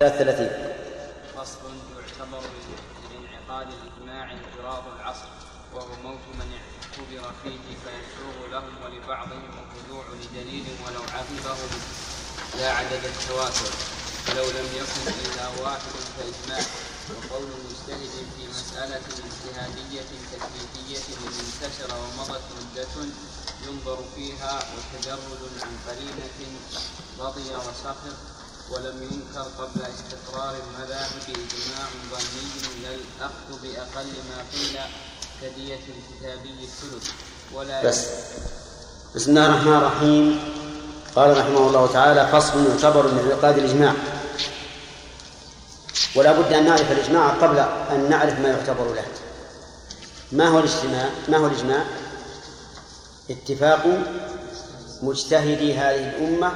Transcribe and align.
ثلاثين. 0.00 0.52
فصل 1.36 1.72
يعتبر 1.96 2.44
لانعقاد 3.10 3.68
الإجماع 3.72 4.32
انقراض 4.32 4.84
العصر 4.96 5.28
وهو 5.74 5.88
موت 6.04 6.24
من 6.38 6.48
اعتبر 6.58 7.32
فيه 7.42 7.66
فيسوغ 7.84 8.46
لهم 8.52 8.74
ولبعضهم 8.84 9.50
الرجوع 9.62 10.04
لدليل 10.20 10.66
ولو 10.86 11.00
عقبه 11.00 11.56
لا 12.58 12.72
عدد 12.72 13.04
التواتر. 13.04 13.72
ولو 14.28 14.44
لم 14.50 14.68
يكن 14.76 15.04
الا 15.24 15.48
واحد 15.62 15.94
فإجماع. 16.16 16.62
وقول 17.08 17.48
مجتهد 17.48 18.26
في 18.36 18.48
مسألة 18.48 18.96
اجتهادية 18.96 20.02
تكليفية 20.32 21.16
انتشر 21.16 21.94
ومضت 21.96 22.44
مدة 22.60 22.94
ينظر 23.66 23.98
فيها 24.14 24.58
وتجرد 24.76 25.50
عن 25.62 25.76
قرينة 25.88 26.28
رضي 27.18 27.50
وسخر. 27.56 28.35
ولم 28.70 29.02
ينكر 29.02 29.46
قبل 29.58 29.80
استقرار 29.82 30.54
المذاهب 30.54 31.22
إجماع 31.28 31.88
ظني 32.10 32.82
لا 32.82 32.94
الأخذ 32.94 33.62
بأقل 33.62 34.06
ما 34.06 34.38
قيل 34.52 34.78
كدية 35.42 35.74
الكتابي 35.74 36.64
الثلث. 36.64 37.10
ولا 37.54 37.86
بس. 37.86 38.06
بسم 39.14 39.30
الله 39.30 39.46
الرحمن 39.46 39.76
الرحيم. 39.76 40.40
قال 41.16 41.38
رحمه 41.38 41.66
الله 41.68 41.92
تعالى 41.92 42.28
فصل 42.32 42.70
يعتبر 42.70 43.06
من 43.06 43.18
انعقاد 43.18 43.58
الإجماع. 43.58 43.94
ولا 46.16 46.32
بد 46.32 46.52
أن 46.52 46.64
نعرف 46.64 46.92
الإجماع 46.92 47.28
قبل 47.28 47.58
أن 47.90 48.10
نعرف 48.10 48.40
ما 48.40 48.48
يعتبر 48.48 48.94
له. 48.94 49.04
ما 50.32 50.48
هو 50.48 50.58
الاجتماع؟ 50.58 51.10
ما 51.28 51.36
هو 51.36 51.46
الإجماع؟ 51.46 51.84
اتفاق 53.30 53.86
مجتهدي 55.02 55.74
هذه 55.74 56.08
الأمة 56.08 56.52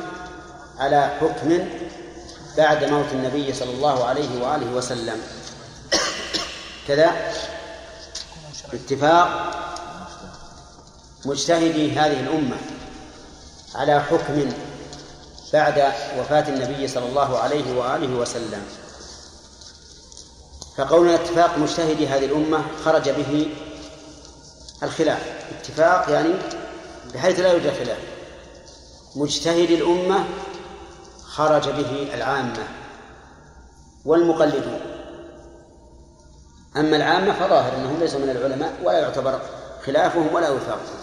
على 0.79 1.19
حكم 1.21 1.69
بعد 2.57 2.85
موت 2.85 3.07
النبي 3.13 3.55
صلى 3.55 3.71
الله 3.71 4.05
عليه 4.05 4.43
وآله 4.43 4.75
وسلم. 4.75 5.21
كذا؟ 6.89 7.33
اتفاق. 8.73 9.51
مجتهدي 11.25 11.93
هذه 11.93 12.21
الأمة 12.21 12.57
على 13.75 14.03
حكم 14.03 14.53
بعد 15.53 15.93
وفاة 16.19 16.49
النبي 16.49 16.89
صلى 16.89 17.07
الله 17.07 17.39
عليه 17.39 17.77
وآله 17.77 18.15
وسلم. 18.15 18.63
فقولنا 20.77 21.15
اتفاق 21.15 21.59
مجتهدي 21.59 22.07
هذه 22.07 22.25
الأمة 22.25 22.65
خرج 22.85 23.11
به 23.11 23.49
الخلاف. 24.83 25.23
اتفاق 25.61 26.11
يعني 26.11 26.35
بحيث 27.15 27.41
لا 27.41 27.53
يوجد 27.53 27.73
خلاف. 27.85 27.99
مجتهد 29.17 29.71
الأمة 29.71 30.25
خرج 31.31 31.69
به 31.69 32.15
العامة 32.15 32.69
والمقلدون 34.05 34.81
أما 36.77 36.97
العامة 36.97 37.33
فظاهر 37.33 37.77
أنهم 37.77 38.01
ليسوا 38.01 38.21
من 38.21 38.31
العلماء 38.31 38.73
ولا 38.85 38.99
يعتبر 38.99 39.41
خلافهم 39.87 40.35
ولا 40.35 40.51
وفاقهم 40.51 41.01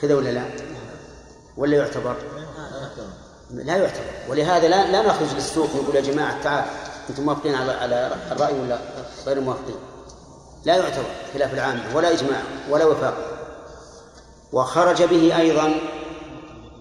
كذا 0.00 0.14
ولا 0.14 0.28
لا؟ 0.30 0.44
ولا 1.56 1.76
يعتبر؟ 1.76 2.16
لا 3.50 3.76
يعتبر 3.76 4.04
ولهذا 4.28 4.68
لا 4.68 4.92
لا 4.92 5.02
نخرج 5.02 5.34
للسوق 5.34 5.74
ونقول 5.74 5.96
يا 5.96 6.00
جماعة 6.00 6.42
تعال 6.42 6.64
أنتم 7.10 7.22
موافقين 7.22 7.54
على 7.54 7.72
على 7.72 8.12
الرأي 8.32 8.60
ولا 8.60 8.78
غير 9.26 9.40
موافقين؟ 9.40 9.76
لا 10.64 10.76
يعتبر 10.76 11.04
خلاف 11.34 11.54
العامة 11.54 11.96
ولا 11.96 12.12
إجماع 12.12 12.40
ولا 12.70 12.84
وفاق 12.84 13.14
وخرج 14.52 15.02
به 15.02 15.38
أيضا 15.38 15.74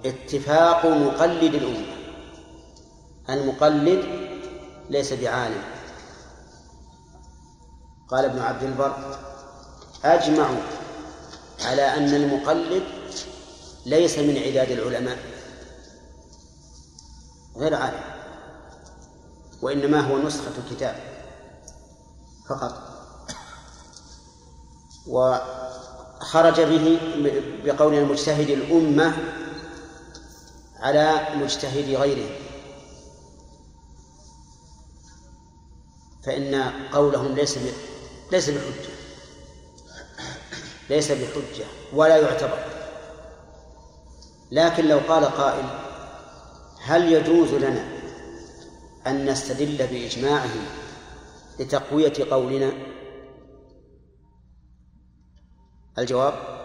اتفاق 0.05 0.85
مقلد 0.85 1.53
الأمة. 1.53 1.95
المقلد 3.29 4.05
ليس 4.89 5.13
بعالم. 5.13 5.63
قال 8.09 8.25
ابن 8.25 8.39
عبد 8.39 8.63
البر 8.63 9.17
أجمعوا 10.03 10.61
على 11.65 11.81
أن 11.81 12.13
المقلد 12.15 12.83
ليس 13.85 14.17
من 14.19 14.37
عداد 14.37 14.71
العلماء 14.71 15.17
غير 17.57 17.75
عالم 17.75 18.03
وإنما 19.61 19.99
هو 19.99 20.17
نسخة 20.17 20.51
كتاب 20.71 20.95
فقط. 22.49 22.73
وخرج 25.07 26.61
به 26.61 26.99
بقول 27.65 27.93
المجتهد 27.93 28.49
الأمة 28.49 29.13
على 30.81 31.27
مجتهد 31.35 31.95
غيره. 31.95 32.29
فإن 36.25 36.55
قولهم 36.91 37.35
ليس 37.35 37.59
ليس 38.31 38.49
بحجة. 38.49 38.93
ليس 40.89 41.11
بحجة 41.11 41.65
ولا 41.93 42.17
يعتبر. 42.17 42.65
لكن 44.51 44.87
لو 44.87 44.99
قال 45.07 45.25
قائل 45.25 45.65
هل 46.81 47.13
يجوز 47.13 47.53
لنا 47.53 47.99
أن 49.07 49.25
نستدل 49.25 49.87
بإجماعهم 49.87 50.65
لتقوية 51.59 52.13
قولنا؟ 52.31 52.71
الجواب؟ 55.97 56.58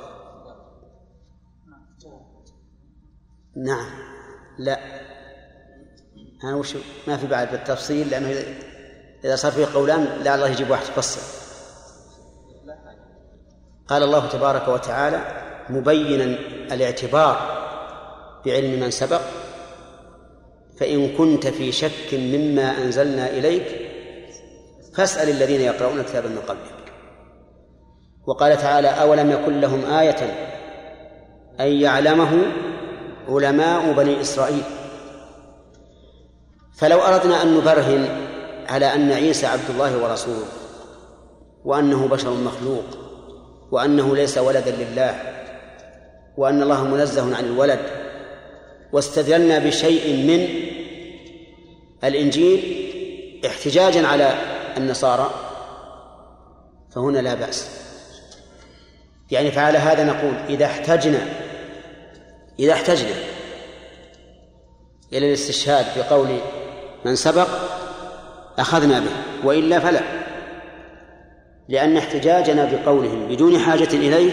نعم. 3.56 3.86
لا. 4.58 4.78
ها 6.42 6.54
وش 6.54 6.74
ما 7.06 7.16
في 7.16 7.26
بعد 7.26 7.50
بالتفصيل؟ 7.50 8.10
لأنه 8.10 8.44
إذا 9.24 9.36
صار 9.36 9.52
فيه 9.52 9.66
قولان 9.74 10.04
لا 10.24 10.34
الله 10.34 10.48
يجيب 10.48 10.70
واحد 10.70 10.82
يفصل 10.88 11.20
قال 13.88 14.02
الله 14.02 14.28
تبارك 14.28 14.68
وتعالى 14.68 15.20
مبينا 15.70 16.24
الاعتبار 16.74 17.64
بعلم 18.46 18.80
من 18.80 18.90
سبق 18.90 19.20
فإن 20.80 21.16
كنت 21.16 21.46
في 21.46 21.72
شك 21.72 22.14
مما 22.14 22.82
أنزلنا 22.82 23.30
إليك 23.30 23.90
فاسأل 24.94 25.28
الذين 25.28 25.60
يقرؤون 25.60 26.00
الكتاب 26.00 26.26
من 26.26 26.38
قبلك. 26.38 26.92
وقال 28.26 28.56
تعالى 28.56 28.88
أولم 28.88 29.30
يكن 29.30 29.60
لهم 29.60 29.84
آية 29.84 30.50
أن 31.60 31.66
يعلمه 31.66 32.42
علماء 33.28 33.92
بني 33.92 34.20
إسرائيل. 34.20 34.62
فلو 36.76 37.00
أردنا 37.00 37.42
أن 37.42 37.54
نبرهن 37.54 38.26
على 38.68 38.94
أن 38.94 39.12
عيسى 39.12 39.46
عبد 39.46 39.70
الله 39.70 40.02
ورسوله 40.02 40.46
وأنه 41.64 42.08
بشر 42.08 42.30
مخلوق 42.30 42.84
وأنه 43.70 44.16
ليس 44.16 44.38
ولدا 44.38 44.70
لله 44.70 45.20
وأن 46.36 46.62
الله 46.62 46.84
منزه 46.84 47.36
عن 47.36 47.44
الولد 47.44 47.80
واستدلنا 48.92 49.58
بشيء 49.58 50.26
من 50.26 50.48
الإنجيل 52.04 52.60
احتجاجا 53.46 54.06
على 54.06 54.34
النصارى 54.76 55.30
فهنا 56.94 57.18
لا 57.18 57.34
بأس. 57.34 57.68
يعني 59.30 59.50
فعلى 59.50 59.78
هذا 59.78 60.04
نقول 60.04 60.34
إذا 60.48 60.64
احتجنا 60.64 61.43
إذا 62.58 62.72
احتجنا 62.72 63.14
إلى 65.12 65.28
الاستشهاد 65.28 65.86
بقول 65.96 66.28
من 67.04 67.16
سبق 67.16 67.48
أخذنا 68.58 69.00
به 69.00 69.46
وإلا 69.48 69.80
فلا 69.80 70.00
لأن 71.68 71.96
احتجاجنا 71.96 72.64
بقولهم 72.64 73.28
بدون 73.28 73.58
حاجة 73.58 73.88
إليه 73.92 74.32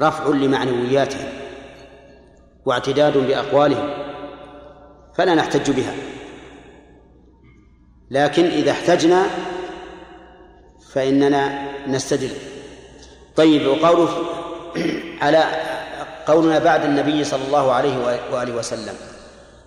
رفع 0.00 0.28
لمعنوياتهم 0.28 1.28
واعتداد 2.66 3.18
بأقوالهم 3.18 4.06
فلا 5.14 5.34
نحتج 5.34 5.70
بها. 5.70 5.94
لكن 8.10 8.44
إذا 8.44 8.70
احتجنا 8.70 9.26
فإننا 10.92 11.68
نستدل. 11.86 12.30
طيب 13.36 13.66
وقوله 13.66 14.08
على 15.20 15.44
قولنا 16.26 16.58
بعد 16.58 16.84
النبي 16.84 17.24
صلى 17.24 17.44
الله 17.46 17.72
عليه 17.72 18.20
وآله 18.32 18.54
وسلم 18.54 18.94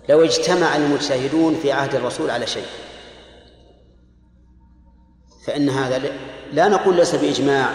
لو 0.08 0.24
اجتمع 0.24 0.76
المجتهدون 0.76 1.54
في 1.62 1.72
عهد 1.72 1.94
الرسول 1.94 2.30
على 2.30 2.46
شيء 2.46 2.66
فإن 5.46 5.68
هذا 5.68 6.02
لا 6.52 6.68
نقول 6.68 6.96
ليس 6.96 7.14
بإجماع 7.14 7.68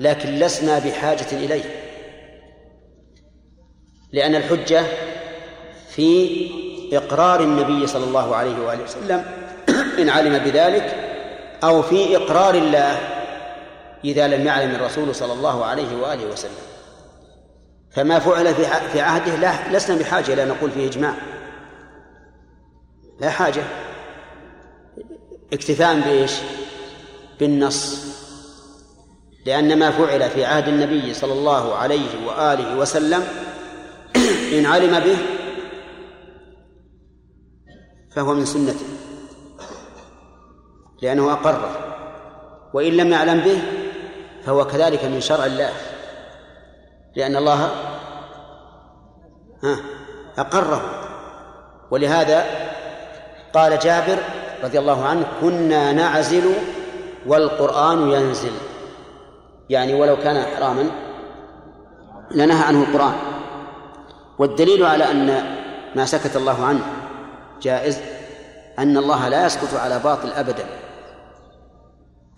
لكن 0.00 0.28
لسنا 0.28 0.78
بحاجة 0.78 1.26
إليه. 1.32 1.64
لأن 4.12 4.34
الحجة 4.34 4.82
في 5.88 6.50
إقرار 6.92 7.40
النبي 7.40 7.86
صلى 7.86 8.04
الله 8.04 8.36
عليه 8.36 8.66
وآله 8.66 8.82
وسلم 8.82 9.24
إن 9.98 10.08
علم 10.08 10.38
بذلك 10.38 10.94
أو 11.64 11.82
في 11.82 12.16
إقرار 12.16 12.54
الله 12.54 12.98
إذا 14.04 14.28
لم 14.28 14.46
يعلم 14.46 14.74
الرسول 14.74 15.14
صلى 15.14 15.32
الله 15.32 15.64
عليه 15.64 15.96
وآله 16.02 16.24
وسلم. 16.32 16.69
فما 17.90 18.18
فعل 18.18 18.54
في 18.54 18.64
في 18.92 19.00
عهده 19.00 19.36
لا 19.36 19.76
لسنا 19.76 19.96
بحاجة 19.98 20.32
إلى 20.32 20.44
نقول 20.44 20.70
فيه 20.70 20.86
إجماع. 20.86 21.14
لا 23.20 23.30
حاجة. 23.30 23.62
اكتفاء 25.52 26.00
بإيش؟ 26.00 26.32
بالنص. 27.40 28.10
لأن 29.46 29.78
ما 29.78 29.90
فعل 29.90 30.30
في 30.30 30.44
عهد 30.44 30.68
النبي 30.68 31.14
صلى 31.14 31.32
الله 31.32 31.74
عليه 31.74 32.26
وآله 32.26 32.76
وسلم 32.76 33.22
إن 34.54 34.66
علم 34.66 35.00
به 35.00 35.16
فهو 38.16 38.34
من 38.34 38.44
سنته. 38.44 38.86
لأنه 41.02 41.32
أقره. 41.32 41.86
وإن 42.74 42.92
لم 42.92 43.12
يعلم 43.12 43.40
به 43.40 43.62
فهو 44.44 44.66
كذلك 44.66 45.04
من 45.04 45.20
شرع 45.20 45.46
الله. 45.46 45.89
لأن 47.16 47.36
الله 47.36 47.70
أقره. 50.38 50.82
ولهذا 51.90 52.44
قال 53.54 53.78
جابر 53.78 54.18
رضي 54.64 54.78
الله 54.78 55.04
عنه 55.04 55.26
كنا 55.40 55.92
نعزل 55.92 56.52
والقرآن 57.26 58.10
ينزل. 58.10 58.52
يعني 59.70 59.94
ولو 59.94 60.16
كان 60.16 60.42
حراما 60.42 60.90
لنهى 62.30 62.64
عنه 62.64 62.82
القرآن. 62.82 63.14
والدليل 64.38 64.86
على 64.86 65.10
أن 65.10 65.56
ما 65.96 66.04
سكت 66.04 66.36
الله 66.36 66.64
عنه 66.64 66.82
جائز 67.62 68.00
أن 68.78 68.96
الله 68.96 69.28
لا 69.28 69.46
يسكت 69.46 69.74
على 69.74 69.98
باطل 69.98 70.28
أبدا. 70.32 70.64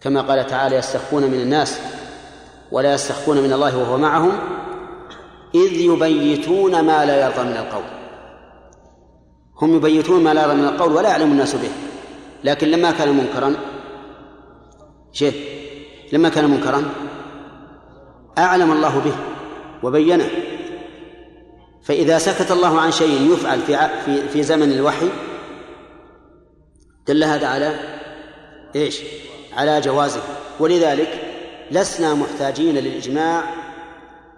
كما 0.01 0.21
قال 0.21 0.47
تعالى 0.47 0.77
يستخفون 0.77 1.23
من 1.23 1.41
الناس 1.41 1.81
ولا 2.73 2.95
يستخفون 2.95 3.39
من 3.39 3.53
الله 3.53 3.79
وهو 3.79 3.97
معهم 3.97 4.33
إذ 5.55 5.73
يبيتون 5.73 6.81
ما 6.81 7.05
لا 7.05 7.27
يرضى 7.27 7.43
من 7.43 7.57
القول. 7.57 7.85
هم 9.63 9.77
يبيتون 9.77 10.25
ما 10.25 10.35
لا 10.35 10.43
يرضى 10.43 10.55
من 10.55 10.65
القول 10.65 10.93
ولا 10.93 11.09
يعلم 11.09 11.33
الناس 11.33 11.55
به. 11.55 11.71
لكن 12.45 12.69
لما 12.69 12.91
كان 12.91 13.17
منكرا 13.17 13.57
شيء 15.13 15.35
لما 16.13 16.29
كان 16.29 16.51
منكرا 16.51 16.85
أعلم 18.39 18.73
الله 18.73 18.99
به 18.99 19.15
وبينه. 19.83 20.31
فإذا 21.83 22.19
سكت 22.19 22.51
الله 22.51 22.81
عن 22.81 22.93
شيء 22.93 23.33
يفعل 23.33 23.61
في 23.61 23.89
في 24.05 24.29
في 24.29 24.43
زمن 24.43 24.73
الوحي 24.73 25.09
دل 27.07 27.25
هذا 27.25 27.47
على 27.47 27.99
إيش؟ 28.77 29.01
على 29.57 29.81
جوازه. 29.81 30.21
ولذلك 30.61 31.21
لسنا 31.71 32.15
محتاجين 32.15 32.75
للإجماع 32.75 33.62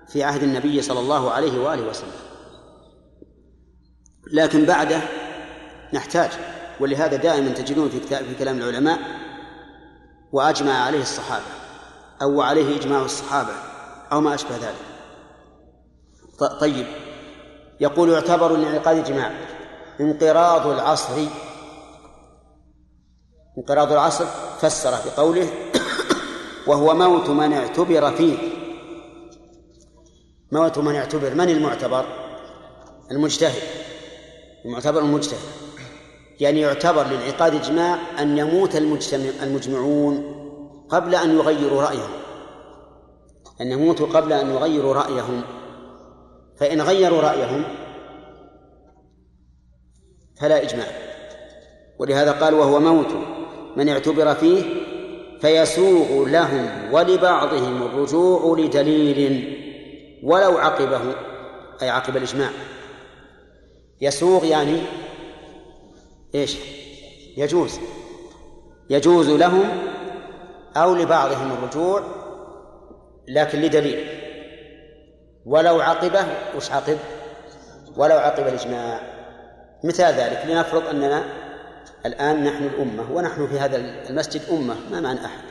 في 0.08 0.22
عهد 0.22 0.42
النبي 0.42 0.82
صلى 0.82 1.00
الله 1.00 1.30
عليه 1.30 1.60
وآله 1.60 1.88
وسلم. 1.88 2.12
لكن 4.32 4.64
بعده 4.64 5.00
نحتاج 5.92 6.30
ولهذا 6.80 7.16
دائما 7.16 7.48
تجدون 7.48 7.88
في 7.88 8.00
في 8.00 8.34
كلام 8.38 8.58
العلماء 8.58 8.98
وأجمع 10.32 10.72
عليه 10.72 11.02
الصحابة 11.02 11.44
أو 12.22 12.42
عليه 12.42 12.76
إجماع 12.76 13.02
الصحابة 13.02 13.52
أو 14.12 14.20
ما 14.20 14.34
أشبه 14.34 14.56
ذلك. 14.56 14.94
طيب. 16.60 16.86
يقول 17.80 18.08
يعتبر 18.08 18.56
لانعقاد 18.56 18.96
إجماع 18.96 19.30
انقراض 20.00 20.66
العصر 20.66 21.14
انقراض 23.58 23.92
العصر 23.92 24.26
فسره 24.60 25.00
بقوله 25.06 25.48
وهو 26.66 26.94
موت 26.94 27.30
من 27.30 27.52
اعتبر 27.52 28.10
فيه 28.10 28.38
موت 30.54 30.78
من 30.78 30.94
اعتبر 30.94 31.34
من 31.34 31.48
المعتبر؟ 31.48 32.04
المجتهد. 33.10 33.62
المعتبر 34.64 35.00
المجتهد. 35.00 35.38
يعني 36.40 36.60
يعتبر 36.60 37.06
لانعقاد 37.06 37.54
إجماع 37.54 37.98
أن 38.18 38.38
يموت 38.38 38.76
المجتمع 38.76 39.30
المجمعون 39.42 40.34
قبل 40.88 41.14
أن 41.14 41.36
يغيروا 41.36 41.82
رأيهم. 41.82 42.10
أن 43.60 43.72
يموتوا 43.72 44.06
قبل 44.06 44.32
أن 44.32 44.50
يغيروا 44.50 44.94
رأيهم. 44.94 45.42
فإن 46.56 46.80
غيروا 46.80 47.20
رأيهم 47.20 47.64
فلا 50.40 50.62
إجماع. 50.62 50.86
ولهذا 51.98 52.32
قال 52.32 52.54
وهو 52.54 52.80
موت 52.80 53.14
من 53.76 53.88
اعتبر 53.88 54.34
فيه 54.34 54.62
فيسوغ 55.40 56.28
لهم 56.28 56.92
ولبعضهم 56.92 57.82
الرجوع 57.82 58.58
لدليل 58.58 59.63
ولو 60.24 60.58
عقبه 60.58 61.00
أي 61.82 61.90
عقب 61.90 62.16
الإجماع. 62.16 62.50
يسوغ 64.00 64.44
يعني 64.44 64.80
إيش؟ 66.34 66.56
يجوز. 67.36 67.80
يجوز 68.90 69.30
لهم 69.30 69.68
أو 70.76 70.94
لبعضهم 70.94 71.52
الرجوع 71.52 72.02
لكن 73.28 73.60
لدليل. 73.60 74.08
ولو 75.46 75.80
عقبه 75.80 76.26
وش 76.56 76.70
عقب؟ 76.70 76.98
ولو 77.96 78.16
عقب 78.18 78.46
الإجماع. 78.46 79.00
مثال 79.84 80.14
ذلك 80.14 80.46
لنفرض 80.46 80.86
أننا 80.86 81.24
الآن 82.06 82.44
نحن 82.44 82.64
الأمة 82.64 83.12
ونحن 83.12 83.46
في 83.46 83.58
هذا 83.58 83.76
المسجد 84.10 84.42
أمة 84.50 84.74
ما 84.90 85.00
معنا 85.00 85.26
أحد؟ 85.26 85.44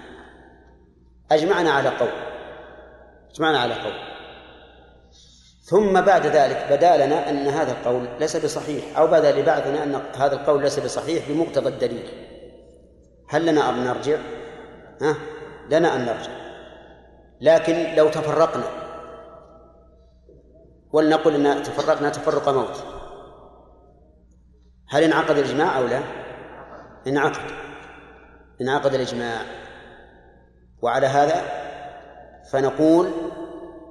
أجمعنا 1.31 1.71
على 1.71 1.89
قول. 1.89 2.11
أجمعنا 3.31 3.59
على 3.59 3.73
قول. 3.73 4.12
ثم 5.63 6.01
بعد 6.01 6.25
ذلك 6.25 6.67
بدا 6.71 7.05
لنا 7.05 7.29
أن 7.29 7.47
هذا 7.47 7.71
القول 7.71 8.07
ليس 8.19 8.37
بصحيح 8.37 8.97
أو 8.97 9.07
بدا 9.07 9.31
لبعضنا 9.31 9.83
أن 9.83 10.01
هذا 10.15 10.35
القول 10.35 10.61
ليس 10.61 10.79
بصحيح 10.79 11.29
بمقتضى 11.29 11.69
الدليل 11.69 12.07
هل 13.29 13.45
لنا 13.45 13.69
أن 13.69 13.83
نرجع؟ 13.83 14.17
ها؟ 15.01 15.15
لنا 15.69 15.95
أن 15.95 16.05
نرجع 16.05 16.31
لكن 17.41 17.95
لو 17.95 18.09
تفرقنا 18.09 18.63
ولنقل 20.93 21.47
أن 21.47 21.63
تفرقنا 21.63 22.09
تفرق 22.09 22.49
موت 22.49 22.83
هل 24.89 25.03
انعقد 25.03 25.37
الإجماع 25.37 25.77
أو 25.77 25.87
لا؟ 25.87 26.01
انعقد 27.07 27.51
انعقد 28.61 28.93
الإجماع 28.93 29.41
وعلى 30.81 31.07
هذا 31.07 31.41
فنقول 32.51 33.11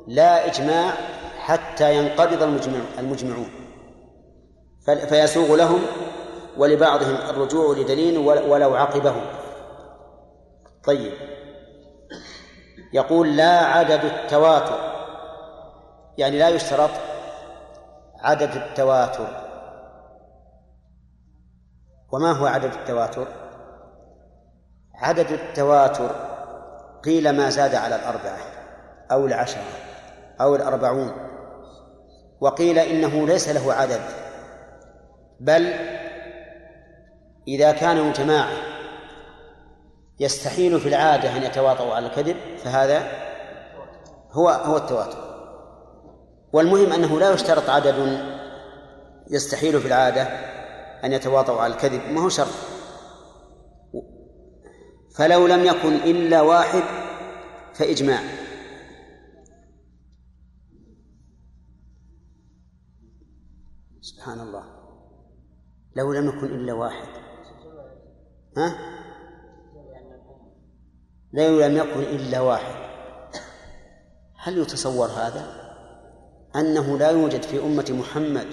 لا 0.06 0.46
إجماع 0.46 0.92
حتى 1.42 1.96
ينقبض 1.96 2.42
المجمع 2.42 2.80
المجمعون. 2.98 3.50
فيسوغ 5.08 5.56
لهم 5.56 5.80
ولبعضهم 6.56 7.14
الرجوع 7.14 7.76
لدليل 7.76 8.18
ولو 8.18 8.74
عقبه 8.74 9.14
طيب. 10.84 11.12
يقول 12.92 13.36
لا 13.36 13.58
عدد 13.58 14.04
التواتر. 14.04 14.78
يعني 16.18 16.38
لا 16.38 16.48
يشترط 16.48 16.90
عدد 18.20 18.56
التواتر. 18.56 19.28
وما 22.12 22.32
هو 22.32 22.46
عدد 22.46 22.72
التواتر؟ 22.72 23.26
عدد 24.94 25.30
التواتر 25.30 26.10
قيل 27.04 27.30
ما 27.30 27.50
زاد 27.50 27.74
على 27.74 27.96
الأربعة 27.96 28.38
أو 29.12 29.26
العشرة 29.26 29.62
أو 30.40 30.56
الأربعون. 30.56 31.21
وقيل 32.42 32.78
إنه 32.78 33.26
ليس 33.26 33.48
له 33.48 33.72
عدد 33.72 34.00
بل 35.40 35.74
إذا 37.48 37.72
كانوا 37.72 38.12
جماعة 38.12 38.52
يستحيل 40.20 40.80
في 40.80 40.88
العادة 40.88 41.36
أن 41.36 41.42
يتواطؤوا 41.42 41.94
على 41.94 42.06
الكذب 42.06 42.36
فهذا 42.64 43.10
هو 44.30 44.48
هو 44.48 44.76
التواتر 44.76 45.18
والمهم 46.52 46.92
أنه 46.92 47.20
لا 47.20 47.32
يشترط 47.32 47.70
عدد 47.70 48.18
يستحيل 49.30 49.80
في 49.80 49.86
العادة 49.86 50.22
أن 51.04 51.12
يتواطؤوا 51.12 51.60
على 51.60 51.72
الكذب 51.72 52.00
ما 52.10 52.20
هو 52.20 52.28
شرط. 52.28 52.52
فلو 55.16 55.46
لم 55.46 55.64
يكن 55.64 55.94
إلا 55.94 56.40
واحد 56.40 56.82
فإجماع. 57.74 58.20
سبحان 64.02 64.40
الله. 64.40 64.64
لو 65.96 66.12
لم 66.12 66.28
يكن 66.28 66.46
إلا 66.46 66.72
واحد. 66.72 67.08
ها؟ 68.56 68.78
لو 71.32 71.60
لم 71.60 71.76
يكن 71.76 72.00
إلا 72.00 72.40
واحد. 72.40 72.74
هل 74.36 74.58
يتصور 74.58 75.06
هذا؟ 75.06 75.62
أنه 76.56 76.98
لا 76.98 77.10
يوجد 77.10 77.42
في 77.42 77.58
أمة 77.58 77.86
محمد 77.90 78.46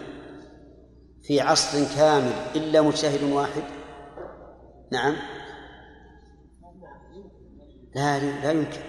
في 1.24 1.41
عصر 1.41 1.96
كامل 1.96 2.34
إلا 2.56 2.82
مجتهد 2.82 3.24
واحد؟ 3.24 3.63
نعم. 4.91 5.15
لا 7.96 8.20
لا 8.20 8.51
يمكن. 8.51 8.82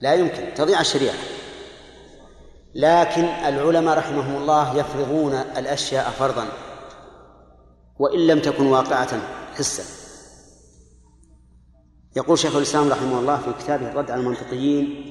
لا 0.00 0.14
يمكن. 0.14 0.54
تضيع 0.54 0.80
الشريعة. 0.80 1.37
لكن 2.74 3.24
العلماء 3.24 3.98
رحمهم 3.98 4.36
الله 4.36 4.76
يفرضون 4.76 5.34
الأشياء 5.34 6.10
فرضا 6.10 6.46
وإن 7.98 8.26
لم 8.26 8.40
تكن 8.40 8.66
واقعة 8.66 9.20
حسا. 9.54 9.82
يقول 12.16 12.38
شيخ 12.38 12.56
الإسلام 12.56 12.88
رحمه 12.88 13.18
الله 13.18 13.36
في 13.36 13.52
كتابه 13.52 13.90
الرد 13.90 14.10
على 14.10 14.20
المنطقيين 14.20 15.04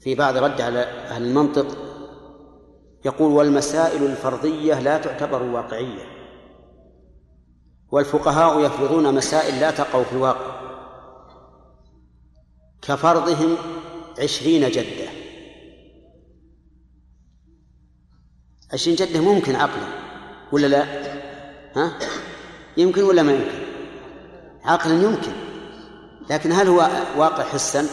في 0.00 0.14
بعض 0.14 0.36
رد 0.36 0.60
على 0.60 0.80
أهل 0.82 1.22
المنطق 1.22 1.66
يقول 3.04 3.32
والمسائل 3.32 4.02
الفرضية 4.02 4.80
لا 4.80 4.98
تعتبر 4.98 5.42
واقعية 5.42 6.18
والفقهاء 7.90 8.60
يفرضون 8.60 9.14
مسائل 9.14 9.60
لا 9.60 9.70
تقع 9.70 10.02
في 10.02 10.12
الواقع 10.12 10.58
كفرضهم 12.82 13.56
عشرين 14.18 14.70
جدة 14.70 15.17
عشرين 18.72 18.96
جدة 18.96 19.20
ممكن 19.20 19.56
عقلا 19.56 19.86
ولا 20.52 20.66
لا؟ 20.66 20.84
ها؟ 21.76 21.98
يمكن 22.76 23.02
ولا 23.02 23.22
ما 23.22 23.32
يمكن؟ 23.32 23.58
عقلا 24.64 25.02
يمكن. 25.02 25.32
لكن 26.30 26.52
هل 26.52 26.68
هو 26.68 26.88
واقع 27.16 27.44
حسا؟ 27.44 27.86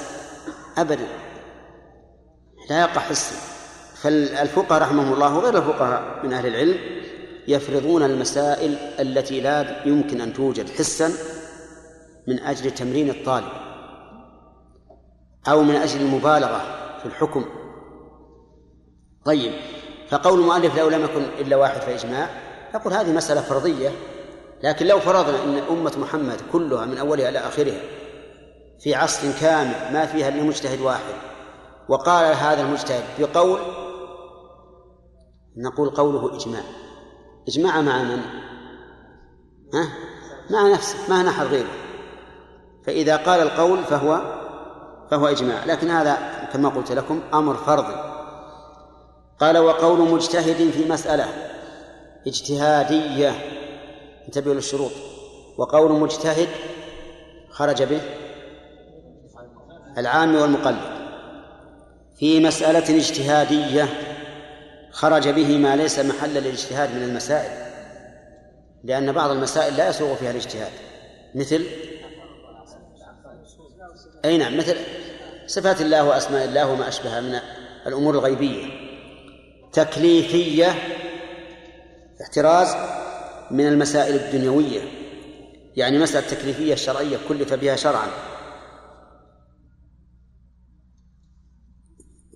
أبدا. 0.77 1.07
لا 2.69 2.79
يقع 2.79 3.01
حسا. 3.01 3.35
فالفقهاء 3.95 4.81
رحمهم 4.81 5.13
الله 5.13 5.37
وغير 5.37 5.57
الفقهاء 5.57 6.25
من 6.25 6.33
أهل 6.33 6.47
العلم 6.47 6.77
يفرضون 7.47 8.03
المسائل 8.03 8.73
التي 8.99 9.41
لا 9.41 9.87
يمكن 9.87 10.21
أن 10.21 10.33
توجد 10.33 10.69
حسا 10.69 11.11
من 12.27 12.39
أجل 12.39 12.71
تمرين 12.71 13.09
الطالب 13.09 13.51
أو 15.47 15.63
من 15.63 15.75
أجل 15.75 16.01
المبالغة 16.01 16.61
في 16.99 17.05
الحكم. 17.05 17.45
طيب. 19.25 19.53
فقول 20.09 20.39
المؤلف 20.39 20.77
لو 20.77 20.89
لم 20.89 21.03
يكن 21.03 21.23
إلا 21.39 21.55
واحد 21.55 21.81
فإجماع 21.81 22.29
يقول 22.75 22.93
هذه 22.93 23.11
مسألة 23.11 23.41
فرضية 23.41 23.89
لكن 24.63 24.85
لو 24.85 24.99
فرضنا 24.99 25.43
أن 25.43 25.57
أمة 25.69 25.93
محمد 25.97 26.41
كلها 26.51 26.85
من 26.85 26.97
أولها 26.97 27.29
إلى 27.29 27.39
آخرها 27.39 27.81
في 28.79 28.95
عصر 28.95 29.31
كامل 29.41 29.93
ما 29.93 30.05
فيها 30.05 30.29
إلا 30.29 30.43
مجتهد 30.43 30.81
واحد 30.81 31.13
وقال 31.89 32.35
هذا 32.35 32.61
المجتهد 32.61 33.03
بقول 33.19 33.59
نقول 35.57 35.89
قوله 35.89 36.35
إجماع 36.35 36.63
إجماع 37.47 37.81
مع 37.81 38.03
من؟ 38.03 38.19
ها؟ 39.73 39.89
مع 40.49 40.73
نفسه 40.73 40.97
ما 41.09 41.29
أحد 41.29 41.45
غيره 41.45 41.71
فإذا 42.85 43.17
قال 43.17 43.41
القول 43.41 43.83
فهو 43.83 44.21
فهو 45.11 45.27
إجماع 45.27 45.65
لكن 45.65 45.89
هذا 45.89 46.17
كما 46.53 46.69
قلت 46.69 46.91
لكم 46.91 47.21
أمر 47.33 47.53
فرضي 47.53 48.14
قال 49.39 49.57
وقول 49.57 49.99
مجتهد 49.99 50.71
في 50.71 50.89
مسألة 50.89 51.27
اجتهادية. 52.27 53.31
انتبهوا 54.27 54.53
للشروط. 54.53 54.91
وقول 55.57 55.91
مجتهد 55.91 56.47
خرج 57.49 57.83
به 57.83 58.01
العام 59.97 60.35
والمقلد. 60.35 60.95
في 62.19 62.39
مسألة 62.39 62.97
اجتهادية 62.97 63.87
خرج 64.91 65.29
به 65.29 65.57
ما 65.57 65.75
ليس 65.75 65.99
محل 65.99 66.33
للاجتهاد 66.33 66.95
من 66.95 67.03
المسائل 67.03 67.65
لأن 68.83 69.11
بعض 69.11 69.29
المسائل 69.29 69.77
لا 69.77 69.89
يسوغ 69.89 70.15
فيها 70.15 70.31
الاجتهاد. 70.31 70.71
مثل 71.35 71.65
أي 74.25 74.37
نعم 74.37 74.57
مثل 74.57 74.77
صفات 75.47 75.81
الله 75.81 76.03
وأسماء 76.03 76.45
الله 76.45 76.71
وما 76.71 76.87
أشبه 76.87 77.19
من 77.19 77.39
الأمور 77.87 78.13
الغيبية. 78.13 78.65
تكليفية 79.75 80.75
احتراز 82.21 82.75
من 83.51 83.67
المسائل 83.67 84.15
الدنيوية. 84.15 84.81
يعني 85.75 85.99
مسألة 85.99 86.27
تكليفية 86.27 86.73
الشرعية 86.73 87.17
كلف 87.29 87.53
بها 87.53 87.75
شرعا. 87.75 88.07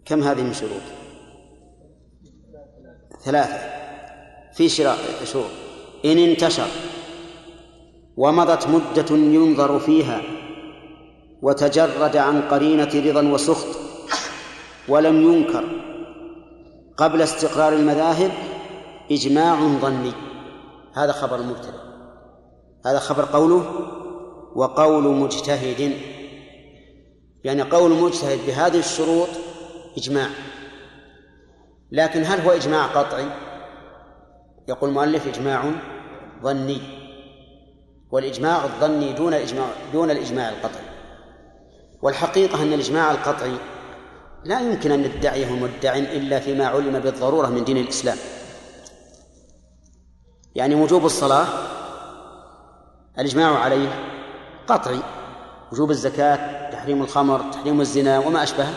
كم 0.05 0.23
هذه 0.23 0.41
من 0.41 0.53
شروط؟ 0.53 0.81
ثلاثة. 3.23 3.79
في 4.53 4.69
شروط. 4.69 5.51
إن 6.05 6.17
انتشر 6.17 6.67
ومضت 8.17 8.67
مدة 8.67 9.15
ينظر 9.15 9.79
فيها 9.79 10.21
وتجرد 11.41 12.17
عن 12.17 12.41
قرينة 12.41 12.91
رضا 12.95 13.21
وسخط 13.21 13.79
ولم 14.87 15.33
ينكر 15.33 15.88
قبل 16.99 17.21
استقرار 17.21 17.73
المذاهب 17.73 18.31
إجماع 19.11 19.55
ظني. 19.55 20.11
هذا 20.93 21.11
خبر 21.11 21.35
المبتدأ 21.35 21.79
هذا 22.85 22.99
خبر 22.99 23.25
قوله 23.25 23.65
وقول 24.55 25.03
مجتهد. 25.03 25.93
يعني 27.43 27.61
قول 27.61 27.91
مجتهد 27.91 28.39
بهذه 28.47 28.79
الشروط 28.79 29.27
إجماع. 29.97 30.27
لكن 31.91 32.23
هل 32.23 32.41
هو 32.41 32.51
إجماع 32.51 32.85
قطعي؟ 32.85 33.25
يقول 34.67 34.89
المؤلف 34.89 35.27
إجماع 35.27 35.63
ظني. 36.43 36.81
والإجماع 38.11 38.65
الظني 38.65 39.13
دون 39.13 39.33
الإجماع 39.33 39.67
دون 39.93 40.11
الإجماع 40.11 40.49
القطعي. 40.49 40.89
والحقيقة 42.01 42.63
أن 42.63 42.73
الإجماع 42.73 43.11
القطعي 43.11 43.57
لا 44.43 44.59
يمكن 44.59 44.91
أن 44.91 45.03
ندعيه 45.03 45.51
مدع 45.51 45.95
إلا 45.95 46.39
فيما 46.39 46.67
علم 46.67 46.99
بالضرورة 46.99 47.47
من 47.47 47.63
دين 47.63 47.77
الإسلام. 47.77 48.17
يعني 50.55 50.75
وجوب 50.75 51.05
الصلاة 51.05 51.47
الإجماع 53.19 53.59
عليه 53.59 53.89
قطعي. 54.67 54.99
وجوب 55.71 55.91
الزكاة 55.91 56.69
تحريم 56.71 57.01
الخمر 57.01 57.51
تحريم 57.51 57.81
الزنا 57.81 58.19
وما 58.19 58.43
أشبهه 58.43 58.73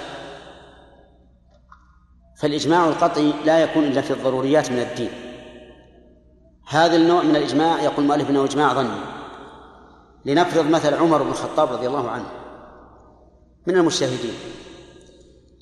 فالإجماع 2.36 2.88
القطعي 2.88 3.32
لا 3.44 3.58
يكون 3.58 3.84
إلا 3.84 4.00
في 4.00 4.12
الضروريات 4.12 4.70
من 4.70 4.78
الدين. 4.78 5.10
هذا 6.68 6.96
النوع 6.96 7.22
من 7.22 7.36
الإجماع 7.36 7.82
يقول 7.82 8.04
المؤلف 8.04 8.30
أنه 8.30 8.44
إجماع 8.44 8.72
ظني. 8.72 9.00
لنفرض 10.24 10.70
مثل 10.70 10.94
عمر 10.94 11.22
بن 11.22 11.30
الخطاب 11.30 11.72
رضي 11.72 11.86
الله 11.86 12.10
عنه. 12.10 12.26
من 13.66 13.76
المجتهدين. 13.76 14.34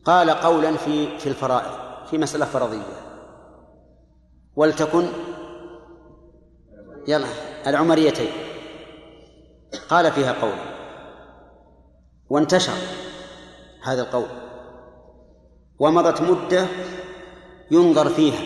قال 0.04 0.30
قولا 0.30 0.76
في 0.76 1.18
في 1.18 1.28
الفرائض 1.28 2.06
في 2.10 2.18
مسألة 2.18 2.44
فرضية. 2.44 2.82
ولتكن 4.56 5.06
يلا 7.08 7.28
العمريتين. 7.66 8.32
قال 9.88 10.12
فيها 10.12 10.32
قولا 10.32 10.70
وانتشر 12.30 12.72
هذا 13.82 14.02
القول. 14.02 14.28
ومضت 15.78 16.22
مدة 16.22 16.66
ينظر 17.70 18.08
فيها. 18.08 18.42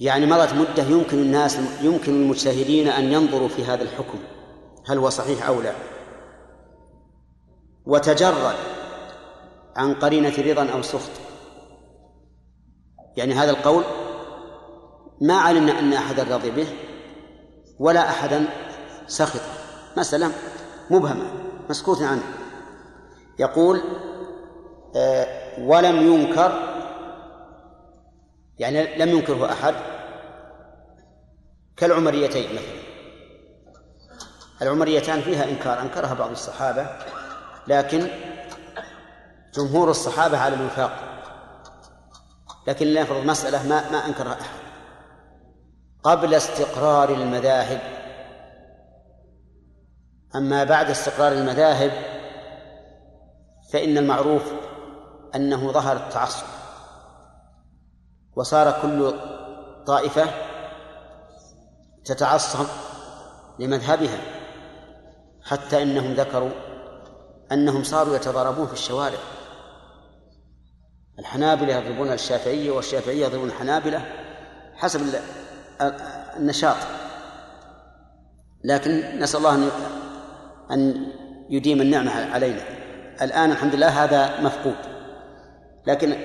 يعني 0.00 0.26
مضت 0.26 0.54
مدة 0.54 0.82
يمكن 0.82 1.18
الناس 1.18 1.58
يمكن 1.82 2.12
المجتهدين 2.22 2.88
أن 2.88 3.12
ينظروا 3.12 3.48
في 3.48 3.64
هذا 3.64 3.82
الحكم. 3.82 4.18
هل 4.86 4.98
هو 4.98 5.08
صحيح 5.08 5.46
أو 5.46 5.60
لا؟ 5.60 5.72
وتجرد 7.86 8.56
عن 9.76 9.94
قرينة 9.94 10.34
رضا 10.38 10.72
أو 10.72 10.82
سخط. 10.82 11.10
يعني 13.16 13.34
هذا 13.34 13.50
القول 13.50 13.84
ما 15.20 15.34
علمنا 15.34 15.78
أن 15.78 15.92
أحدا 15.92 16.36
رضي 16.36 16.50
به 16.50 16.66
ولا 17.78 18.08
أحدا 18.08 18.44
سخط. 19.06 19.40
مسألة 19.96 20.32
مبهمة 20.90 21.32
مسكوت 21.70 22.02
عنه. 22.02 22.22
يقول 23.38 23.82
آه 24.96 25.60
ولم 25.60 25.96
ينكر 25.96 26.52
يعني 28.58 28.96
لم 28.98 29.08
ينكره 29.08 29.52
أحد 29.52 29.74
كالعمريتين 31.76 32.52
مثلا. 32.52 32.82
العمريتان 34.62 35.20
فيها 35.20 35.50
إنكار 35.50 35.80
أنكرها 35.80 36.14
بعض 36.14 36.30
الصحابة 36.30 36.86
لكن 37.66 38.06
جمهور 39.54 39.90
الصحابة 39.90 40.38
على 40.38 40.54
الوفاق. 40.54 40.92
لكن 42.66 42.86
لنفرض 42.86 43.24
مسألة 43.24 43.68
ما 43.68 43.90
ما 43.90 44.06
أنكرها 44.06 44.32
أحد 44.32 44.62
قبل 46.02 46.34
استقرار 46.34 47.08
المذاهب 47.08 47.80
أما 50.34 50.64
بعد 50.64 50.90
استقرار 50.90 51.32
المذاهب 51.32 51.92
فإن 53.72 53.98
المعروف 53.98 54.42
أنه 55.34 55.72
ظهر 55.72 55.96
التعصب. 55.96 56.46
وصار 58.36 58.82
كل 58.82 59.14
طائفة 59.86 60.26
تتعصب 62.04 62.66
لمذهبها 63.58 64.18
حتى 65.42 65.82
إنهم 65.82 66.12
ذكروا 66.12 66.50
أنهم 67.52 67.84
صاروا 67.84 68.16
يتضاربون 68.16 68.66
في 68.66 68.72
الشوارع. 68.72 69.18
الحنابلة 71.18 71.76
يضربون 71.76 72.12
الشافعية 72.12 72.70
والشافعية 72.70 73.26
يضربون 73.26 73.48
الحنابلة 73.48 74.06
حسب 74.74 75.00
النشاط. 76.36 76.76
لكن 78.64 79.18
نسأل 79.18 79.38
الله 79.38 79.54
أن 79.54 79.70
أن 80.70 81.06
يديم 81.50 81.80
النعمة 81.80 82.10
علينا. 82.10 82.62
الآن 83.22 83.50
الحمد 83.50 83.74
لله 83.74 84.04
هذا 84.04 84.40
مفقود. 84.40 84.76
لكن 85.86 86.16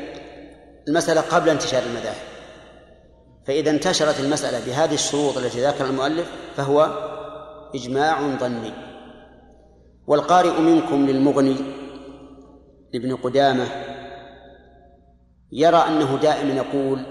المسألة 0.87 1.21
قبل 1.21 1.49
انتشار 1.49 1.83
المذاهب. 1.83 2.27
فإذا 3.47 3.71
انتشرت 3.71 4.19
المسألة 4.19 4.65
بهذه 4.65 4.93
الشروط 4.93 5.37
التي 5.37 5.65
ذكر 5.65 5.85
المؤلف 5.85 6.31
فهو 6.55 6.89
إجماع 7.75 8.21
ظني. 8.21 8.73
والقارئ 10.07 10.61
منكم 10.61 11.05
للمغني 11.05 11.55
لابن 12.93 13.15
قدامة 13.15 13.65
يرى 15.51 15.77
أنه 15.77 16.17
دائما 16.17 16.53
يقول 16.53 17.05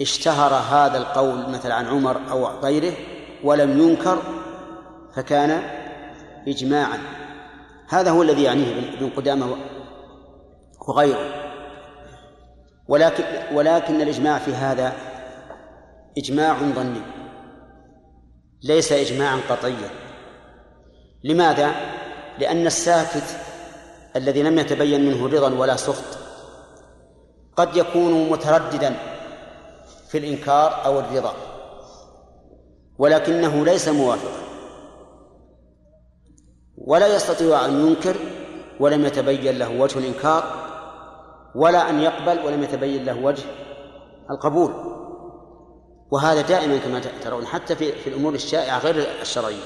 اشتهر 0.00 0.54
هذا 0.54 0.98
القول 0.98 1.50
مثلا 1.50 1.74
عن 1.74 1.86
عمر 1.86 2.20
أو 2.30 2.46
غيره 2.46 2.92
ولم 3.44 3.78
ينكر 3.78 4.18
فكان 5.14 5.62
إجماعا. 6.48 6.98
هذا 7.88 8.10
هو 8.10 8.22
الذي 8.22 8.42
يعنيه 8.42 8.96
ابن 8.98 9.10
قدامة 9.10 9.56
وغيره. 10.88 11.42
ولكن 12.88 13.24
ولكن 13.52 14.00
الإجماع 14.00 14.38
في 14.38 14.54
هذا 14.54 14.92
إجماع 16.18 16.58
ظني. 16.58 17.02
ليس 18.62 18.92
إجماعا 18.92 19.40
قطعيا. 19.50 19.90
لماذا؟ 21.24 21.70
لأن 22.38 22.66
الساكت 22.66 23.36
الذي 24.16 24.42
لم 24.42 24.58
يتبين 24.58 25.06
منه 25.06 25.26
رضا 25.26 25.54
ولا 25.54 25.76
سخط 25.76 26.21
قد 27.56 27.76
يكون 27.76 28.30
مترددا 28.30 28.94
في 30.08 30.18
الإنكار 30.18 30.84
أو 30.84 31.00
الرضا 31.00 31.34
ولكنه 32.98 33.64
ليس 33.64 33.88
موافقا 33.88 34.42
ولا 36.78 37.16
يستطيع 37.16 37.64
أن 37.64 37.86
ينكر 37.86 38.16
ولم 38.80 39.04
يتبين 39.04 39.58
له 39.58 39.80
وجه 39.80 39.98
الإنكار 39.98 40.44
ولا 41.54 41.90
أن 41.90 42.00
يقبل 42.00 42.46
ولم 42.46 42.62
يتبين 42.62 43.04
له 43.04 43.24
وجه 43.24 43.44
القبول. 44.30 44.72
وهذا 46.10 46.40
دائما 46.40 46.78
كما 46.78 47.00
ترون 47.24 47.46
حتى 47.46 47.76
في 47.76 47.92
في 47.92 48.10
الأمور 48.10 48.34
الشائعة 48.34 48.78
غير 48.78 49.06
الشرعية. 49.20 49.64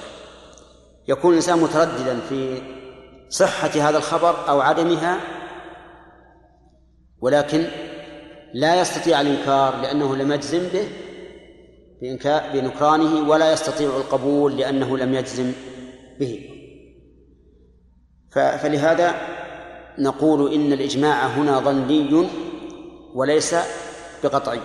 يكون 1.09 1.31
الإنسان 1.31 1.59
مترددا 1.59 2.21
في 2.28 2.62
صحة 3.28 3.69
هذا 3.69 3.99
الخبر 3.99 4.49
أو 4.49 4.61
عدمها 4.61 5.21
ولكن 7.26 7.66
لا 8.54 8.80
يستطيع 8.80 9.21
الإنكار 9.21 9.80
لأنه 9.80 10.16
لم 10.16 10.33
يجزم 10.33 10.68
به 10.68 10.88
بنكرانه 12.52 13.28
ولا 13.28 13.52
يستطيع 13.52 13.88
القبول 13.88 14.56
لأنه 14.56 14.99
لم 14.99 15.14
يجزم 15.14 15.52
به. 16.21 16.50
فلهذا 18.33 19.14
نقول 19.99 20.54
إن 20.54 20.73
الإجماع 20.73 21.26
هنا 21.26 21.59
ظني 21.61 22.28
وليس 23.14 23.56
بقطعي. 24.25 24.61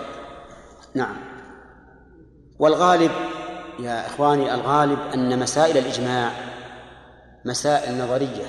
نعم. 0.94 1.16
والغالب 2.58 3.10
يا 3.80 4.06
إخواني 4.06 4.54
الغالب 4.54 4.98
أن 5.14 5.38
مسائل 5.38 5.78
الإجماع 5.78 6.30
مسائل 7.44 7.98
نظرية. 7.98 8.46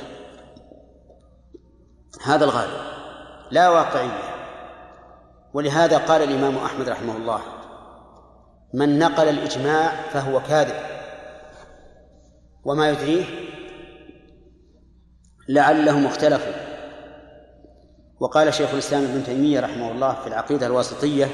هذا 2.24 2.46
الغالب. 2.46 2.93
لا 3.54 3.70
واقعية. 3.70 4.20
ولهذا 5.54 5.98
قال 5.98 6.24
الإمام 6.24 6.58
أحمد 6.58 6.90
رحمه 6.90 7.18
الله 7.18 7.42
من 8.74 9.00
نقل 9.00 9.30
الإجماع 9.30 9.92
فهو 10.14 10.42
كاذب. 10.42 10.76
وما 12.66 12.90
يدريه؟ 12.90 13.26
لعلهم 15.50 16.06
اختلفوا 16.06 16.54
وقال 18.20 18.54
شيخ 18.54 18.74
الإسلام 18.74 19.04
ابن 19.04 19.24
تيمية 19.24 19.60
رحمه 19.60 19.92
الله 19.92 20.14
في 20.14 20.28
العقيدة 20.28 20.68
الواسطية 20.68 21.28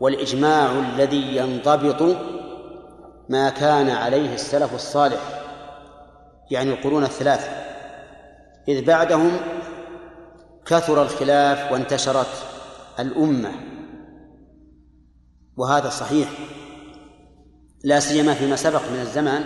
والإجماع 0.00 0.72
الذي 0.72 1.36
ينضبط 1.36 2.16
ما 3.28 3.50
كان 3.50 3.90
عليه 3.90 4.34
السلف 4.34 4.74
الصالح 4.74 5.20
يعني 6.50 6.70
القرون 6.70 7.04
الثلاثة 7.04 7.48
إذ 8.68 8.84
بعدهم 8.84 9.32
كثر 10.70 11.02
الخلاف 11.02 11.72
وانتشرت 11.72 12.26
الأمة. 12.98 13.52
وهذا 15.56 15.90
صحيح. 15.90 16.28
لا 17.84 18.00
سيما 18.00 18.34
فيما 18.34 18.56
سبق 18.56 18.82
من 18.92 19.00
الزمان. 19.00 19.44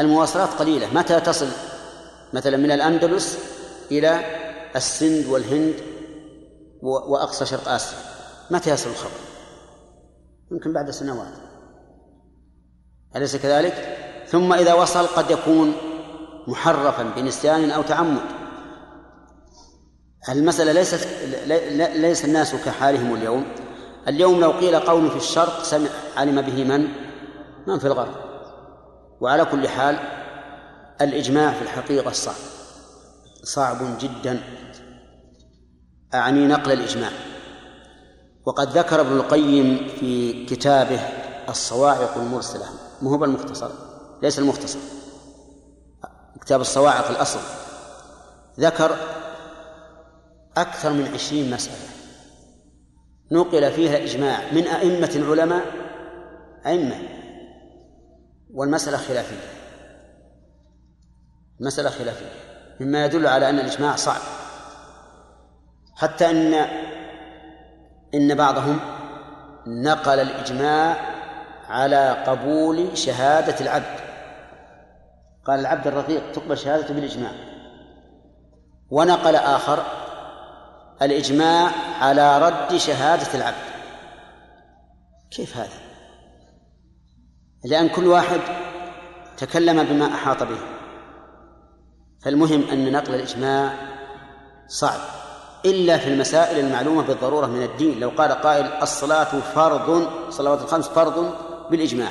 المواصلات 0.00 0.48
قليلة. 0.48 0.94
متى 0.94 1.20
تصل 1.20 1.48
مثلا 2.32 2.56
من 2.56 2.70
الأندلس 2.70 3.38
إلى 3.90 4.20
السند 4.76 5.26
والهند 5.26 5.74
وأقصى 6.82 7.46
شرق 7.46 7.68
آسيا؟ 7.68 7.98
متى 8.50 8.70
يصل 8.70 8.90
الخبر؟ 8.90 9.20
يمكن 10.52 10.72
بعد 10.72 10.90
سنوات. 10.90 11.34
أليس 13.16 13.36
كذلك؟ 13.36 13.98
ثم 14.26 14.52
إذا 14.52 14.74
وصل 14.74 15.06
قد 15.06 15.30
يكون 15.30 15.72
محرفا 16.46 17.02
بنسيان 17.02 17.70
أو 17.70 17.82
تعمد. 17.82 18.41
المسألة 20.28 20.72
ليست 20.72 21.08
ليس 21.96 22.24
الناس 22.24 22.54
كحالهم 22.54 23.14
اليوم. 23.14 23.44
اليوم 24.08 24.40
لو 24.40 24.50
قيل 24.50 24.80
قول 24.80 25.10
في 25.10 25.16
الشرق 25.16 25.62
سمع 25.62 25.88
علم 26.16 26.42
به 26.42 26.64
من؟ 26.64 26.88
من 27.66 27.78
في 27.78 27.86
الغرب. 27.86 28.14
وعلى 29.20 29.44
كل 29.44 29.68
حال 29.68 29.98
الإجماع 31.00 31.52
في 31.52 31.62
الحقيقة 31.62 32.12
صعب. 32.12 32.34
صعب 33.42 33.98
جدا. 33.98 34.40
أعني 36.14 36.46
نقل 36.46 36.72
الإجماع. 36.72 37.10
وقد 38.46 38.78
ذكر 38.78 39.00
ابن 39.00 39.16
القيم 39.16 39.88
في 40.00 40.44
كتابه 40.46 41.00
الصواعق 41.48 42.16
المرسلة. 42.16 42.66
مو 43.02 43.10
هو 43.14 43.24
المختصر 43.24 43.70
ليس 44.22 44.38
المختصر. 44.38 44.78
كتاب 46.40 46.60
الصواعق 46.60 47.10
الأصل. 47.10 47.40
ذكر 48.60 48.96
أكثر 50.56 50.92
من 50.92 51.10
عشرين 51.14 51.50
مسألة. 51.50 51.88
نقل 53.32 53.72
فيها 53.72 54.04
إجماع 54.04 54.38
من 54.52 54.66
أئمة 54.66 55.10
العلماء 55.16 55.62
أئمة. 56.66 56.96
والمسألة 58.54 58.96
خلافية. 58.96 59.48
مسألة 61.60 61.90
خلافية. 61.90 62.30
مما 62.80 63.04
يدل 63.04 63.26
على 63.26 63.50
أن 63.50 63.58
الإجماع 63.58 63.96
صعب. 63.96 64.20
حتى 65.96 66.30
أن 66.30 66.54
إن 68.14 68.34
بعضهم 68.34 68.80
نقل 69.66 70.18
الإجماع 70.18 70.96
على 71.68 72.10
قبول 72.26 72.98
شهادة 72.98 73.60
العبد. 73.60 74.00
قال 75.44 75.60
العبد 75.60 75.86
الرقيق 75.86 76.32
تقبل 76.32 76.58
شهادته 76.58 76.94
بالإجماع. 76.94 77.32
ونقل 78.90 79.36
آخر 79.36 80.01
الإجماع 81.02 81.70
على 82.00 82.38
رد 82.38 82.76
شهادة 82.76 83.34
العبد. 83.34 83.72
كيف 85.30 85.56
هذا؟ 85.56 85.80
لأن 87.64 87.88
كل 87.88 88.06
واحد 88.06 88.40
تكلم 89.36 89.82
بما 89.82 90.14
أحاط 90.14 90.42
به. 90.42 90.58
فالمهم 92.24 92.64
أن 92.72 92.92
نقل 92.92 93.14
الإجماع 93.14 93.74
صعب 94.68 95.00
إلا 95.64 95.98
في 95.98 96.08
المسائل 96.08 96.64
المعلومة 96.64 97.02
بالضرورة 97.02 97.46
من 97.46 97.62
الدين. 97.62 98.00
لو 98.00 98.08
قال 98.10 98.32
قائل 98.32 98.66
الصلاة 98.66 99.40
فرض 99.40 100.10
صلوات 100.30 100.62
الخمس 100.62 100.88
فرض 100.88 101.34
بالإجماع. 101.70 102.10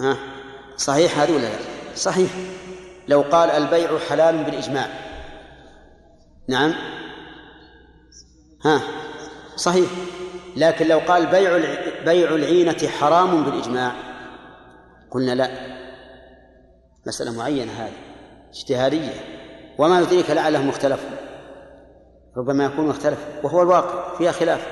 ها؟ 0.00 0.16
صحيح 0.76 1.18
هذا 1.18 1.34
ولا 1.34 1.42
لا؟ 1.42 1.58
صحيح. 1.96 2.30
لو 3.08 3.20
قال 3.20 3.50
البيع 3.50 3.98
حلال 3.98 4.44
بالإجماع. 4.44 5.09
نعم. 6.50 6.74
ها. 8.64 8.80
صحيح. 9.56 9.90
لكن 10.56 10.88
لو 10.88 10.98
قال 10.98 11.26
بيع 11.26 11.56
بيع 12.04 12.34
العينة 12.34 12.88
حرام 12.88 13.44
بالإجماع 13.44 13.92
قلنا 15.10 15.32
لا. 15.32 15.50
مسألة 17.06 17.32
معينة 17.32 17.72
هذه 17.72 17.92
اجتهادية. 18.50 19.12
وما 19.78 20.00
يدريك 20.00 20.30
لعلهم 20.30 20.68
اختلفوا. 20.68 21.16
ربما 22.36 22.64
يكون 22.64 22.90
اختلف 22.90 23.18
وهو 23.42 23.62
الواقع 23.62 24.18
فيها 24.18 24.32
خلاف. 24.32 24.66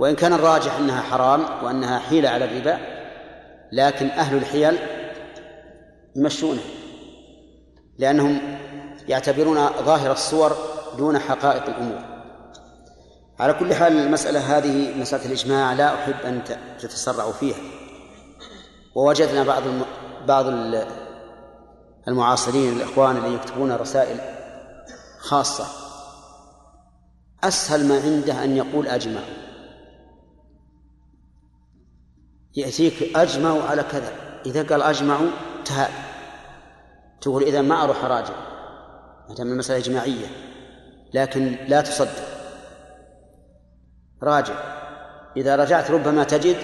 وإن 0.00 0.14
كان 0.14 0.32
الراجح 0.32 0.76
أنها 0.76 1.02
حرام 1.02 1.64
وأنها 1.64 1.98
حيلة 1.98 2.28
على 2.28 2.44
الربا 2.44 2.78
لكن 3.72 4.06
أهل 4.06 4.36
الحيل 4.36 4.78
يمشونه. 6.16 6.62
لأنهم 7.98 8.58
يعتبرون 9.08 9.68
ظاهر 9.68 10.12
الصور 10.12 10.56
دون 10.96 11.18
حقائق 11.18 11.64
الأمور. 11.66 11.98
على 13.38 13.52
كل 13.52 13.74
حال 13.74 13.92
المسألة 13.92 14.58
هذه 14.58 15.00
مسألة 15.00 15.26
الإجماع 15.26 15.72
لا 15.72 15.94
أحب 15.94 16.14
أن 16.24 16.44
تتسرعوا 16.78 17.32
فيها. 17.32 17.58
ووجدنا 18.94 19.44
بعض. 19.44 19.62
بعض 20.26 20.46
المعاصرين 22.08 22.72
الإخوان 22.72 23.16
اللي 23.16 23.34
يكتبون 23.34 23.72
رسائل 23.72 24.20
خاصة. 25.18 25.66
أسهل 27.44 27.88
ما 27.88 28.00
عنده 28.00 28.44
أن 28.44 28.56
يقول 28.56 28.86
أجمع. 28.86 29.20
يأتيك 32.56 33.16
أجمع 33.16 33.62
على 33.62 33.82
كذا. 33.82 34.12
إذا 34.46 34.62
قال 34.62 34.82
أجمع 34.82 35.20
تهاب 35.64 35.90
تقول 37.20 37.42
إذا 37.42 37.62
ما 37.62 37.84
أروح 37.84 38.04
أراجع. 38.04 38.34
ما 39.28 39.34
المسألة 39.42 39.78
إجماعية. 39.78 40.53
لكن 41.14 41.56
لا 41.68 41.80
تصدق. 41.80 42.24
راجع. 44.22 44.54
إذا 45.36 45.56
رجعت 45.56 45.90
ربما 45.90 46.24
تجد 46.24 46.56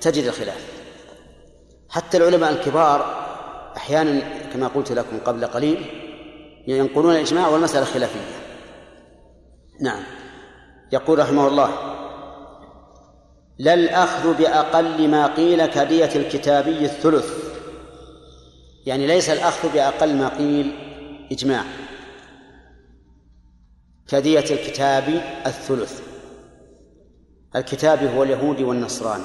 تجد 0.00 0.24
الخلاف. 0.24 0.66
حتى 1.88 2.16
العلماء 2.16 2.52
الكبار 2.52 3.26
أحيانا 3.76 4.20
كما 4.52 4.68
قلت 4.68 4.92
لكم 4.92 5.18
قبل 5.24 5.46
قليل 5.46 5.86
ينقلون 6.66 7.14
الإجماع 7.14 7.48
والمسألة 7.48 7.84
خلافية. 7.84 8.20
نعم. 9.80 10.02
يقول 10.92 11.18
رحمه 11.18 11.48
الله 11.48 11.70
لا 13.58 13.74
الأخذ 13.74 14.34
بأقل 14.34 15.08
ما 15.08 15.26
قيل 15.26 15.66
كدية 15.66 16.10
الكتابي 16.16 16.84
الثلث. 16.84 17.56
يعني 18.86 19.06
ليس 19.06 19.30
الأخذ 19.30 19.72
بأقل 19.72 20.16
ما 20.16 20.28
قيل 20.28 20.72
إجماع. 21.32 21.64
كدية 24.08 24.38
الكتاب 24.50 25.22
الثلث. 25.46 26.00
الكتاب 27.56 27.98
هو 27.98 28.22
اليهودي 28.22 28.64
والنصراني 28.64 29.24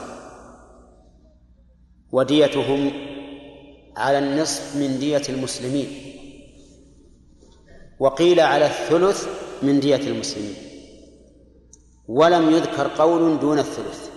وديتهم 2.12 2.92
على 3.98 4.20
النصف 4.20 4.76
من 4.76 5.00
دية 5.00 5.22
المسلمين. 5.30 5.88
وقيل 8.00 8.40
على 8.40 8.66
الثلث 8.66 9.28
من 9.64 9.80
دية 9.80 10.08
المسلمين. 10.08 10.56
ولم 12.08 12.50
يذكر 12.52 12.88
قول 12.88 13.40
دون 13.40 13.60
الثلث. 13.60 14.10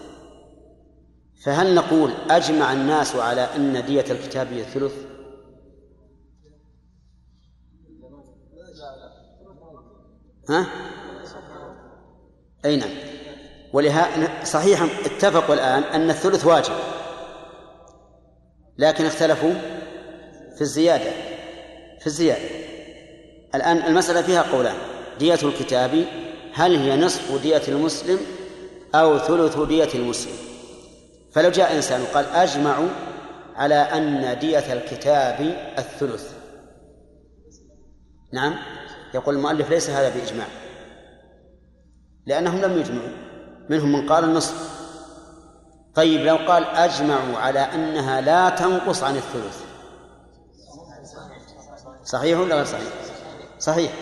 فهل 1.45 1.75
نقول 1.75 2.11
أجمع 2.31 2.73
الناس 2.73 3.17
على 3.17 3.41
أن 3.41 3.87
دية 3.87 4.05
الكتاب 4.11 4.47
هي 4.53 4.61
الثلث؟ 4.61 5.14
ها؟ 10.51 10.67
أي 12.65 12.77
نعم. 12.77 12.91
ولهذا 13.73 14.45
صحيح 14.45 14.83
اتفقوا 14.83 15.55
الآن 15.55 15.83
أن 15.83 16.11
الثلث 16.11 16.47
واجب. 16.47 16.75
لكن 18.79 19.07
اختلفوا 19.07 19.53
في 20.55 20.61
الزيادة 20.61 21.11
في 22.01 22.07
الزيادة. 22.07 22.49
الآن 23.55 23.77
المسألة 23.77 24.23
فيها 24.23 24.43
قولان. 24.43 24.77
دية 25.19 25.39
الكتاب 25.43 26.05
هل 26.55 26.77
هي 26.77 26.97
نصف 26.97 27.43
دية 27.43 27.63
المسلم 27.69 28.19
أو 28.95 29.19
ثلث 29.19 29.59
دية 29.59 29.89
المسلم؟ 29.95 30.35
فلو 31.33 31.51
جاء 31.51 31.77
إنسان 31.77 32.03
وقال 32.03 32.25
أجمع 32.25 32.79
على 33.57 33.75
أن 33.75 34.39
دية 34.39 34.73
الكتاب 34.73 35.41
الثلث. 35.79 36.33
نعم. 38.33 38.55
يقول 39.15 39.35
المؤلف 39.35 39.71
ليس 39.71 39.91
هذا 39.91 40.15
بإجماع. 40.15 40.47
لأنهم 42.27 42.61
لم 42.61 42.79
يجمعوا. 42.79 43.25
منهم 43.71 43.93
من 43.93 44.09
قال 44.09 44.25
النصف. 44.25 44.85
طيب 45.95 46.21
لو 46.21 46.37
قال 46.37 46.65
أجمعوا 46.65 47.39
على 47.39 47.61
أنها 47.61 48.21
لا 48.21 48.51
تنقص 48.51 49.03
عن 49.03 49.17
الثلث. 49.17 49.65
صحيح 52.05 52.39
ولا 52.39 52.55
غير 52.55 52.65
صحيح؟ 52.65 52.89
صحيح. 53.59 53.93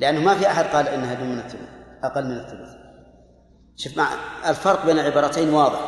لأنه 0.00 0.20
ما 0.20 0.34
في 0.34 0.46
أحد 0.46 0.64
قال 0.64 0.84
دون 0.84 1.28
من 1.28 1.38
الثلث 1.38 1.68
أقل 2.04 2.24
من 2.24 2.36
الثلث. 2.36 2.74
شوف 3.76 3.96
مع 3.96 4.08
الفرق 4.46 4.86
بين 4.86 4.98
العبارتين 4.98 5.54
واضح. 5.54 5.80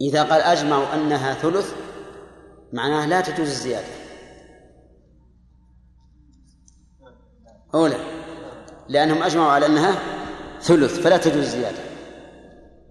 إذا 0.00 0.22
قال 0.22 0.40
أجمعوا 0.40 0.94
أنها 0.94 1.34
ثلث 1.34 1.74
معناه 2.72 3.06
لا 3.06 3.20
تجوز 3.20 3.48
الزيادة. 3.48 4.03
أولى 7.74 7.96
لأنهم 8.88 9.22
أجمعوا 9.22 9.52
على 9.52 9.66
أنها 9.66 9.94
ثلث 10.60 10.98
فلا 10.98 11.16
تجوز 11.16 11.36
الزيادة 11.36 11.78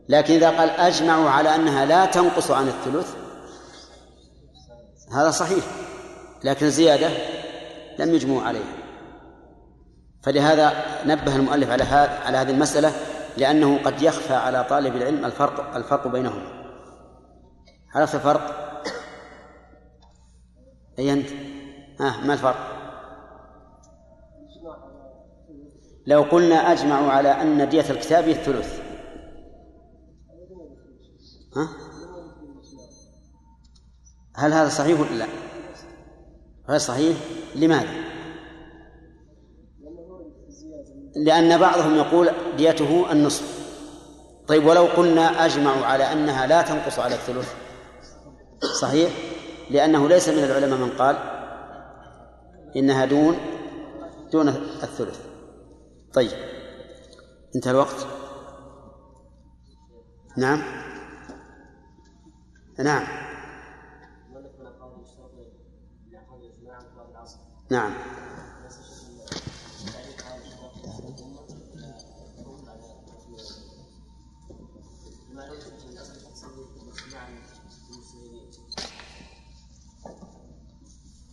لكن 0.09 0.33
إذا 0.33 0.49
قال 0.49 0.69
أجمعوا 0.69 1.29
على 1.29 1.55
أنها 1.55 1.85
لا 1.85 2.05
تنقص 2.05 2.51
عن 2.51 2.67
الثلث 2.67 3.15
هذا 5.13 5.31
صحيح 5.31 5.65
لكن 6.43 6.65
الزيادة 6.65 7.09
لم 7.99 8.13
يجمعوا 8.13 8.41
عليها 8.41 8.73
فلهذا 10.23 10.73
نبه 11.05 11.35
المؤلف 11.35 11.69
على 11.69 11.83
على 12.25 12.37
هذه 12.37 12.51
المسألة 12.51 12.91
لأنه 13.37 13.79
قد 13.83 14.01
يخفى 14.01 14.33
على 14.33 14.63
طالب 14.63 14.95
العلم 14.95 15.25
الفرق 15.25 15.75
الفرق 15.75 16.07
بينهما 16.07 16.63
عرفت 17.95 18.15
الفرق؟ 18.15 18.73
أي 20.99 21.13
أنت؟ 21.13 21.29
آه 22.01 22.25
ما 22.25 22.33
الفرق؟ 22.33 22.82
لو 26.07 26.21
قلنا 26.21 26.71
أجمعوا 26.71 27.11
على 27.11 27.29
أن 27.29 27.69
دية 27.69 27.89
الكتاب 27.89 28.27
الثلث 28.27 28.79
ها؟ 31.55 31.69
هل 34.35 34.53
هذا 34.53 34.69
صحيح 34.69 34.99
ولا 34.99 35.15
لا؟ 35.15 35.27
غير 36.69 36.77
صحيح 36.77 37.17
لماذا؟ 37.55 38.03
لأن 41.15 41.57
بعضهم 41.57 41.95
يقول 41.95 42.29
ديته 42.57 43.11
النصف 43.11 43.63
طيب 44.47 44.65
ولو 44.65 44.85
قلنا 44.85 45.45
أجمعوا 45.45 45.85
على 45.85 46.03
أنها 46.03 46.47
لا 46.47 46.61
تنقص 46.61 46.99
على 46.99 47.15
الثلث 47.15 47.53
صحيح 48.81 49.11
لأنه 49.69 50.09
ليس 50.09 50.29
من 50.29 50.43
العلماء 50.43 50.79
من 50.79 50.89
قال 50.89 51.17
إنها 52.75 53.05
دون 53.05 53.37
دون 54.31 54.47
الثلث 54.83 55.32
طيب. 56.13 56.31
انتهى 57.55 57.71
الوقت؟ 57.71 58.07
نعم. 60.37 60.61
نعم. 62.79 63.03
نعم. 67.71 67.93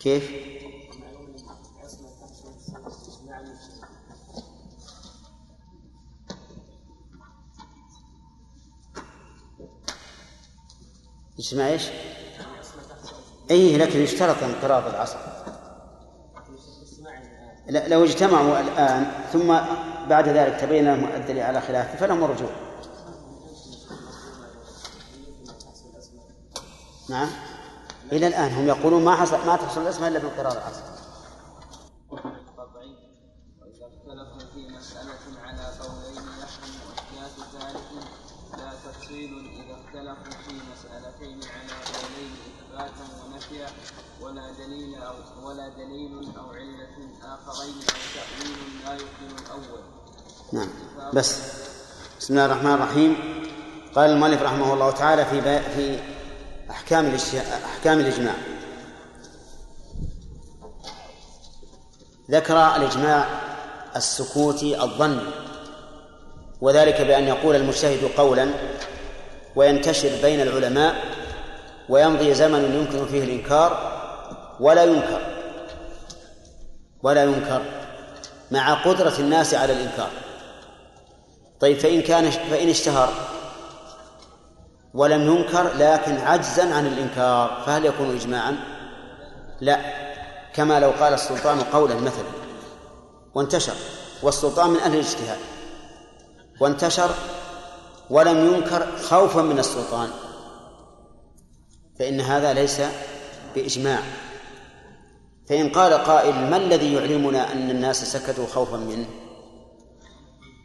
كيف؟ 0.01 0.50
اجتماع 11.41 11.69
إيش؟ 11.69 11.89
اي 13.51 13.79
لكن 13.79 14.01
يشترط 14.01 14.37
انقراض 14.43 14.87
العصر. 14.87 15.19
لو 17.69 18.05
اجتمعوا 18.05 18.61
الآن 18.61 19.07
ثم 19.33 19.57
بعد 20.09 20.29
ذلك 20.29 20.61
تبين 20.61 20.85
لهم 20.85 21.05
الدليل 21.05 21.43
على 21.43 21.61
خلافه 21.61 21.97
فلهم 21.97 22.25
الرجوع 22.25 22.51
نعم. 27.09 27.29
إلى 28.13 28.27
الآن 28.27 28.53
هم 28.53 28.69
يقولون 28.69 29.05
ما 29.05 29.17
حصل 29.17 29.47
ما 29.47 29.57
تحصل 29.57 29.83
الاسم 29.83 30.05
إلا 30.05 30.19
بانقراض 30.19 30.53
العصر. 30.53 31.00
ولا 45.45 45.69
دليل 45.69 46.13
أو 46.39 46.51
علة 46.51 46.97
آخرين 47.23 47.75
أو 47.75 48.01
تأويل 48.15 48.57
لا 48.85 48.93
يمكن 48.93 49.45
الأول. 49.45 49.81
نعم. 50.53 50.69
بس. 51.15 51.39
بسم 52.21 52.35
الله 52.35 52.47
الرحمن 52.47 52.73
الرحيم. 52.73 53.17
قال 53.95 54.11
المؤلف 54.11 54.43
رحمه 54.43 54.75
الله 54.75 54.91
تعالى 54.91 55.25
في 55.25 55.61
في 55.61 55.99
أحكام 56.71 57.17
أحكام 57.65 57.99
الإجماع. 57.99 58.35
ذكر 62.31 62.77
الإجماع 62.77 63.29
السكوتي 63.97 64.83
الظني 64.83 65.23
وذلك 66.61 67.01
بأن 67.01 67.25
يقول 67.25 67.57
المجتهد 67.57 68.11
قولا 68.17 68.51
وينتشر 69.57 70.11
بين 70.23 70.41
العلماء 70.41 70.95
ويمضي 71.89 72.35
زمن 72.35 72.75
يمكن 72.75 73.07
فيه 73.07 73.25
الإنكار 73.25 74.00
ولا 74.61 74.85
ينكر. 74.85 75.21
ولا 77.03 77.25
ينكر. 77.25 77.63
مع 78.51 78.75
قدرة 78.75 79.15
الناس 79.19 79.55
على 79.55 79.73
الإنكار. 79.73 80.11
طيب 81.61 81.79
فإن 81.79 82.03
كان 82.03 82.31
فإن 82.31 82.69
اشتهر. 82.69 83.13
ولم 84.95 85.37
ينكر 85.37 85.71
لكن 85.79 86.17
عجزا 86.17 86.75
عن 86.75 86.87
الإنكار 86.87 87.63
فهل 87.67 87.87
يكون 87.87 88.17
إجماعا؟ 88.17 88.57
لا. 89.61 89.81
كما 90.55 90.81
لو 90.81 90.91
قال 90.91 91.15
السلطان 91.15 91.61
قولا 91.61 91.95
مثلا 91.95 92.25
وانتشر. 93.35 93.75
والسلطان 94.23 94.71
من 94.71 94.81
أهل 94.81 94.95
الاجتهاد. 94.95 95.39
وانتشر 96.61 97.11
ولم 98.11 98.55
ينكر 98.55 98.87
خوفا 98.97 99.43
من 99.43 99.59
السلطان. 99.59 100.09
فإن 101.99 102.21
هذا 102.21 102.53
ليس 102.53 102.81
بإجماع. 103.55 104.01
فإن 105.51 105.69
قال 105.69 105.93
قائل 105.93 106.35
ما 106.35 106.57
الذي 106.57 106.95
يعلمنا 106.95 107.53
أن 107.53 107.71
الناس 107.71 108.17
سكتوا 108.17 108.47
خوفا 108.47 108.77
منه؟ 108.77 109.07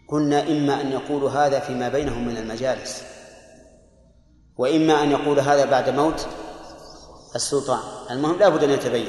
قلنا 0.09 0.47
إما 0.47 0.81
أن 0.81 0.91
يقولوا 0.91 1.29
هذا 1.29 1.59
فيما 1.59 1.89
بينهم 1.89 2.27
من 2.27 2.37
المجالس 2.37 3.03
وإما 4.57 5.03
أن 5.03 5.11
يقول 5.11 5.39
هذا 5.39 5.65
بعد 5.65 5.89
موت 5.89 6.27
السلطان. 7.35 7.79
المهم 8.11 8.39
لا 8.39 8.49
بد 8.49 8.63
أن 8.63 8.69
يتبين. 8.69 9.07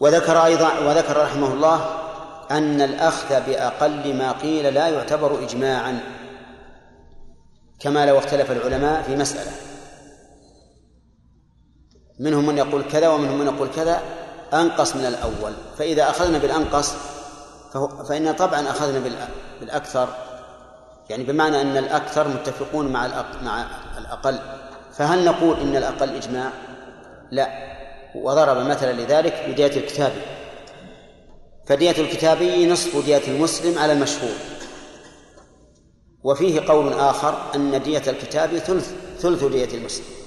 وذكر 0.00 0.44
أيضا 0.44 0.78
وذكر 0.78 1.22
رحمه 1.22 1.52
الله 1.54 1.98
أن 2.50 2.80
الأخذ 2.80 3.46
بأقل 3.46 4.14
ما 4.14 4.32
قيل 4.32 4.74
لا 4.74 4.88
يعتبر 4.88 5.44
إجماعا 5.44 6.00
كما 7.80 8.06
لو 8.06 8.18
اختلف 8.18 8.50
العلماء 8.50 9.02
في 9.02 9.16
مسألة. 9.16 9.69
منهم 12.20 12.46
من 12.46 12.58
يقول 12.58 12.82
كذا 12.92 13.08
ومنهم 13.08 13.38
من 13.38 13.46
يقول 13.46 13.68
كذا 13.76 14.02
أنقص 14.54 14.96
من 14.96 15.06
الأول. 15.06 15.52
فإذا 15.78 16.10
أخذنا 16.10 16.38
بالأنقص 16.38 16.94
فإن 18.08 18.32
طبعا 18.32 18.70
أخذنا 18.70 18.98
بالأكثر. 19.60 20.08
يعني 21.10 21.24
بمعنى 21.24 21.60
أن 21.60 21.76
الأكثر 21.76 22.28
متفقون 22.28 22.88
مع 22.88 23.06
مع 23.42 23.66
الأقل. 23.98 24.38
فهل 24.92 25.24
نقول 25.24 25.60
إن 25.60 25.76
الأقل 25.76 26.16
إجماع؟ 26.16 26.50
لا. 27.30 27.48
وضرب 28.14 28.66
مثلا 28.66 28.92
لذلك 28.92 29.44
بدية 29.48 29.76
الكتابي 29.76 30.20
فدية 31.66 31.90
الكتابي 31.98 32.66
نصف 32.66 33.04
دية 33.04 33.22
المسلم 33.28 33.78
على 33.78 33.92
المشهور. 33.92 34.34
وفيه 36.24 36.60
قول 36.60 36.92
آخر 36.92 37.34
أن 37.54 37.82
دية 37.82 38.02
الكتابي 38.06 38.58
ثلث 38.58 38.92
ثلث 39.18 39.44
دية 39.44 39.78
المسلم. 39.78 40.19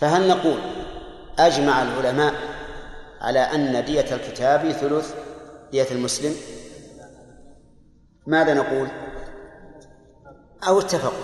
فهل 0.00 0.28
نقول 0.28 0.58
أجمع 1.38 1.82
العلماء 1.82 2.34
على 3.20 3.38
أن 3.38 3.84
دية 3.84 4.14
الكتاب 4.14 4.72
ثلث 4.72 5.14
دية 5.72 5.86
المسلم؟ 5.90 6.36
ماذا 8.26 8.54
نقول؟ 8.54 8.88
أو 10.68 10.80
اتفقوا. 10.80 11.18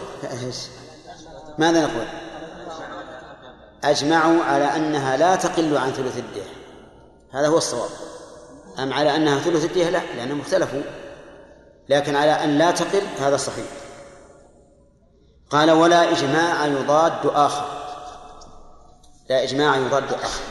ماذا 1.58 1.86
نقول؟ 1.86 2.06
أجمعوا 3.84 4.44
على 4.44 4.64
أنها 4.64 5.16
لا 5.16 5.36
تقل 5.36 5.76
عن 5.76 5.90
ثلث 5.90 6.18
الدية. 6.18 6.50
هذا 7.30 7.48
هو 7.48 7.58
الصواب. 7.58 7.90
أم 8.78 8.92
على 8.92 9.16
أنها 9.16 9.38
ثلث 9.38 9.64
الدية؟ 9.64 9.90
لا 9.90 10.00
لأنهم 10.16 10.40
اختلفوا. 10.40 10.82
لكن 11.88 12.16
على 12.16 12.30
أن 12.30 12.58
لا 12.58 12.70
تقل 12.70 13.02
هذا 13.20 13.36
صحيح. 13.36 13.66
قال 15.50 15.70
ولا 15.70 16.10
إجماع 16.10 16.66
يضاد 16.66 17.26
آخر. 17.26 17.75
لا 19.30 19.42
إجماع 19.42 19.76
يضاد 19.76 20.12
آخر 20.12 20.42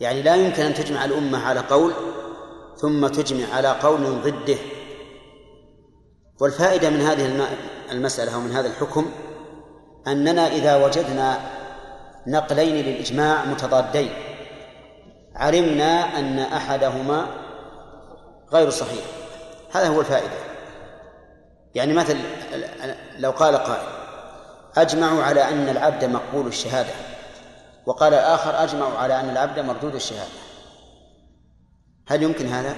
يعني 0.00 0.22
لا 0.22 0.34
يمكن 0.34 0.62
أن 0.62 0.74
تجمع 0.74 1.04
الأمة 1.04 1.46
على 1.46 1.60
قول 1.60 1.92
ثم 2.76 3.06
تجمع 3.06 3.54
على 3.54 3.68
قول 3.68 4.22
ضده. 4.22 4.58
والفائدة 6.40 6.90
من 6.90 7.00
هذه 7.00 7.48
المسألة 7.90 8.34
أو 8.34 8.40
من 8.40 8.52
هذا 8.52 8.68
الحكم 8.68 9.10
أننا 10.06 10.46
إذا 10.46 10.84
وجدنا 10.84 11.40
نقلين 12.26 12.84
للإجماع 12.84 13.44
متضادين. 13.44 14.10
علمنا 15.34 16.18
أن 16.18 16.38
أحدهما 16.38 17.26
غير 18.52 18.70
صحيح. 18.70 19.04
هذا 19.72 19.88
هو 19.88 20.00
الفائدة. 20.00 20.36
يعني 21.74 21.92
مثل 21.92 22.18
لو 23.18 23.30
قال 23.30 23.56
قائل 23.56 23.97
أجمعوا 24.82 25.22
على 25.22 25.48
أن 25.48 25.68
العبد 25.68 26.04
مقبول 26.04 26.46
الشهادة. 26.46 26.92
وقال 27.86 28.14
الآخر 28.14 28.64
أجمعوا 28.64 28.98
على 28.98 29.20
أن 29.20 29.30
العبد 29.30 29.58
مردود 29.58 29.94
الشهادة. 29.94 30.30
هل 32.08 32.22
يمكن 32.22 32.46
هذا؟ 32.46 32.76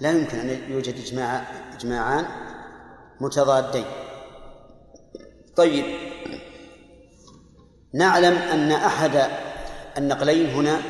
لا 0.00 0.10
يمكن 0.10 0.38
أن 0.38 0.72
يوجد 0.72 0.94
إجماع 1.06 1.44
إجماعان 1.74 2.26
متضادين. 3.20 3.84
طيب. 5.56 5.84
نعلم 7.94 8.38
أن 8.38 8.72
أحد 8.72 9.28
النقلين 9.98 10.50
هنا 10.50 10.80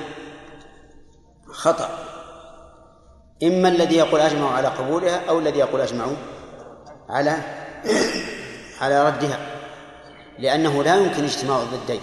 خطأ. 1.47 1.89
إما 3.43 3.69
الذي 3.69 3.97
يقول 3.97 4.21
أجمعوا 4.21 4.51
على 4.51 4.69
قبولها 4.69 5.29
أو 5.29 5.39
الذي 5.39 5.59
يقول 5.59 5.81
أجمعوا 5.81 6.17
على 7.09 7.39
على 8.81 9.07
ردها. 9.07 9.58
لأنه 10.39 10.83
لا 10.83 10.97
يمكن 10.97 11.25
اجتماع 11.25 11.63
الضدين. 11.63 12.01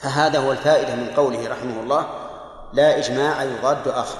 فهذا 0.00 0.38
هو 0.38 0.52
الفائدة 0.52 0.94
من 0.94 1.10
قوله 1.16 1.48
رحمه 1.48 1.80
الله 1.80 2.06
لا 2.72 2.98
إجماع 2.98 3.42
يضاد 3.42 3.88
آخر. 3.88 4.18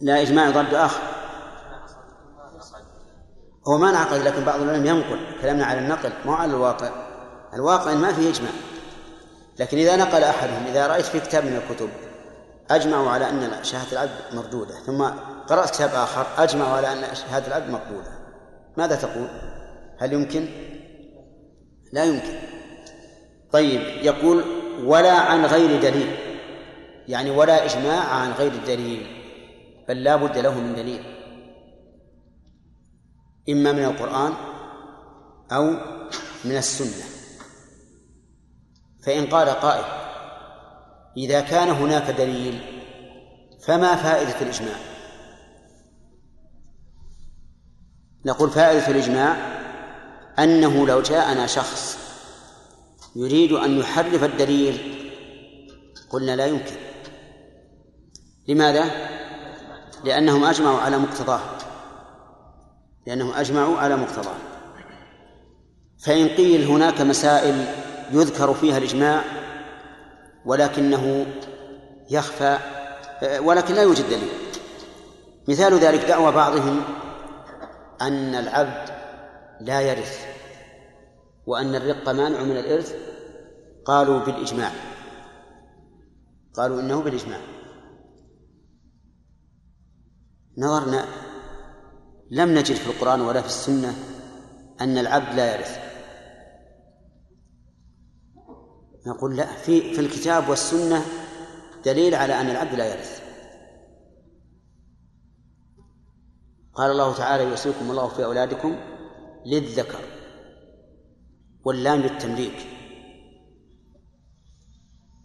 لا 0.00 0.22
إجماع 0.22 0.48
يضاد 0.48 0.74
آخر. 0.74 1.00
هو 3.68 3.78
ما 3.78 3.92
نعقد 3.92 4.20
لكن 4.20 4.44
بعض 4.44 4.60
العلماء 4.60 4.96
ينقل 4.96 5.40
كلامنا 5.42 5.66
على 5.66 5.78
النقل 5.78 6.12
مو 6.26 6.32
على 6.32 6.50
الواقع. 6.50 6.90
الواقع 7.54 7.94
ما 7.94 8.12
فيه 8.12 8.30
إجماع. 8.30 8.52
لكن 9.58 9.78
إذا 9.78 9.96
نقل 9.96 10.24
أحدهم 10.24 10.66
إذا 10.66 10.86
رأيت 10.86 11.06
في 11.06 11.20
كتاب 11.20 11.44
من 11.44 11.56
الكتب 11.56 11.88
أجمعوا 12.70 13.10
على 13.10 13.30
أن 13.30 13.64
شهادة 13.64 13.92
العبد 13.92 14.10
مردودة 14.32 14.74
ثم 14.86 15.04
قرأت 15.48 15.70
كتاب 15.70 15.90
آخر 15.94 16.26
أجمعوا 16.38 16.76
على 16.76 16.92
أن 16.92 17.14
شهادة 17.14 17.46
العبد 17.46 17.70
مقبولة 17.70 18.08
ماذا 18.76 18.96
تقول؟ 18.96 19.28
هل 20.04 20.12
يمكن؟ 20.12 20.48
لا 21.92 22.04
يمكن. 22.04 22.38
طيب 23.52 23.80
يقول 23.80 24.44
ولا 24.84 25.12
عن 25.12 25.44
غير 25.44 25.82
دليل. 25.82 26.16
يعني 27.08 27.30
ولا 27.30 27.64
إجماع 27.64 28.14
عن 28.14 28.32
غير 28.32 28.52
الدليل 28.52 29.06
بل 29.88 30.02
لا 30.02 30.16
بد 30.16 30.38
له 30.38 30.60
من 30.60 30.74
دليل. 30.74 31.02
إما 33.48 33.72
من 33.72 33.84
القرآن 33.84 34.32
أو 35.52 35.70
من 36.44 36.56
السنة. 36.56 37.04
فإن 39.06 39.26
قال 39.26 39.48
قائل 39.48 39.84
إذا 41.16 41.40
كان 41.40 41.68
هناك 41.68 42.10
دليل 42.10 42.60
فما 43.66 43.96
فائدة 43.96 44.40
الإجماع؟ 44.40 44.76
نقول 48.26 48.50
فائدة 48.50 48.88
الإجماع 48.88 49.53
أنه 50.38 50.86
لو 50.86 51.00
جاءنا 51.02 51.46
شخص 51.46 51.98
يريد 53.16 53.52
أن 53.52 53.78
يحرف 53.78 54.24
الدليل 54.24 54.78
قلنا 56.10 56.36
لا 56.36 56.46
يمكن. 56.46 56.76
لماذا؟ 58.48 58.84
لأنهم 60.04 60.44
أجمعوا 60.44 60.78
على 60.78 60.98
مقتضاه. 60.98 61.40
لأنهم 63.06 63.32
أجمعوا 63.32 63.78
على 63.78 63.96
مقتضاه. 63.96 64.36
فإن 66.04 66.28
قيل 66.28 66.64
هناك 66.64 67.00
مسائل 67.00 67.66
يذكر 68.12 68.54
فيها 68.54 68.78
الإجماع 68.78 69.24
ولكنه 70.44 71.26
يخفى 72.10 72.58
ولكن 73.38 73.74
لا 73.74 73.82
يوجد 73.82 74.06
دليل. 74.06 74.32
مثال 75.48 75.78
ذلك 75.78 76.04
دعوى 76.04 76.32
بعضهم 76.32 76.82
أن 78.00 78.34
العبد 78.34 78.93
لا 79.60 79.80
يرث 79.80 80.26
وأن 81.46 81.74
الرق 81.74 82.08
مانع 82.08 82.42
من 82.42 82.56
الإرث 82.56 82.94
قالوا 83.84 84.24
بالإجماع 84.24 84.72
قالوا 86.54 86.80
إنه 86.80 87.02
بالإجماع. 87.02 87.40
نظرنا 90.58 91.06
لم 92.30 92.50
نجد 92.50 92.74
في 92.74 92.90
القرآن 92.90 93.20
ولا 93.20 93.40
في 93.40 93.46
السنة 93.46 93.94
أن 94.80 94.98
العبد 94.98 95.34
لا 95.34 95.56
يرث. 95.56 95.78
نقول 99.06 99.36
لا 99.36 99.46
في 99.46 99.94
في 99.94 100.00
الكتاب 100.00 100.48
والسنة 100.48 101.02
دليل 101.84 102.14
على 102.14 102.40
أن 102.40 102.50
العبد 102.50 102.74
لا 102.74 102.94
يرث. 102.94 103.24
قال 106.74 106.90
الله 106.90 107.16
تعالى 107.16 107.44
يوصيكم 107.44 107.90
الله 107.90 108.08
في 108.08 108.24
أولادكم 108.24 108.93
للذكر 109.46 110.00
واللام 111.64 112.00
للتمليك 112.00 112.66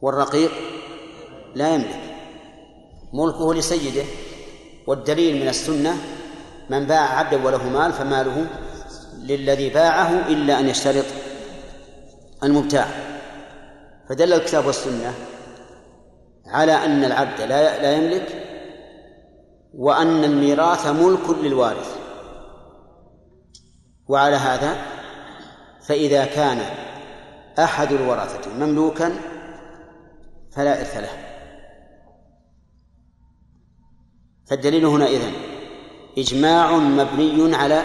والرقيق 0.02 0.52
لا 1.56 1.76
يملك 1.76 2.00
ملكه 3.14 3.54
لسيده 3.54 4.04
والدليل 4.88 5.42
من 5.42 5.48
السنة 5.48 5.98
من 6.70 6.86
باع 6.86 7.20
عبدا 7.20 7.46
وله 7.46 7.70
مال 7.70 7.94
فماله 7.94 8.48
للذي 9.20 9.70
باعه 9.70 10.28
إلا 10.28 10.60
أن 10.60 10.70
يشترط 10.70 11.06
المبتاع. 12.44 12.88
فدل 14.10 14.34
الكتاب 14.34 14.66
والسنة 14.66 15.14
على 16.46 16.72
أن 16.72 17.04
العبد 17.04 17.42
لا 17.42 17.82
لا 17.82 17.94
يملك 17.94 18.46
وأن 19.74 20.24
الميراث 20.24 20.88
ملك 20.88 21.30
للوارث. 21.44 21.99
وعلى 24.10 24.36
هذا 24.36 24.78
فإذا 25.82 26.26
كان 26.26 26.62
أحد 27.60 27.92
الورثة 27.92 28.54
مملوكا 28.54 29.16
فلا 30.52 30.80
إرث 30.80 30.98
له. 30.98 31.10
فالدليل 34.48 34.86
هنا 34.86 35.06
إذن 35.06 35.32
إجماع 36.18 36.72
مبني 36.72 37.56
على 37.56 37.84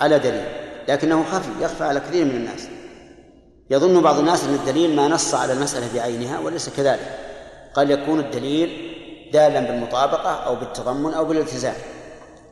على 0.00 0.18
دليل 0.18 0.44
لكنه 0.88 1.24
خفي 1.24 1.64
يخفى 1.64 1.84
على 1.84 2.00
كثير 2.00 2.24
من 2.24 2.30
الناس. 2.30 2.68
يظن 3.70 4.02
بعض 4.02 4.18
الناس 4.18 4.44
أن 4.44 4.54
الدليل 4.54 4.96
ما 4.96 5.08
نص 5.08 5.34
على 5.34 5.52
المسألة 5.52 5.94
بعينها 5.94 6.38
وليس 6.38 6.68
كذلك. 6.68 7.18
قد 7.74 7.90
يكون 7.90 8.20
الدليل 8.20 8.90
دالا 9.32 9.60
بالمطابقة 9.60 10.30
أو 10.30 10.54
بالتضمن 10.54 11.14
أو 11.14 11.24
بالالتزام. 11.24 11.74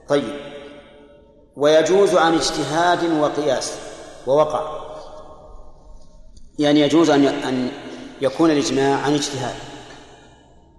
طيب. 0.09 0.58
ويجوز 1.59 2.15
عن 2.15 2.35
اجتهاد 2.35 3.13
وقياس 3.13 3.79
ووقع. 4.27 4.89
يعني 6.59 6.81
يجوز 6.81 7.11
أن 7.11 7.25
أن 7.27 7.71
يكون 8.21 8.51
الإجماع 8.51 9.01
عن 9.01 9.15
اجتهاد. 9.15 9.55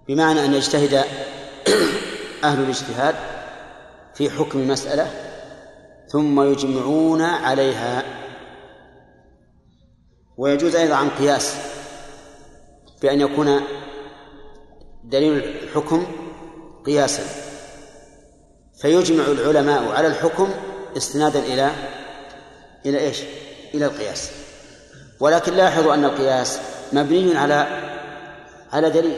بمعنى 0.08 0.44
أن 0.44 0.54
يجتهد 0.54 0.94
أهل 2.44 2.60
الاجتهاد 2.60 3.14
في 4.14 4.30
حكم 4.30 4.68
مسألة 4.68 5.10
ثم 6.08 6.40
يجمعون 6.40 7.22
عليها. 7.22 8.04
ويجوز 10.36 10.76
أيضا 10.76 10.94
عن 10.94 11.10
قياس 11.10 11.56
بأن 13.02 13.20
يكون 13.20 13.60
دليل 15.04 15.34
الحكم 15.34 16.06
قياسا. 16.86 17.22
فيجمع 18.80 19.24
العلماء 19.24 19.92
على 19.92 20.06
الحكم 20.06 20.48
استنادا 20.96 21.38
إلى 21.38 21.70
إلى 22.86 22.98
إيش؟ 22.98 23.22
إلى 23.74 23.86
القياس. 23.86 24.30
ولكن 25.20 25.54
لاحظوا 25.54 25.94
أن 25.94 26.04
القياس 26.04 26.58
مبني 26.92 27.36
على 27.36 27.66
على 28.72 28.90
دليل 28.90 29.16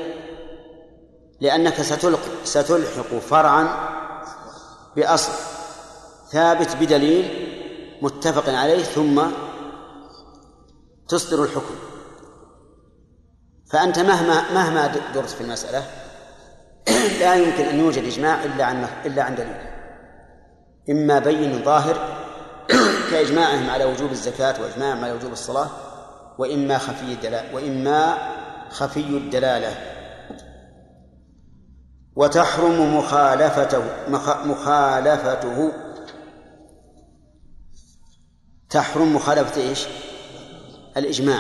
لأنك 1.41 1.83
ستلق 1.83 2.21
ستلحق 2.45 3.19
فرعا 3.19 3.69
بأصل 4.97 5.33
ثابت 6.31 6.77
بدليل 6.77 7.49
متفق 8.03 8.55
عليه 8.55 8.83
ثم 8.83 9.23
تصدر 11.09 11.45
الحكم. 11.45 11.75
فأنت 13.73 13.99
مهما 13.99 14.53
مهما 14.55 14.87
درت 15.15 15.31
في 15.31 15.41
المسألة 15.41 15.87
لا 17.21 17.35
يمكن 17.35 17.65
أن 17.65 17.79
يوجد 17.79 18.05
إجماع 18.05 18.45
إلا 18.45 18.65
عن 18.65 18.89
إلا 19.05 19.23
عن 19.23 19.35
دليل. 19.35 19.72
إما 20.91 21.19
بين 21.19 21.65
ظاهر 21.65 22.23
كإجماعهم 23.11 23.71
على 23.71 23.85
وجوب 23.85 24.11
الزكاة 24.11 24.63
وإجماعهم 24.63 25.05
على 25.05 25.13
وجوب 25.13 25.33
الصلاة 25.33 25.71
وإما 26.39 26.79
خفي 26.79 27.13
الدلالة 27.13 27.55
وإما 27.55 28.19
خفي 28.71 29.01
الدلالة. 29.01 29.75
وتحرم 32.17 32.97
مخالفته 32.97 33.83
مخالفته. 34.45 35.73
تحرم 38.71 39.17
مخالفة 39.17 39.61
إيش؟ 39.61 39.87
الإجماع. 40.97 41.39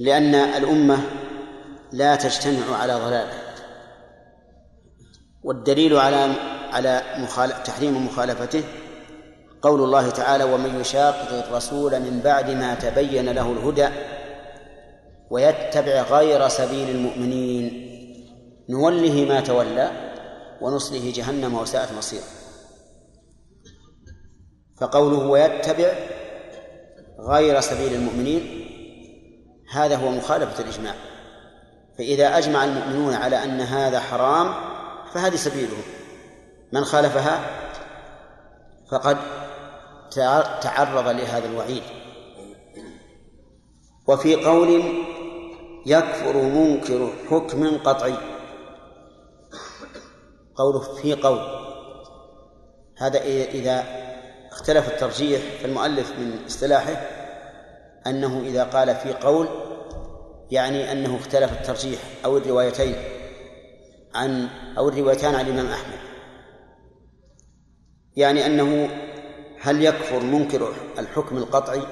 لأن 0.00 0.34
الأمة 0.34 0.98
لا 1.92 2.16
تجتمع 2.16 2.76
على 2.76 2.94
ضلاله 2.94 3.38
والدليل 5.42 5.96
على 5.96 6.34
على 6.72 7.02
تحريم 7.64 8.06
مخالفته 8.06 8.62
قول 9.62 9.80
الله 9.80 10.10
تعالى 10.10 10.44
ومن 10.44 10.80
يشاقق 10.80 11.46
الرسول 11.46 12.00
من 12.00 12.20
بعد 12.24 12.50
ما 12.50 12.74
تبين 12.74 13.28
له 13.28 13.52
الهدى 13.52 13.88
ويتبع 15.30 16.02
غير 16.02 16.48
سبيل 16.48 16.90
المؤمنين 16.90 17.90
نوله 18.68 19.24
ما 19.28 19.40
تولى 19.40 19.90
ونصله 20.60 21.12
جهنم 21.14 21.54
وساءت 21.54 21.92
مصيرا 21.98 22.24
فقوله 24.80 25.18
ويتبع 25.18 25.92
غير 27.18 27.60
سبيل 27.60 27.94
المؤمنين 27.94 28.66
هذا 29.72 29.96
هو 29.96 30.10
مخالفة 30.10 30.62
الإجماع 30.62 30.94
فإذا 31.98 32.38
أجمع 32.38 32.64
المؤمنون 32.64 33.14
على 33.14 33.44
أن 33.44 33.60
هذا 33.60 34.00
حرام 34.00 34.54
فهذه 35.14 35.36
سبيله. 35.36 35.76
من 36.72 36.84
خالفها 36.84 37.40
فقد 38.90 39.16
تعرض 40.62 41.08
لهذا 41.08 41.46
الوعيد. 41.48 41.82
وفي 44.08 44.44
قول 44.44 44.82
يكفر 45.86 46.36
منكر 46.36 47.10
حكم 47.30 47.78
قطعي. 47.78 48.16
قوله 50.54 50.80
في 50.80 51.14
قول. 51.14 51.60
هذا 52.98 53.22
إذا 53.24 53.84
اختلف 54.52 54.88
الترجيح 54.88 55.40
فالمؤلف 55.62 56.10
من 56.18 56.44
اصطلاحه 56.46 56.92
أنه 58.06 58.40
إذا 58.46 58.64
قال 58.64 58.94
في 58.94 59.12
قول 59.12 59.48
يعني 60.50 60.92
أنه 60.92 61.16
اختلف 61.16 61.52
الترجيح 61.52 62.00
أو 62.24 62.36
الروايتين 62.36 62.94
عن 64.14 64.48
أو 64.78 64.88
الروايتان 64.88 65.34
عن 65.34 65.46
الإمام 65.46 65.66
أحمد. 65.66 66.09
يعني 68.16 68.46
أنه 68.46 68.88
هل 69.60 69.84
يكفر 69.84 70.20
منكر 70.20 70.72
الحكم 70.98 71.36
القطعي؟ 71.36 71.82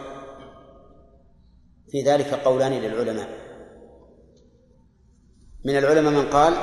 في 1.90 2.02
ذلك 2.02 2.35
قولان 2.35 2.72
للعلماء. 2.72 3.28
من 5.64 5.78
العلماء 5.78 6.12
من 6.12 6.31
قال 6.31 6.54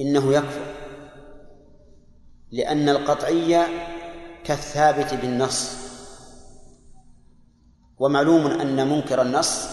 إنه 0.00 0.32
يكفر 0.32 0.74
لأن 2.50 2.88
القطعية 2.88 3.66
كالثابت 4.44 5.14
بالنص. 5.14 5.78
ومعلوم 7.98 8.46
أن 8.46 8.88
منكر 8.88 9.22
النص 9.22 9.68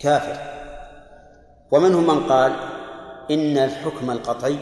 كافر. 0.00 0.50
ومنهم 1.70 2.06
من 2.06 2.26
قال 2.26 2.52
إن 3.30 3.58
الحكم 3.58 4.10
القطعي 4.10 4.58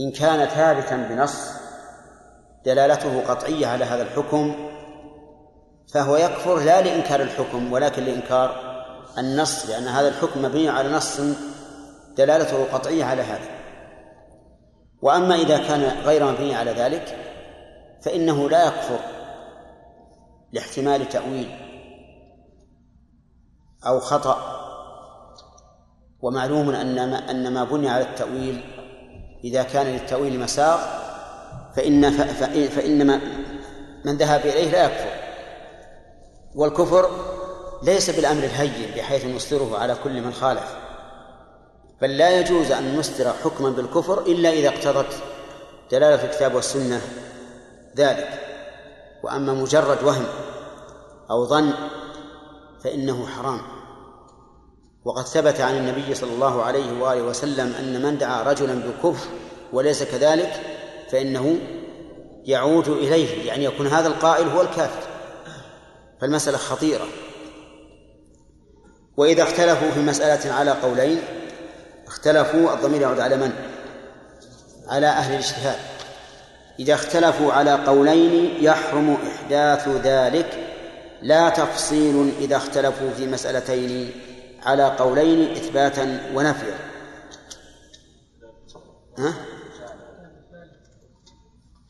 إن 0.00 0.10
كان 0.10 0.48
ثابتا 0.48 0.96
بنص 0.96 1.50
دلالته 2.64 3.28
قطعية 3.28 3.66
على 3.66 3.84
هذا 3.84 4.02
الحكم 4.02 4.70
فهو 5.92 6.16
يكفر 6.16 6.58
لا 6.58 6.80
لإنكار 6.80 7.20
الحكم 7.20 7.72
ولكن 7.72 8.02
لإنكار 8.02 8.68
النص 9.18 9.66
لأن 9.66 9.88
هذا 9.88 10.08
الحكم 10.08 10.42
مبني 10.42 10.68
على 10.68 10.92
نص 10.92 11.20
دلالته 12.16 12.64
قطعية 12.72 13.04
على 13.04 13.22
هذا. 13.22 13.48
وأما 15.02 15.34
إذا 15.34 15.58
كان 15.58 15.80
غير 16.04 16.32
مبني 16.32 16.54
على 16.54 16.70
ذلك 16.70 17.16
فإنه 18.02 18.48
لا 18.48 18.66
يكفر 18.66 18.98
لاحتمال 20.52 21.08
تأويل 21.08 21.50
أو 23.86 24.00
خطأ. 24.00 24.58
ومعلوم 26.20 26.70
أن 26.70 27.10
ما 27.10 27.30
أن 27.30 27.52
ما 27.54 27.64
بني 27.64 27.88
على 27.88 28.04
التأويل 28.04 28.77
إذا 29.44 29.62
كان 29.62 29.86
للتأويل 29.86 30.40
مساغ 30.40 30.78
فإن 31.76 32.10
فإن 32.68 33.20
من 34.04 34.16
ذهب 34.16 34.40
إليه 34.40 34.70
لا 34.70 34.84
يكفر. 34.84 35.10
والكفر 36.54 37.10
ليس 37.82 38.10
بالأمر 38.10 38.44
الهين 38.44 38.90
بحيث 38.96 39.26
نصدره 39.26 39.78
على 39.78 39.96
كل 40.04 40.20
من 40.22 40.32
خالف 40.32 40.76
بل 42.00 42.16
لا 42.16 42.40
يجوز 42.40 42.72
أن 42.72 42.96
نصدر 42.96 43.32
حكما 43.44 43.70
بالكفر 43.70 44.20
إلا 44.20 44.50
إذا 44.50 44.68
اقتضت 44.68 45.22
دلالة 45.90 46.24
الكتاب 46.24 46.54
والسنة 46.54 47.00
ذلك. 47.96 48.28
وأما 49.22 49.52
مجرد 49.52 50.04
وهم 50.04 50.26
أو 51.30 51.46
ظن 51.46 51.72
فإنه 52.84 53.26
حرام. 53.26 53.60
وقد 55.08 55.26
ثبت 55.26 55.60
عن 55.60 55.76
النبي 55.76 56.14
صلى 56.14 56.30
الله 56.30 56.62
عليه 56.62 57.00
وآله 57.00 57.22
وسلم 57.22 57.74
أن 57.78 58.02
من 58.02 58.18
دعا 58.18 58.42
رجلا 58.42 58.74
بالكفر 58.74 59.28
وليس 59.72 60.02
كذلك 60.02 60.60
فإنه 61.10 61.58
يعود 62.44 62.88
إليه 62.88 63.46
يعني 63.46 63.64
يكون 63.64 63.86
هذا 63.86 64.08
القائل 64.08 64.48
هو 64.48 64.62
الكافر. 64.62 65.08
فالمسألة 66.20 66.58
خطيرة. 66.58 67.06
وإذا 69.16 69.42
اختلفوا 69.42 69.90
في 69.90 70.00
مسألة 70.00 70.52
على 70.52 70.70
قولين 70.70 71.18
اختلفوا 72.06 72.74
الضمير 72.74 73.00
يعود 73.00 73.20
على 73.20 73.36
من؟ 73.36 73.52
على 74.88 75.06
أهل 75.06 75.32
الاجتهاد. 75.32 75.78
إذا 76.80 76.94
اختلفوا 76.94 77.52
على 77.52 77.72
قولين 77.72 78.64
يحرم 78.64 79.16
إحداث 79.26 79.88
ذلك. 79.88 80.68
لا 81.22 81.48
تفصيل 81.48 82.32
إذا 82.40 82.56
اختلفوا 82.56 83.10
في 83.16 83.26
مسألتين. 83.26 84.27
على 84.62 84.84
قولين 84.84 85.50
إثباتا 85.50 86.30
ونفيا. 86.34 86.78
ها؟ 89.18 89.34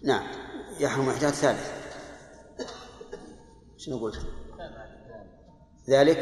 نعم. 0.04 0.26
يحرم 0.80 1.08
إحداث 1.08 1.40
ثالث. 1.40 1.70
شنو 3.76 3.98
قلت؟ 3.98 4.20
ذلك؟ 5.90 6.18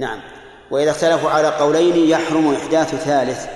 نعم. 0.00 0.22
وإذا 0.70 0.90
اختلفوا 0.90 1.30
على 1.30 1.48
قولين 1.48 2.08
يحرم 2.08 2.54
إحداث 2.54 2.94
ثالث. 2.94 3.46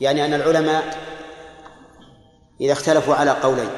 يعني 0.00 0.24
أن 0.24 0.34
العلماء 0.34 0.98
إذا 2.60 2.72
اختلفوا 2.72 3.14
على 3.14 3.30
قولين 3.30 3.70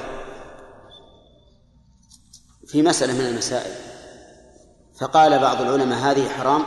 في 2.67 2.83
مسألة 2.83 3.13
من 3.13 3.27
المسائل 3.27 3.73
فقال 5.01 5.39
بعض 5.39 5.61
العلماء 5.61 5.99
هذه 5.99 6.29
حرام 6.29 6.65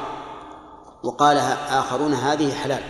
وقال 1.04 1.38
آخرون 1.70 2.14
هذه 2.14 2.54
حلال. 2.54 2.82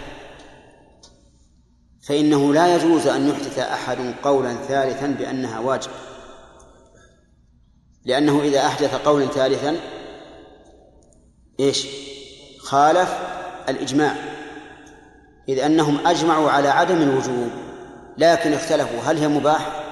فإنه 2.07 2.53
لا 2.53 2.75
يجوز 2.75 3.07
أن 3.07 3.29
يحدث 3.29 3.59
أحد 3.59 3.97
قولا 4.23 4.53
ثالثا 4.53 5.07
بأنها 5.07 5.59
واجب. 5.59 5.91
لأنه 8.05 8.41
إذا 8.41 8.65
أحدث 8.65 8.95
قولا 8.95 9.25
ثالثا 9.25 9.77
إيش؟ 11.59 11.87
خالف 12.59 13.13
الإجماع. 13.69 14.15
إذ 15.49 15.59
أنهم 15.59 16.07
أجمعوا 16.07 16.51
على 16.51 16.67
عدم 16.67 17.01
الوجوب 17.01 17.49
لكن 18.17 18.53
اختلفوا 18.53 18.99
هل 18.99 19.17
هي 19.17 19.27
مباح 19.27 19.83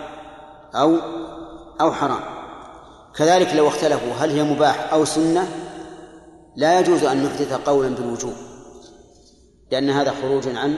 أو 0.76 0.98
أو 1.82 1.94
حرام. 1.94 2.20
كذلك 3.16 3.56
لو 3.56 3.68
اختلفوا 3.68 4.14
هل 4.14 4.30
هي 4.30 4.44
مباح 4.44 4.94
أو 4.94 5.06
سنة 5.06 5.48
لا 6.56 6.80
يجوز 6.80 7.04
أن 7.04 7.24
نحدث 7.24 7.54
قولا 7.54 7.90
بالوجوب 7.90 8.34
لأن 9.72 9.90
هذا 9.90 10.12
خروج 10.22 10.48
عن 10.48 10.78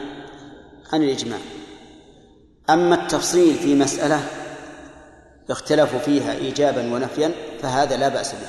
عن 0.94 1.04
الإجماع. 1.04 1.40
أما 2.70 2.96
التفصيل 2.96 3.56
في 3.56 3.76
مسألة 3.76 4.28
اختلفوا 5.50 6.00
فيها 6.00 6.34
إيجابا 6.34 6.94
ونفيا 6.94 7.32
فهذا 7.62 7.98
لا 7.98 8.08
بأس 8.08 8.32
به. 8.32 8.48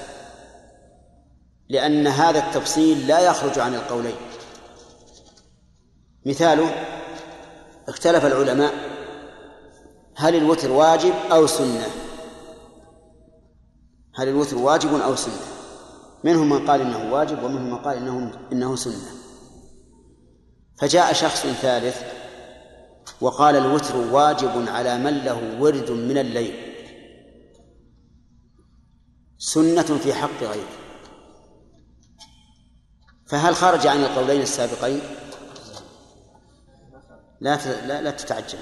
لأن 1.69 2.07
هذا 2.07 2.39
التفصيل 2.39 3.07
لا 3.07 3.21
يخرج 3.21 3.59
عن 3.59 3.75
القولين. 3.75 4.17
مثاله 6.27 6.75
اختلف 7.89 8.25
العلماء 8.25 8.73
هل 10.17 10.35
الوتر 10.35 10.73
واجب 10.73 11.15
أو 11.33 11.47
سنة. 11.47 11.87
هل 14.15 14.29
الوتر 14.29 14.59
واجب 14.59 15.01
أو 15.01 15.17
سنة؟ 15.17 15.54
منهم 16.25 16.49
من 16.49 16.67
قال 16.67 16.81
إنه 16.81 17.13
واجب 17.13 17.43
ومنهم 17.43 17.71
من 17.71 17.79
قال 17.79 17.97
إنه 17.97 18.33
إنه 18.53 18.77
سنة. 18.77 19.11
فجاء 20.79 21.13
شخص 21.13 21.47
ثالث 21.47 22.03
وقال 23.21 23.57
الوتر 23.57 23.97
واجب 23.97 24.69
على 24.69 24.99
من 24.99 25.19
له 25.19 25.61
ورد 25.61 25.91
من 25.91 26.19
الليل. 26.19 26.55
سنة 29.39 29.99
في 29.99 30.15
حق 30.15 30.43
غيره. 30.43 30.69
فهل 33.27 33.55
خرج 33.55 33.87
عن 33.87 34.01
القولين 34.01 34.43
السابقين؟ 34.43 35.01
لا 37.41 37.57
لا, 37.87 38.03
لا 38.03 38.11
تتعجل 38.11 38.59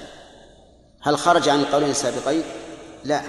هل 1.01 1.17
خرج 1.17 1.49
عن 1.49 1.59
القولين 1.59 1.89
السابقين؟ 1.89 2.43
لا. 3.03 3.21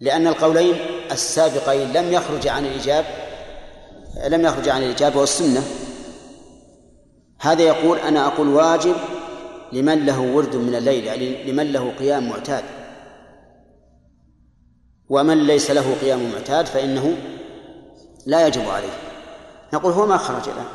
لأن 0.00 0.26
القولين 0.26 0.97
السابقين 1.12 1.92
لم 1.92 2.12
يخرج 2.12 2.48
عن 2.48 2.66
الإجاب 2.66 3.04
لم 4.28 4.44
يخرج 4.44 4.68
عن 4.68 4.82
الإجابة 4.82 5.20
والسنة 5.20 5.62
هذا 7.40 7.62
يقول 7.62 7.98
أنا 7.98 8.26
أقول 8.26 8.48
واجب 8.48 8.94
لمن 9.72 10.06
له 10.06 10.20
ورد 10.20 10.56
من 10.56 10.74
الليل 10.74 11.04
يعني 11.04 11.52
لمن 11.52 11.72
له 11.72 11.92
قيام 11.98 12.28
معتاد. 12.28 12.64
ومن 15.08 15.46
ليس 15.46 15.70
له 15.70 15.96
قيام 16.00 16.32
معتاد 16.32 16.66
فإنه 16.66 17.16
لا 18.26 18.46
يجب 18.46 18.68
عليه. 18.68 18.92
نقول 19.72 19.92
هو 19.92 20.06
ما 20.06 20.16
خرج 20.16 20.48
الآن. 20.48 20.66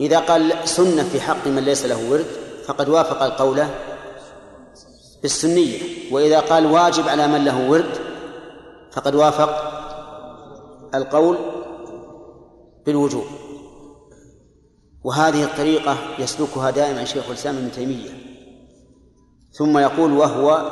إذا 0.00 0.18
قال 0.18 0.54
سنة 0.64 1.02
في 1.02 1.20
حق 1.20 1.46
من 1.46 1.64
ليس 1.64 1.84
له 1.84 2.10
ورد 2.10 2.26
فقد 2.66 2.88
وافق 2.88 3.22
القول 3.22 3.64
بالسنية. 5.22 5.78
وإذا 6.10 6.40
قال 6.40 6.66
واجب 6.66 7.08
على 7.08 7.26
من 7.26 7.44
له 7.44 7.70
ورد 7.70 7.98
فقد 8.92 9.14
وافق 9.14 9.72
القول 10.94 11.38
بالوجوب. 12.86 13.24
وهذه 15.04 15.44
الطريقة 15.44 15.96
يسلكها 16.18 16.70
دائما 16.70 17.04
شيخ 17.04 17.26
الإسلام 17.28 17.56
ابن 17.56 17.72
تيمية. 17.72 18.10
ثم 19.52 19.78
يقول 19.78 20.12
وهو 20.12 20.70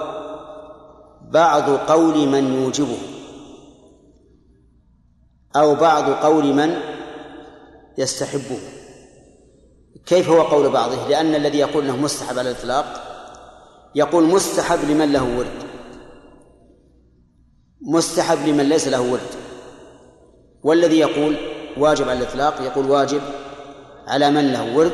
بعض 1.22 1.70
قول 1.70 2.28
من 2.28 2.62
يوجبه. 2.62 2.98
أو 5.56 5.74
بعض 5.74 6.10
قول 6.10 6.54
من 6.54 6.74
يستحبه. 7.98 8.60
كيف 10.06 10.28
هو 10.28 10.42
قول 10.42 10.70
بعضه؟ 10.70 11.08
لأن 11.08 11.34
الذي 11.34 11.58
يقول 11.58 11.84
أنه 11.84 11.96
مستحب 11.96 12.38
على 12.38 12.50
الإطلاق 12.50 13.02
يقول 13.94 14.24
مستحب 14.24 14.78
لمن 14.90 15.12
له 15.12 15.38
ورد. 15.38 15.69
مستحب 17.82 18.38
لمن 18.46 18.68
ليس 18.68 18.88
له 18.88 19.00
ورد 19.00 19.30
والذي 20.62 20.98
يقول 20.98 21.36
واجب 21.76 22.08
على 22.08 22.18
الإطلاق 22.18 22.54
يقول 22.62 22.90
واجب 22.90 23.20
على 24.08 24.30
من 24.30 24.52
له 24.52 24.76
ورد 24.76 24.92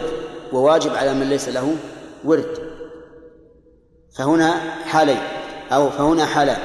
وواجب 0.52 0.94
على 0.94 1.14
من 1.14 1.28
ليس 1.28 1.48
له 1.48 1.76
ورد 2.24 2.58
فهنا 4.16 4.60
حالين 4.84 5.18
أو 5.72 5.90
فهنا 5.90 6.26
حالان. 6.26 6.58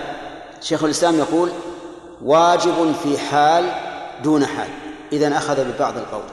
شيخ 0.61 0.83
الإسلام 0.83 1.19
يقول 1.19 1.49
واجب 2.21 2.91
في 3.03 3.17
حال 3.17 3.71
دون 4.23 4.45
حال. 4.45 4.69
إذا 5.11 5.37
أخذ 5.37 5.73
ببعض 5.73 5.97
القول. 5.97 6.23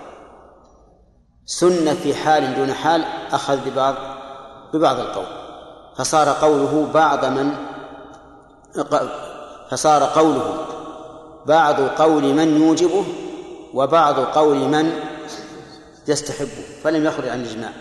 سنة 1.46 1.94
في 1.94 2.14
حال 2.14 2.54
دون 2.54 2.72
حال 2.72 3.04
أخذ 3.32 3.70
ببعض 3.70 3.94
ببعض 4.74 4.98
القول. 4.98 5.26
فصار 5.96 6.28
قوله 6.28 6.90
بعض 6.94 7.24
من 7.24 7.54
فصار 9.70 10.04
قوله 10.04 10.66
بعض 11.46 11.80
قول 11.80 12.22
من 12.22 12.62
يوجبه 12.62 13.04
وبعض 13.74 14.20
قول 14.20 14.56
من 14.56 15.00
يستحبه 16.08 16.64
فلم 16.84 17.06
يخرج 17.06 17.28
عن 17.28 17.40
الإجماع. 17.40 17.72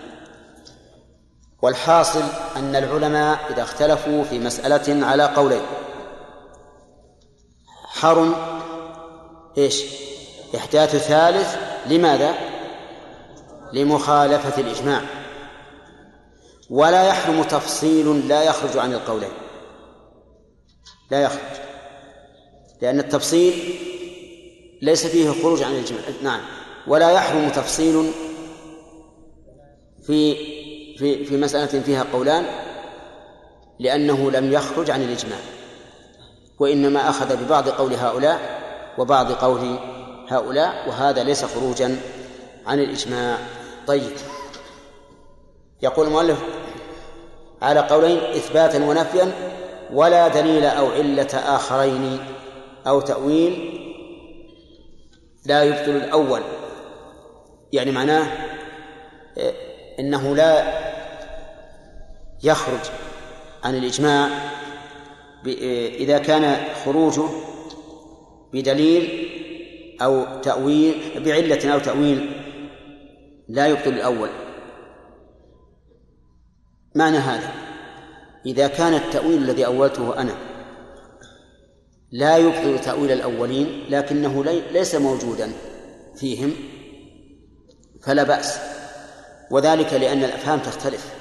والحاصل 1.62 2.24
أن 2.56 2.76
العلماء 2.76 3.40
إذا 3.50 3.64
اختلفوا 3.64 4.24
في 4.24 4.40
مسألة 4.40 5.06
على 5.06 5.24
قولين. 5.24 5.62
حرم 7.86 8.36
إيش؟ 9.58 9.84
إحداث 10.56 10.96
ثالث 10.96 11.56
لماذا؟ 11.86 12.34
لمخالفة 13.74 14.62
الإجماع. 14.62 15.02
ولا 16.70 17.04
يحرم 17.04 17.44
تفصيل 17.44 18.28
لا 18.28 18.44
يخرج 18.44 18.78
عن 18.78 18.94
القولين. 18.94 19.32
لا 21.12 21.22
يخرج. 21.22 21.67
لأن 22.82 23.00
التفصيل 23.00 23.54
ليس 24.82 25.08
فيه 25.08 25.30
خروج 25.30 25.64
عن 25.64 25.72
الإجماع 25.72 26.02
نعم. 26.24 26.42
ولا 26.88 27.12
يحرم 27.12 27.50
تفصيل 27.50 28.12
في 30.04 30.36
في 30.98 31.26
في 31.26 31.38
مسألة 31.38 31.82
فيها 31.82 32.06
قولان 32.14 32.46
لأنه 33.80 34.32
لم 34.32 34.52
يخرج 34.52 34.92
عن 34.92 35.02
الإجماع. 35.02 35.40
وإنما 36.60 37.10
أخذ 37.10 37.36
ببعض 37.44 37.70
قول 37.70 37.94
هؤلاء 37.94 38.62
وبعض 38.98 39.32
قول 39.32 39.80
هؤلاء 40.28 40.90
وهذا 40.90 41.24
ليس 41.24 41.46
خروجا 41.46 42.00
عن 42.68 42.80
الإجماع. 42.80 43.38
طيب. 43.88 44.12
يقول 45.82 46.08
المؤلف 46.08 46.38
على 47.62 47.80
قولين 47.80 48.18
إثباتا 48.18 48.86
ونفيا 48.86 49.32
ولا 49.94 50.28
دليل 50.28 50.66
أو 50.66 50.92
علة 50.92 51.56
آخرين. 51.56 52.37
أو 52.88 53.02
تأويل 53.02 53.84
لا 55.46 55.64
يبطل 55.64 55.92
الأول. 55.92 56.42
يعني 57.74 57.92
معناه 57.92 58.28
إنه 60.00 60.36
لا 60.36 60.78
يخرج 62.44 62.92
عن 63.64 63.76
الإجماع 63.76 64.30
إذا 66.00 66.18
كان 66.18 66.66
خروجه 66.86 67.30
بدليل 68.54 69.30
أو 70.02 70.42
تأويل 70.42 70.96
بعلة 71.26 71.74
أو 71.74 71.80
تأويل 71.80 72.32
لا 73.50 73.68
يبطل 73.68 73.90
الأول. 73.90 74.30
معنى 76.96 77.18
هذا 77.18 77.52
إذا 78.46 78.68
كان 78.68 78.94
التأويل 78.94 79.38
الذي 79.38 79.66
أولته 79.66 80.22
أنا 80.22 80.36
لا 82.12 82.38
يبطل 82.38 82.80
تأويل 82.82 83.12
الأولين 83.12 83.86
لكنه 83.90 84.44
ليس 84.72 84.96
موجودا 84.96 85.52
فيهم 86.16 86.56
فلا 88.04 88.24
بأس. 88.24 88.60
وذلك 89.52 89.94
لأن 89.94 90.24
الأفهام 90.24 90.60
تختلف. 90.60 91.14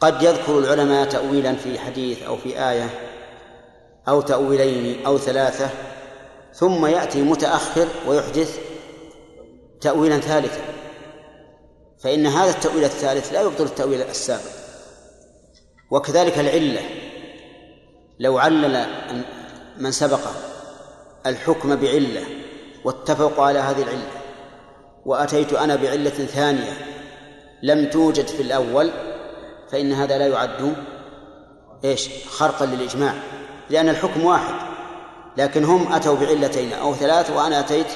قد 0.00 0.22
يذكر 0.22 0.58
العلماء 0.58 1.08
تأويلا 1.08 1.56
في 1.56 1.78
حديث 1.78 2.22
أو 2.22 2.36
في 2.36 2.70
آية 2.70 2.90
أو 4.08 4.20
تأويلين 4.20 5.06
أو 5.06 5.18
ثلاثة 5.18 5.70
ثم 6.54 6.86
يأتي 6.86 7.22
متأخر 7.22 7.88
ويحدث 8.06 8.58
تأويلا 9.80 10.20
ثالثا. 10.20 10.62
فإن 11.98 12.26
هذا 12.26 12.50
التأويل 12.50 12.84
الثالث 12.84 13.32
لا 13.32 13.40
يبطل 13.40 13.64
التأويل 13.64 14.02
السابق. 14.02 14.50
وكذلك 15.90 16.38
العلة. 16.38 17.09
لو 18.20 18.38
علل 18.38 18.86
من 19.78 19.90
سبق 19.92 20.20
الحكم 21.26 21.76
بعلة 21.76 22.22
واتفقوا 22.84 23.44
على 23.44 23.58
هذه 23.58 23.82
العلة 23.82 24.10
وأتيت 25.06 25.52
أنا 25.52 25.76
بعلة 25.76 26.10
ثانية 26.10 26.72
لم 27.62 27.90
توجد 27.90 28.26
في 28.26 28.42
الأول 28.42 28.90
فإن 29.72 29.92
هذا 29.92 30.18
لا 30.18 30.26
يعد 30.26 30.74
إيش؟ 31.84 32.08
خرقا 32.28 32.66
للإجماع 32.66 33.14
لأن 33.70 33.88
الحكم 33.88 34.24
واحد 34.24 34.54
لكن 35.36 35.64
هم 35.64 35.92
أتوا 35.92 36.16
بعلتين 36.16 36.72
أو 36.72 36.94
ثلاث 36.94 37.30
وأنا 37.30 37.60
أتيت 37.60 37.86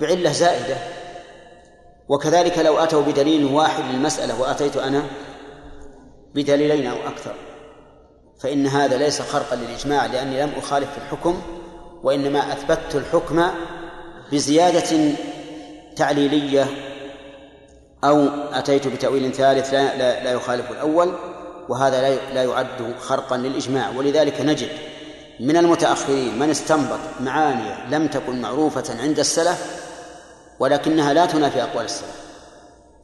بعلة 0.00 0.32
زائدة. 0.32 0.76
وكذلك 2.08 2.58
لو 2.58 2.78
أتوا 2.78 3.02
بدليل 3.02 3.44
واحد 3.44 3.84
للمسألة 3.84 4.40
وأتيت 4.40 4.76
أنا 4.76 5.02
بدليلين 6.34 6.86
أو 6.86 6.96
أكثر. 6.96 7.34
فإن 8.40 8.66
هذا 8.66 8.96
ليس 8.96 9.22
خرقا 9.22 9.56
للإجماع 9.56 10.06
لأني 10.06 10.42
لم 10.42 10.52
أخالف 10.58 10.90
في 10.90 10.98
الحكم 10.98 11.42
وإنما 12.02 12.52
أثبتت 12.52 12.94
الحكم 12.94 13.46
بزيادة 14.32 15.14
تعليلية 15.96 16.66
أو 18.04 18.28
أتيت 18.52 18.88
بتأويل 18.88 19.32
ثالث 19.32 19.74
لا, 19.74 19.96
لا, 19.96 20.24
لا 20.24 20.32
يخالف 20.32 20.70
الأول 20.70 21.14
وهذا 21.68 22.00
لا 22.00 22.34
لا 22.34 22.42
يعد 22.42 22.94
خرقا 23.00 23.36
للإجماع. 23.36 23.90
ولذلك 23.96 24.40
نجد 24.40 24.68
من 25.40 25.56
المتأخرين 25.56 26.38
من 26.38 26.50
استنبط 26.50 26.98
معاني 27.20 27.90
لم 27.90 28.06
تكن 28.06 28.40
معروفة 28.40 29.02
عند 29.02 29.18
السلف 29.18 29.80
ولكنها 30.60 31.12
لا 31.12 31.26
تنافي 31.26 31.62
أقوال 31.62 31.84
السلف. 31.84 32.20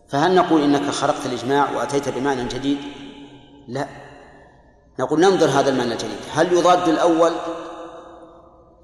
فهل 0.09 0.35
نقول 0.35 0.63
إنك 0.63 0.91
خرقت 0.91 1.27
الإجماع 1.27 1.71
وأتيت 1.71 2.09
بمعنى 2.09 2.45
جديد؟ 2.45 2.79
لا. 3.69 4.06
نقول 5.01 5.21
ننظر 5.21 5.47
هذا 5.47 5.71
المعنى 5.71 5.93
الجديد 5.93 6.19
هل 6.33 6.53
يضاد 6.53 6.89
الأول؟ 6.89 7.33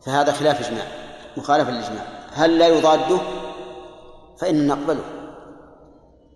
فهذا 0.07 0.33
خلاف 0.33 0.69
إجماع 0.69 0.87
مخالفة 1.37 1.71
للإجماع. 1.71 2.05
هل 2.33 2.59
لا 2.59 2.69
يضاده؟ 2.69 3.19
فإن 4.41 4.67
نقبله. 4.67 5.05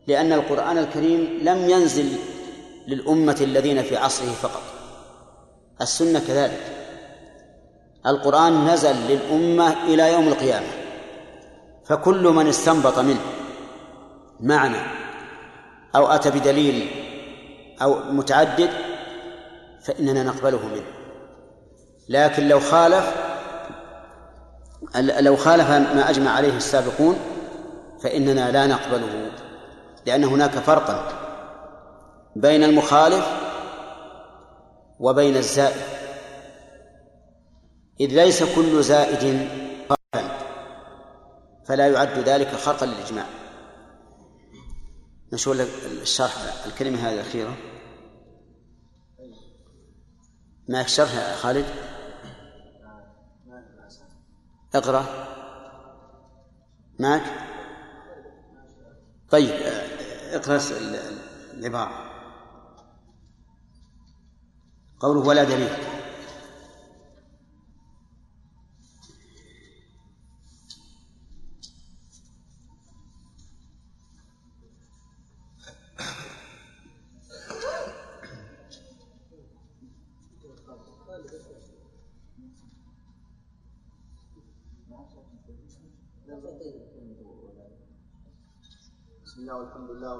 لأن 0.06 0.32
القرآن 0.32 0.78
الكريم 0.78 1.38
لم 1.42 1.70
ينزل 1.70 2.12
للأمة 2.88 3.36
الذين 3.40 3.82
في 3.82 3.96
عصره 3.96 4.30
فقط. 4.30 4.62
السنة 5.80 6.22
كذلك. 6.28 6.60
القرآن 8.06 8.64
نزل 8.64 8.96
للأمة 9.08 9.84
إلى 9.84 10.12
يوم 10.12 10.28
القيامة 10.28 10.66
فكل 11.86 12.28
من 12.28 12.46
استنبط 12.46 12.98
منه 12.98 13.20
معنى 14.40 14.78
أو 15.96 16.06
أتى 16.06 16.30
بدليل 16.30 16.90
أو 17.82 17.98
متعدد 18.12 18.70
فإننا 19.86 20.22
نقبله 20.22 20.66
منه. 20.66 20.86
لكن 22.08 22.48
لو 22.48 22.60
خالف 22.60 23.14
لو 24.96 25.36
خالف 25.36 25.70
ما 25.70 26.10
أجمع 26.10 26.30
عليه 26.30 26.56
السابقون 26.56 27.16
فإننا 28.02 28.50
لا 28.50 28.66
نقبله 28.66 29.30
لأن 30.06 30.24
هناك 30.24 30.50
فرقا 30.50 31.08
بين 32.36 32.64
المخالف 32.64 33.26
وبين 35.00 35.36
الزائد. 35.36 35.82
إذ 38.00 38.06
ليس 38.06 38.42
كل 38.42 38.82
زائد 38.82 39.48
خالفا 39.88 40.30
فلا 41.68 41.88
يعد 41.88 42.18
ذلك 42.18 42.48
خرقا 42.48 42.86
للإجماع. 42.86 43.24
نشوف 45.32 45.60
الشرح 46.02 46.32
الكلمة 46.66 47.08
هذه 47.08 47.14
الأخيرة. 47.14 47.56
معك 50.68 50.88
شرح 50.88 51.14
يا 51.14 51.36
خالد؟ 51.36 51.64
اقرأ. 54.74 55.04
معك 57.00 57.22
طيب 59.30 59.50
اقرأ 60.32 60.60
العبارة. 61.54 62.06
قوله 65.00 65.20
ولا 65.20 65.44
دليل. 65.44 65.95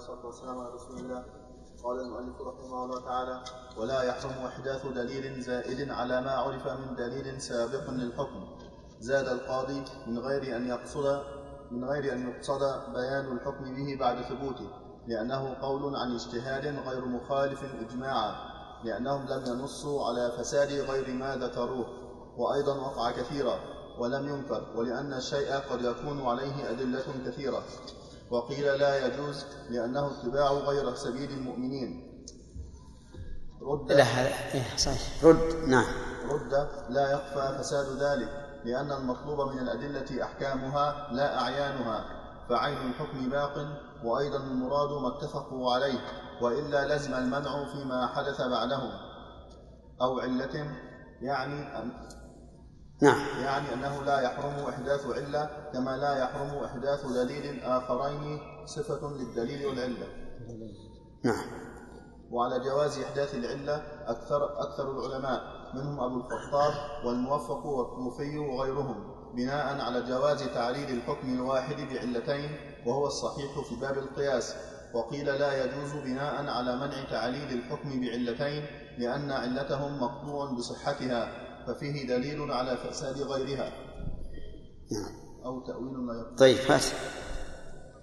والصلاة 0.08 0.26
والسلام 0.26 0.58
على 0.58 0.70
رسول 0.74 0.98
الله. 0.98 1.24
قال 1.84 2.00
المؤلف 2.00 2.40
رحمه 2.40 2.84
الله 2.84 3.00
تعالى 3.04 3.44
ولا 3.76 4.02
يحرم 4.02 4.46
إحداث 4.46 4.86
دليل 4.86 5.42
زائد 5.42 5.90
على 5.90 6.20
ما 6.20 6.30
عرف 6.30 6.66
من 6.66 6.94
دليل 6.94 7.40
سابق 7.40 7.90
للحكم. 7.90 8.58
زاد 9.00 9.28
القاضي 9.28 9.84
من 10.06 10.18
غير 10.18 10.56
أن 10.56 10.68
يقصد 10.68 11.22
من 11.70 11.84
غير 11.84 12.12
أن 12.12 12.28
يقصد 12.28 12.60
بيان 12.94 13.32
الحكم 13.32 13.64
به 13.74 13.96
بعد 14.00 14.22
ثبوته 14.22 14.70
لأنه 15.06 15.54
قول 15.62 15.96
عن 15.96 16.14
اجتهاد 16.14 16.66
غير 16.88 17.04
مخالف 17.04 17.64
إجماعا 17.80 18.34
لأنهم 18.84 19.26
لم 19.28 19.44
ينصوا 19.46 20.06
على 20.08 20.32
فساد 20.38 20.72
غير 20.90 21.14
ما 21.14 21.36
ذكروه 21.36 21.86
وأيضا 22.36 22.74
وقع 22.76 23.10
كثيرا 23.10 23.58
ولم 23.98 24.28
ينكر 24.28 24.62
ولأن 24.76 25.12
الشيء 25.12 25.52
قد 25.70 25.82
يكون 25.82 26.26
عليه 26.26 26.70
أدلة 26.70 27.04
كثيرة. 27.26 27.62
وقيل 28.30 28.64
لا 28.78 29.06
يجوز 29.06 29.44
لأنه 29.70 30.10
اتباع 30.10 30.52
غير 30.52 30.94
سبيل 30.94 31.30
المؤمنين. 31.30 32.06
رد 33.62 33.92
لا 33.92 34.26
إيه 34.54 34.76
صحيح. 34.76 35.24
رد 35.24 35.68
نعم. 35.68 35.84
رد 36.30 36.68
لا 36.88 37.12
يخفى 37.12 37.58
فساد 37.58 37.86
ذلك 37.86 38.46
لأن 38.64 38.92
المطلوب 38.92 39.52
من 39.52 39.58
الأدلة 39.58 40.24
أحكامها 40.24 41.08
لا 41.12 41.40
أعيانها 41.40 42.04
فعين 42.48 42.76
الحكم 42.76 43.30
باق 43.30 43.66
وأيضا 44.04 44.36
المراد 44.36 45.02
ما 45.02 45.08
اتفقوا 45.08 45.74
عليه 45.74 46.00
وإلا 46.42 46.96
لزم 46.96 47.14
المنع 47.14 47.72
فيما 47.72 48.06
حدث 48.06 48.40
بعدهم 48.40 48.90
أو 50.00 50.20
علة 50.20 50.76
يعني 51.20 51.78
نعم. 53.02 53.16
يعني 53.42 53.74
أنه 53.74 54.02
لا 54.02 54.20
يحرم 54.20 54.68
إحداث 54.68 55.06
علة 55.06 55.50
كما 55.72 55.96
لا 55.96 56.16
يحرم 56.16 56.64
إحداث 56.64 57.06
دليل 57.06 57.62
آخرين 57.62 58.38
صفة 58.64 59.08
للدليل 59.08 59.66
والعلة. 59.66 60.06
نعم. 61.24 61.44
وعلى 62.30 62.58
جواز 62.58 62.98
إحداث 62.98 63.34
العلة 63.34 63.82
أكثر 64.06 64.60
أكثر 64.62 64.90
العلماء 64.90 65.40
منهم 65.74 66.00
أبو 66.00 66.16
الخطاب 66.16 66.74
والموفق 67.06 67.66
والكوفي 67.66 68.38
وغيرهم 68.38 69.16
بناء 69.34 69.80
على 69.80 70.02
جواز 70.02 70.42
تعليل 70.42 70.90
الحكم 70.90 71.34
الواحد 71.34 71.76
بعلتين 71.76 72.56
وهو 72.86 73.06
الصحيح 73.06 73.60
في 73.68 73.76
باب 73.80 73.98
القياس. 73.98 74.54
وقيل 74.94 75.26
لا 75.26 75.64
يجوز 75.64 75.92
بناء 75.92 76.46
على 76.46 76.76
منع 76.76 77.10
تعليل 77.10 77.52
الحكم 77.52 78.00
بعلتين 78.00 78.66
لأن 78.98 79.30
علتهم 79.30 80.00
مقطوع 80.00 80.52
بصحتها. 80.52 81.45
ففيه 81.66 82.08
دليل 82.08 82.52
على 82.52 82.76
فساد 82.76 83.20
غيرها. 83.20 83.72
نعم. 84.92 85.26
أو 85.44 85.60
تأويل 85.60 86.06
لا 86.06 86.14
يقبل 86.14 86.36
طيب 86.36 86.58
هات 86.70 86.84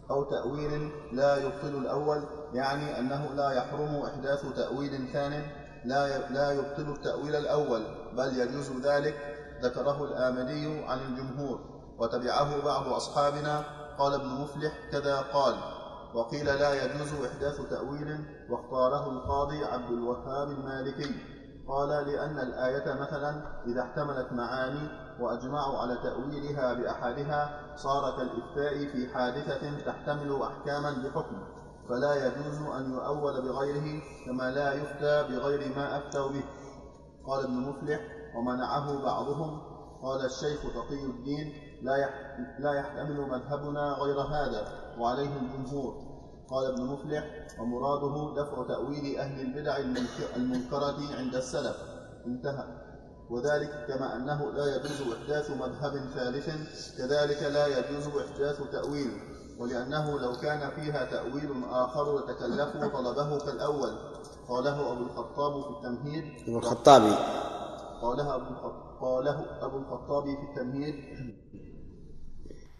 أو 0.09 0.23
تأويل 0.23 0.91
لا 1.11 1.37
يبطل 1.37 1.77
الأول 1.77 2.23
يعني 2.53 2.99
أنه 2.99 3.33
لا 3.33 3.51
يحرم 3.51 3.95
إحداث 3.95 4.45
تأويل 4.55 5.07
ثان 5.13 5.45
لا 5.85 6.29
لا 6.29 6.51
يبطل 6.51 6.91
التأويل 6.91 7.35
الأول 7.35 7.83
بل 8.17 8.39
يجوز 8.39 8.71
ذلك 8.71 9.15
ذكره 9.63 10.03
الآمدي 10.03 10.83
عن 10.85 10.99
الجمهور 10.99 11.59
وتبعه 11.97 12.63
بعض 12.65 12.87
أصحابنا 12.87 13.63
قال 13.99 14.13
ابن 14.13 14.27
مفلح 14.27 14.73
كذا 14.91 15.21
قال 15.21 15.55
وقيل 16.13 16.45
لا 16.45 16.85
يجوز 16.85 17.13
إحداث 17.25 17.61
تأويل 17.69 18.25
واختاره 18.49 19.09
القاضي 19.09 19.65
عبد 19.65 19.91
الوهاب 19.91 20.49
المالكي. 20.51 21.32
قال 21.67 21.89
لأن 21.89 22.39
الآية 22.39 23.01
مثلا 23.01 23.61
إذا 23.65 23.81
احتملت 23.81 24.33
معاني 24.33 24.89
وأجمعوا 25.19 25.77
على 25.77 25.97
تأويلها 26.03 26.73
بأحدها 26.73 27.59
صار 27.75 28.17
كالإفتاء 28.17 28.91
في 28.91 29.13
حادثة 29.13 29.85
تحتمل 29.85 30.41
أحكاما 30.41 30.91
بحكم 31.03 31.63
فلا 31.89 32.15
يجوز 32.15 32.57
أن 32.57 32.91
يؤول 32.91 33.41
بغيره 33.41 34.01
كما 34.25 34.51
لا 34.51 34.73
يفتى 34.73 35.23
بغير 35.29 35.75
ما 35.75 35.97
أفتوا 35.97 36.29
به. 36.29 36.43
قال 37.27 37.43
ابن 37.43 37.53
مفلح 37.53 38.01
ومنعه 38.35 39.03
بعضهم. 39.03 39.61
قال 40.03 40.25
الشيخ 40.25 40.61
تقي 40.61 41.05
الدين 41.05 41.53
لا 41.81 42.09
لا 42.59 42.73
يحتمل 42.73 43.21
مذهبنا 43.29 43.91
غير 43.91 44.19
هذا 44.21 44.67
وعليه 44.99 45.35
الجمهور. 45.35 45.93
قال 46.53 46.65
ابن 46.65 46.83
مفلح 46.83 47.47
ومراده 47.59 48.41
دفع 48.41 48.67
تأويل 48.67 49.17
أهل 49.17 49.41
البدع 49.41 49.77
المنكرة 50.35 51.15
عند 51.17 51.35
السلف. 51.35 51.77
انتهى. 52.25 52.65
وذلك 53.29 53.85
كما 53.87 54.15
أنه 54.15 54.51
لا 54.51 54.75
يجوز 54.75 55.13
إحداث 55.13 55.51
مذهب 55.51 56.09
ثالث 56.15 56.47
كذلك 56.97 57.43
لا 57.43 57.67
يجوز 57.67 58.07
إحداث 58.07 58.61
تأويل. 58.71 59.11
ولأنه 59.59 60.19
لو 60.19 60.33
كان 60.41 60.71
فيها 60.71 61.05
تأويل 61.05 61.63
آخر 61.69 62.19
لتكلفوا 62.19 62.87
طلبه 62.87 63.39
كالأول. 63.45 63.97
قاله 64.49 64.91
أبو 64.91 65.03
الخطاب 65.03 65.63
في 65.63 65.69
التمهيد. 65.69 66.23
أبو 66.49 66.57
الخطابي 66.57 67.15
قاله 68.01 68.35
أبو 68.35 68.45
قاله 69.01 69.45
أبو 69.61 69.77
الخطابي 69.77 70.35
في 70.35 70.43
التمهيد. 70.43 70.95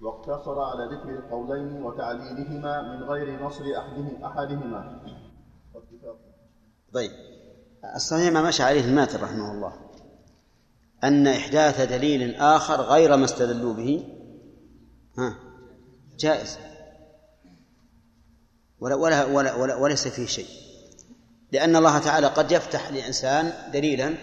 واقتصر 0.03 0.59
على 0.59 0.95
ذكر 0.95 1.09
القولين 1.09 1.83
وتعليلهما 1.83 2.81
من 2.81 3.03
غير 3.03 3.43
نصر 3.45 3.63
أحدهم 3.77 4.23
أحدهما. 4.23 5.01
طيب. 6.93 7.11
الصحيح 7.95 8.33
ما 8.33 8.41
مشى 8.47 8.63
عليه 8.63 8.85
الماتر 8.85 9.23
رحمه 9.23 9.51
الله. 9.51 9.73
أن 11.03 11.27
إحداث 11.27 11.81
دليل 11.81 12.35
آخر 12.35 12.81
غير 12.81 13.17
ما 13.17 13.25
استدلوا 13.25 13.73
به. 13.73 14.07
ها 15.17 15.35
جائز. 16.19 16.57
ولا 18.79 18.95
ولا 18.95 19.25
ولا, 19.25 19.55
ولا 19.55 19.75
وليس 19.75 20.07
فيه 20.07 20.25
شيء. 20.25 20.47
لأن 21.51 21.75
الله 21.75 21.99
تعالى 21.99 22.27
قد 22.27 22.51
يفتح 22.51 22.91
لإنسان 22.91 23.53
دليلا 23.73 24.13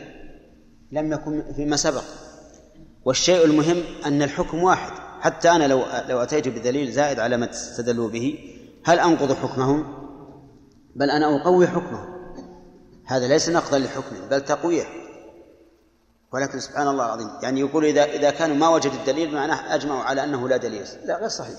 لم 0.93 1.13
يكن 1.13 1.53
فيما 1.53 1.77
سبق. 1.77 2.05
والشيء 3.05 3.45
المهم 3.45 3.83
أن 4.07 4.23
الحكم 4.23 4.63
واحد. 4.63 5.00
حتى 5.21 5.51
أنا 5.51 5.67
لو 5.67 5.85
لو 6.09 6.23
أتيت 6.23 6.49
بدليل 6.49 6.93
زائد 6.93 7.21
على 7.21 7.37
ما 7.37 7.51
استدلوا 7.51 8.09
به 8.09 8.39
هل 8.85 8.99
أنقض 9.01 9.33
حكمهم؟ 9.33 10.01
بل 10.97 11.11
أنا 11.11 11.43
أقوي 11.43 11.67
حكمهم. 11.67 12.21
هذا 13.07 13.29
ليس 13.29 13.49
نقضا 13.49 13.79
لحكمه 13.79 14.27
بل 14.31 14.41
تقوية. 14.41 14.85
ولكن 16.33 16.61
سبحان 16.61 16.89
الله 16.89 17.05
العظيم 17.05 17.29
يعني 17.43 17.61
يقول 17.61 17.85
إذا 17.85 18.05
إذا 18.05 18.31
كانوا 18.31 18.57
ما 18.57 18.69
وجدوا 18.69 18.97
الدليل 19.01 19.35
معناه 19.35 19.75
أجمعوا 19.75 20.03
على 20.03 20.25
أنه 20.25 20.49
لا 20.49 20.57
دليل. 20.57 20.87
لا 21.05 21.19
غير 21.19 21.29
صحيح. 21.29 21.59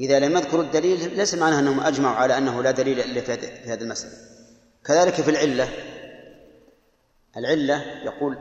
إذا 0.00 0.18
لم 0.18 0.36
يذكروا 0.36 0.62
الدليل 0.62 1.16
ليس 1.16 1.34
معناه 1.34 1.58
أنهم 1.58 1.80
أجمعوا 1.80 2.16
على 2.16 2.38
أنه 2.38 2.62
لا 2.62 2.70
دليل 2.70 3.00
إلا 3.00 3.20
في 3.20 3.32
هذه 3.64 3.80
المسألة. 3.82 4.12
كذلك 4.84 5.14
في 5.14 5.30
العلة. 5.30 5.68
العلة 7.36 7.82
يقول 8.04 8.38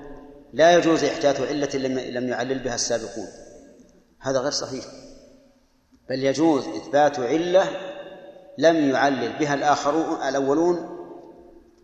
لا 0.53 0.77
يجوز 0.77 1.03
إحداث 1.03 1.41
علة 1.41 1.87
لم 2.09 2.27
يعلل 2.27 2.59
بها 2.59 2.75
السابقون. 2.75 3.27
هذا 4.21 4.39
غير 4.39 4.51
صحيح 4.51 4.85
بل 6.09 6.23
يجوز 6.23 6.67
إثبات 6.67 7.19
علة 7.19 7.63
لم 8.57 8.89
يعلل 8.89 9.39
بها 9.39 9.53
الآخرون 9.53 10.27
الأولون 10.27 10.97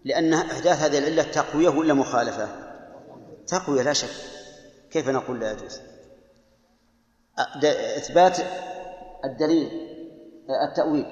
لأن 0.06 0.34
إحداث 0.34 0.82
هذه 0.82 0.98
العلة 0.98 1.24
تقوية 1.24 1.70
ولا 1.70 1.94
مخالفة؟ 1.94 2.48
تقوية 3.48 3.82
لا 3.82 3.94
شك 3.94 4.10
كيف 4.92 5.10
نقول 5.10 5.40
لا 5.40 5.52
يجوز؟ 5.52 5.80
إثبات 7.98 8.38
الدليل 9.26 9.70
التأويل 10.70 11.06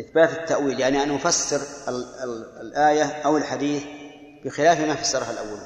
إثبات 0.00 0.30
التأويل 0.30 0.80
يعني 0.80 1.02
أن 1.02 1.14
نفسر 1.14 1.60
الآية 2.60 3.04
أو 3.04 3.36
الحديث 3.36 3.84
بخلاف 4.44 4.80
ما 4.80 4.94
فسرها 4.94 5.30
الأول 5.30 5.58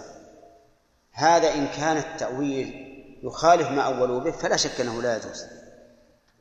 هذا 1.12 1.54
إن 1.54 1.66
كان 1.66 1.96
التأويل 1.96 2.89
يخالف 3.22 3.70
ما 3.70 3.82
أولوا 3.82 4.20
به 4.20 4.30
فلا 4.30 4.56
شك 4.56 4.80
أنه 4.80 5.02
لا 5.02 5.16
يجوز 5.16 5.44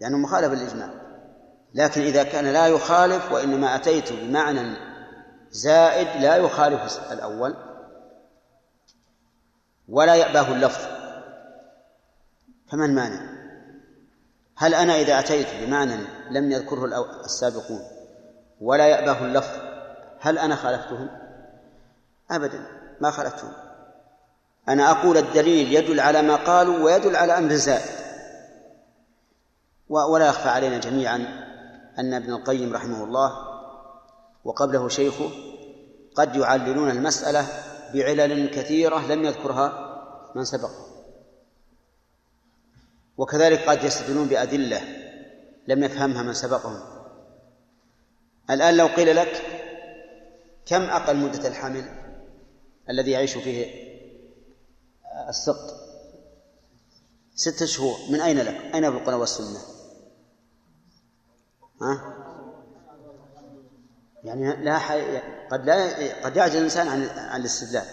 لأنه 0.02 0.18
مخالف 0.18 0.54
للإجماع. 0.54 0.90
لكن 1.74 2.02
إذا 2.02 2.24
كان 2.24 2.46
لا 2.46 2.68
يخالف 2.68 3.32
وإنما 3.32 3.76
أتيت 3.76 4.14
بمعنى 4.14 4.78
زائد 5.52 6.22
لا 6.22 6.36
يخالف 6.36 7.12
الأول 7.12 7.56
ولا 9.90 10.16
يأباه 10.16 10.52
اللفظ. 10.52 10.86
فمن 12.72 12.96
مانع؟ 12.96 13.40
هل 14.58 14.74
أنا 14.74 14.96
إذا 14.96 15.20
أتيت 15.20 15.48
بمعنى 15.62 16.04
لم 16.32 16.52
يذكره 16.52 16.86
السابقون 17.26 17.82
ولا 18.62 18.88
يأباه 18.88 19.26
اللفظ 19.26 19.60
هل 20.20 20.38
أنا 20.38 20.56
خالفتهم؟ 20.56 21.10
أبدا 22.32 22.68
ما 23.02 23.12
خالفتهم. 23.12 23.69
أنا 24.70 24.92
أقول 24.92 25.18
الدليل 25.18 25.74
يدل 25.74 26.00
على 26.00 26.22
ما 26.22 26.36
قالوا 26.36 26.84
ويدل 26.84 27.16
على 27.16 27.38
أمر 27.38 27.54
زائد 27.54 28.00
ولا 29.90 30.28
يخفى 30.28 30.50
علينا 30.50 30.78
جميعا 30.78 31.16
أن 32.00 32.14
ابن 32.14 32.34
القيم 32.34 32.74
رحمه 32.74 33.04
الله 33.04 33.32
وقبله 34.44 34.90
شيخه 34.90 35.30
قد 36.16 36.36
يعللون 36.36 36.90
المسألة 36.90 37.48
بعلل 37.94 38.50
كثيرة 38.50 39.08
لم 39.08 39.26
يذكرها 39.26 39.90
من 40.36 40.46
سبق. 40.46 40.72
وكذلك 43.18 43.70
قد 43.70 43.84
يستدلون 43.84 44.28
بأدلة 44.28 44.82
لم 45.68 45.84
يفهمها 45.84 46.24
من 46.24 46.34
سبقهم. 46.34 46.80
الآن 48.50 48.78
لو 48.78 48.88
قيل 48.88 49.16
لك 49.16 49.42
كم 50.66 50.82
أقل 50.82 51.16
مدة 51.16 51.48
الحمل 51.48 51.84
الذي 52.90 53.12
يعيش 53.12 53.38
فيه 53.38 53.89
السقط 55.30 55.74
ستة 57.36 57.66
شهور 57.66 57.98
من 58.10 58.22
أين 58.22 58.38
لك؟ 58.38 58.76
أين 58.76 58.92
في 58.92 58.98
القرآن 58.98 59.20
والسنة؟ 59.20 59.60
ها؟ 61.82 62.16
يعني 64.24 64.64
لا 64.64 64.78
حي... 64.78 65.18
قد 65.52 65.66
لا 65.66 65.86
قد 66.26 66.38
يعجز 66.38 66.56
الإنسان 66.56 66.88
عن 66.88 67.04
عن 67.04 67.42
الاستدلال 67.42 67.86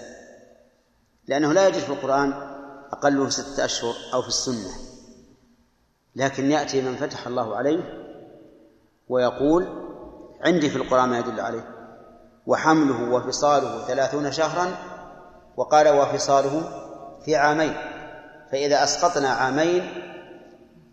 لأنه 1.27 1.53
لا 1.53 1.69
يجد 1.69 1.79
في 1.79 1.93
القرآن 1.93 2.33
أقله 2.93 3.29
ستة 3.29 3.65
أشهر 3.65 3.95
أو 4.15 4.23
في 4.23 4.29
السنة 4.29 4.71
لكن 6.17 6.51
يأتي 6.51 6.83
من 6.83 6.97
فتح 6.97 7.27
الله 7.27 7.57
عليه 7.57 8.07
ويقول 9.09 9.67
عندي 10.41 10.71
في 10.71 10.77
القرآن 10.77 11.09
ما 11.09 11.19
يدل 11.19 11.41
عليه 11.41 11.69
وحمله 12.47 13.11
وفصاله 13.15 13.87
ثلاثون 13.87 14.33
شهرا 14.33 14.77
وقال 15.57 15.89
وفصاله 15.89 16.86
في 17.27 17.37
عامين 17.37 17.75
فإذا 18.51 18.85
أسقطنا 18.85 19.29
عامين 19.29 19.83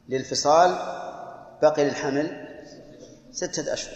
للفصال 0.09 0.69
بقي 1.61 1.85
للحمل 1.85 2.47
ستة 3.31 3.73
أشهر. 3.73 3.95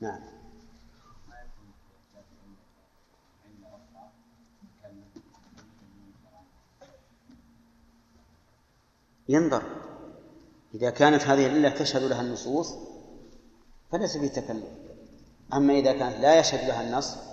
نعم. 0.00 0.20
ينظر. 9.28 9.62
إذا 10.74 10.90
كانت 10.90 11.22
هذه 11.22 11.46
العلة 11.46 11.68
تشهد 11.68 12.02
لها 12.02 12.20
النصوص 12.20 12.74
فليس 13.92 14.16
فيه 14.16 14.28
تكلم. 14.28 14.78
أما 15.52 15.72
إذا 15.72 15.92
كانت 15.92 16.16
لا 16.16 16.38
يشهد 16.38 16.68
لها 16.68 16.82
النص 16.82 17.29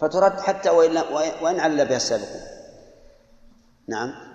فترد 0.00 0.40
حتى 0.40 0.70
وإن 0.70 0.96
وإن 1.42 1.60
علل 1.60 1.86
بها 1.86 1.96
السابقون 1.96 2.40
نعم 3.86 4.30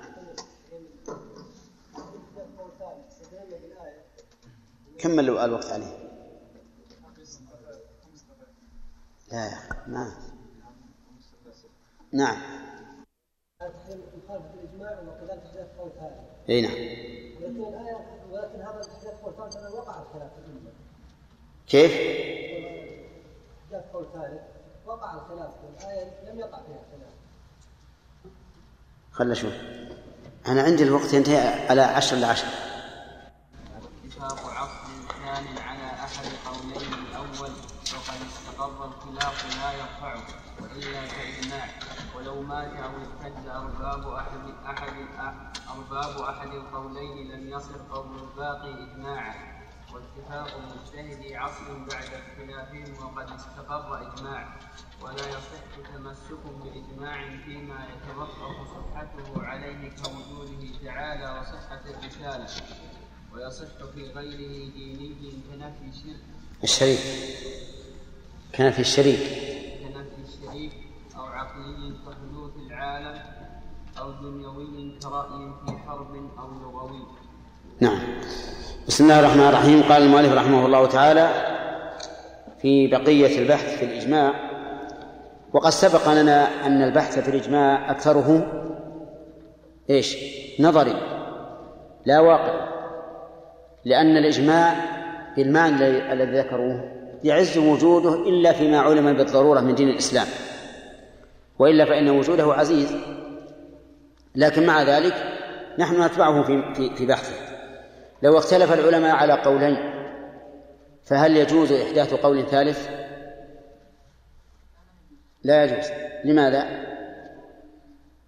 كمل 4.98 5.30
الوقت 5.30 5.72
عليه 5.72 6.06
لا 9.32 9.46
يا 9.46 9.54
أخي 9.54 9.92
ما 9.92 10.16
نعم. 12.12 12.38
أي 16.50 16.62
نعم. 16.62 16.72
لكن 17.42 17.64
الآية 17.64 18.22
ولكن 18.32 18.62
هذا 18.62 18.82
تحديث 18.82 19.22
قول 19.24 19.52
ثاني 19.54 19.74
وقع 19.74 20.02
الخلاف. 20.02 20.32
كيف؟ 21.68 21.92
تحديث 23.72 23.86
قول 23.94 24.06
ثالث 24.14 24.55
وقع 24.86 25.14
الخلاف. 25.14 25.52
في 25.52 25.86
الآية 25.86 26.32
لم 26.32 26.40
يقع 26.40 26.58
فيها 26.58 26.84
خلاف. 26.92 27.14
خل 29.12 29.32
أشوف. 29.32 29.54
أنا 30.48 30.62
عندي 30.64 30.84
الوقت 30.84 31.14
ينتهي 31.14 31.68
على 31.70 31.82
عشر 31.82 32.16
لعشر 32.16 32.48
اتفاق 34.06 34.50
عصر 34.50 34.88
ثان 35.08 35.58
على 35.58 35.86
أحد 35.94 36.26
قولين. 36.46 36.94
الأول 36.94 37.52
وقد 37.96 38.20
استقر 38.28 38.86
الخلاف 38.86 39.58
لا 39.58 39.72
يرفعه 39.72 40.24
وإلا 40.62 41.08
كإجماع. 41.08 41.68
ولو 42.18 42.42
مات 42.42 42.74
أو 42.74 42.90
ارتد 42.90 43.48
أرباب 43.48 44.14
احد 44.14 44.40
احد 44.66 44.94
أرباب 45.70 46.22
أحد 46.22 46.48
القولين 46.48 47.32
لم 47.32 47.50
يصر 47.50 47.76
قول 47.92 48.20
الباقي 48.24 48.74
اجماعا. 48.84 49.65
واتفاق 49.96 50.58
المجتهد 50.58 51.34
عصر 51.34 51.74
بعد 51.74 52.10
اختلافهم 52.14 53.06
وقد 53.06 53.32
استقر 53.32 54.02
إجماع 54.14 54.60
ولا 55.02 55.30
يصح 55.30 55.64
تمسك 55.94 56.44
بإجماع 56.64 57.38
فيما 57.46 57.88
يتوقف 57.94 58.68
صحته 58.68 59.44
عليه 59.44 59.90
كوجوده 59.90 60.68
تعالى 60.86 61.40
وصحة 61.40 61.82
الرسالة 61.86 62.48
ويصح 63.34 63.86
في 63.94 64.12
غيره 64.12 64.74
ديني 64.74 65.16
كنفي 65.52 65.90
الشرك 65.90 66.20
الشريك. 66.64 67.00
كنفي 68.56 68.80
الشريك. 68.80 69.20
كنفي 69.84 70.22
الشريك 70.24 70.74
أو 71.16 71.26
عقلي 71.26 71.94
كحدوث 72.06 72.52
العالم 72.68 73.22
أو 73.98 74.12
دنيوي 74.12 75.00
كرأي 75.00 75.54
في 75.66 75.78
حرب 75.78 76.30
أو 76.40 76.52
لغوي. 76.52 77.06
نعم. 77.82 78.00
بسم 78.88 79.04
الله 79.04 79.20
الرحمن 79.20 79.48
الرحيم. 79.48 79.84
قال 79.84 80.04
المؤلف 80.04 80.34
رحمه 80.34 80.66
الله 80.66 80.86
تعالى 80.86 81.30
في 82.62 82.88
بقية 82.88 83.40
البحث 83.40 83.78
في 83.80 83.86
الإجماع 83.86 84.34
وقد 85.54 85.70
سبق 85.70 86.14
لنا 86.14 86.66
أن 86.66 86.84
البحث 86.84 87.20
في 87.20 87.30
الإجماع 87.30 87.92
أكثره 87.92 88.52
إيش؟ 89.90 90.18
نظري 90.60 90.96
لا 92.06 92.20
واقع 92.20 92.70
لأن 93.86 94.18
الإجماع 94.18 94.76
بالمعنى 95.38 96.14
الذي 96.14 96.40
ذكروه 96.40 96.92
يعز 97.24 97.58
وجوده 97.58 98.14
إلا 98.14 98.52
فيما 98.52 98.80
علم 98.80 99.14
بالضرورة 99.14 99.60
من 99.60 99.76
دين 99.76 99.90
الإسلام 99.90 100.28
وإلا 101.60 101.86
فإن 101.86 102.10
وجوده 102.10 102.54
عزيز. 102.54 102.96
لكن 104.36 104.66
مع 104.66 104.84
ذلك 104.84 105.14
نحن 105.80 106.02
نتبعه 106.02 106.44
في 106.44 106.74
في 106.96 107.06
بحثه. 107.06 107.55
لو 108.26 108.38
اختلف 108.38 108.74
العلماء 108.74 109.16
على 109.16 109.34
قولين 109.34 109.78
فهل 111.04 111.38
يجوز 111.38 111.72
إحداث 111.72 112.14
قول 112.14 112.46
ثالث؟ 112.46 112.90
لا 115.44 115.64
يجوز. 115.64 115.86
لماذا؟ 116.24 116.66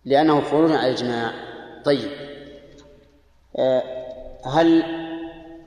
لأنه 0.06 0.41
خروج 0.41 0.72
عن 0.72 0.86
الإجماع. 0.86 1.32
طيب. 1.86 2.12
آه، 3.60 3.84
هل 4.45 4.84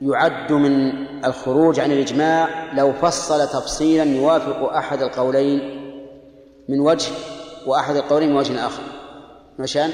يعد 0.01 0.51
من 0.51 0.91
الخروج 1.25 1.79
عن 1.79 1.91
الإجماع 1.91 2.73
لو 2.73 2.93
فصل 2.93 3.47
تفصيلا 3.47 4.03
يوافق 4.03 4.73
أحد 4.73 5.01
القولين 5.01 5.81
من 6.69 6.79
وجه 6.79 7.11
وأحد 7.65 7.95
القولين 7.95 8.29
من 8.29 8.35
وجه 8.35 8.65
آخر؟ 8.65 8.83
مشان؟ 9.59 9.93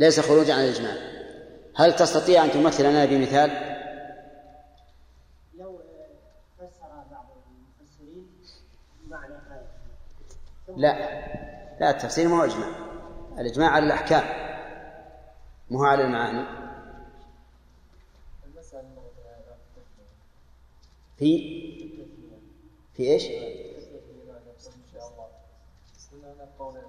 ليس 0.00 0.20
خروجا 0.20 0.54
عن 0.54 0.64
الإجماع. 0.64 1.11
هل 1.76 1.96
تستطيع 1.96 2.44
أن 2.44 2.50
تمثل 2.50 2.84
لنا 2.84 3.04
بمثال؟ 3.04 3.72
لا. 10.76 11.22
لا 11.80 11.90
التفسير 11.90 12.28
ما 12.28 12.40
هو 12.40 12.44
إجماع. 12.44 12.68
الإجماع 13.38 13.70
على 13.70 13.86
الأحكام. 13.86 14.24
ما 15.70 15.80
هو 15.80 15.84
على 15.84 16.04
المعاني. 16.04 16.46
في؟ 21.18 21.62
في 22.96 23.02
إيش؟ 23.02 23.22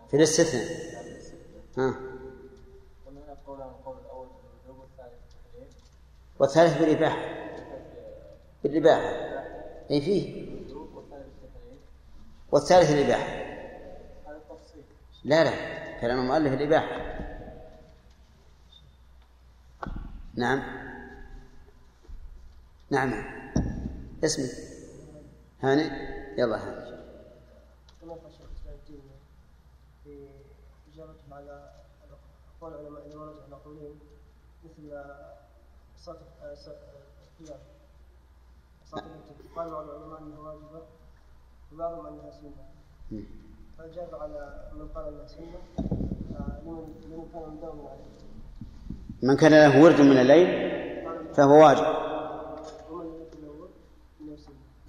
في 0.10 0.18
الاستثناء. 0.18 0.68
ها. 1.78 2.13
والثالث 6.44 6.78
بالإباحة 6.78 7.26
بالإباحة 8.64 9.10
أي 9.92 10.02
فيه. 10.02 10.54
والثالث 12.52 12.92
الإباحة 12.92 13.44
لا 15.24 15.44
لا. 15.44 16.00
كلام 16.02 16.20
المؤلف 16.20 16.54
الإباحة 16.54 16.98
نعم. 20.36 20.64
نعم. 22.90 23.14
اسمك 24.24 24.50
هانئ 25.62 25.92
يلا 26.38 26.58
إجابتهم 30.94 31.34
على 31.34 31.72
أقوال 32.58 32.74
العلماء 32.74 33.18
ورد 33.18 33.36
على 33.48 33.56
قولين 33.66 34.00
مثل 34.64 34.94
القيام 36.08 37.60
صلاة 38.86 39.04
قال 39.56 39.70
بعض 39.70 39.90
العلماء 39.90 40.20
أنها 40.20 40.40
واجبة 40.40 40.82
وبعضهم 41.74 42.08
أنها 42.08 42.32
سنة. 42.32 43.24
فأجاب 43.78 44.16
على 44.22 44.72
من 44.74 44.88
قال 44.88 45.08
أنها 45.08 45.28
سنة 45.28 45.60
لمن 46.66 47.28
كان 47.34 47.62
عليه. 47.62 48.14
من 49.24 49.36
كان 49.38 49.52
له 49.52 49.84
ورد 49.84 50.02
من 50.02 50.18
الليل 50.18 50.48
فهو 51.34 51.64
واجب. 51.64 51.86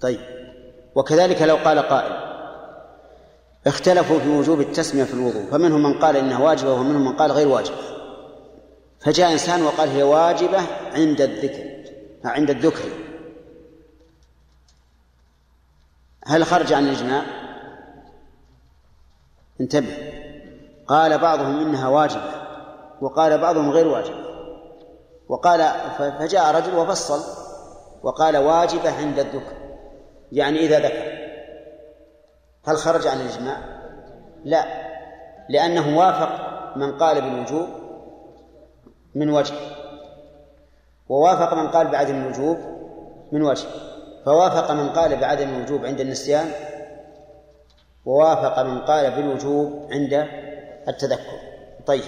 طيب. 0.01 0.19
وكذلك 0.95 1.41
لو 1.41 1.55
قال 1.55 1.79
قائل 1.79 2.25
اختلفوا 3.67 4.19
في 4.19 4.29
وجوب 4.29 4.59
التسمية 4.59 5.03
في 5.03 5.13
الوضوء 5.13 5.45
فمنهم 5.51 5.83
من 5.83 5.99
قال 5.99 6.17
إنها 6.17 6.43
واجبة 6.43 6.73
ومنهم 6.73 7.05
من 7.05 7.15
قال 7.15 7.31
غير 7.31 7.47
واجبة. 7.47 7.94
فجاء 9.05 9.31
إنسان 9.31 9.63
وقال 9.63 9.89
هي 9.89 10.03
واجبة 10.03 10.61
عند 10.93 11.21
الذكر 11.21 11.75
عند 12.25 12.49
الذكر 12.49 12.89
هل 16.27 16.45
خرج 16.45 16.73
عن 16.73 16.83
الإجماع؟ 16.87 17.25
انتبه 19.61 19.97
قال 20.87 21.17
بعضهم 21.17 21.59
إنها 21.59 21.87
واجبة 21.87 22.31
وقال 23.01 23.37
بعضهم 23.37 23.71
غير 23.71 23.87
واجبة 23.87 24.25
وقال 25.29 25.59
فجاء 25.97 26.55
رجل 26.55 26.75
وفصل 26.75 27.21
وقال 28.03 28.37
واجبة 28.37 28.91
عند 28.91 29.19
الذكر 29.19 29.53
يعني 30.31 30.59
إذا 30.59 30.79
ذكر 30.79 31.15
هل 32.65 32.77
خرج 32.77 33.07
عن 33.07 33.21
الإجماع؟ 33.21 33.57
لا 34.45 34.65
لأنه 35.49 35.97
وافق 35.97 36.29
من 36.77 36.97
قال 36.97 37.21
بالوجوب 37.21 37.84
من 39.15 39.29
وجه. 39.29 39.53
ووافق 41.09 41.53
من 41.53 41.67
قال 41.67 41.87
بعدم 41.87 42.15
الوجوب 42.15 42.57
من 43.31 43.41
وجه. 43.41 43.67
فوافق 44.25 44.71
من 44.71 44.89
قال 44.89 45.15
بعدم 45.19 45.49
الوجوب 45.49 45.85
عند 45.85 45.99
النسيان 45.99 46.51
ووافق 48.05 48.59
من 48.59 48.81
قال 48.81 49.11
بالوجوب 49.11 49.87
عند 49.91 50.13
التذكر. 50.87 51.39
طيب. 51.85 52.03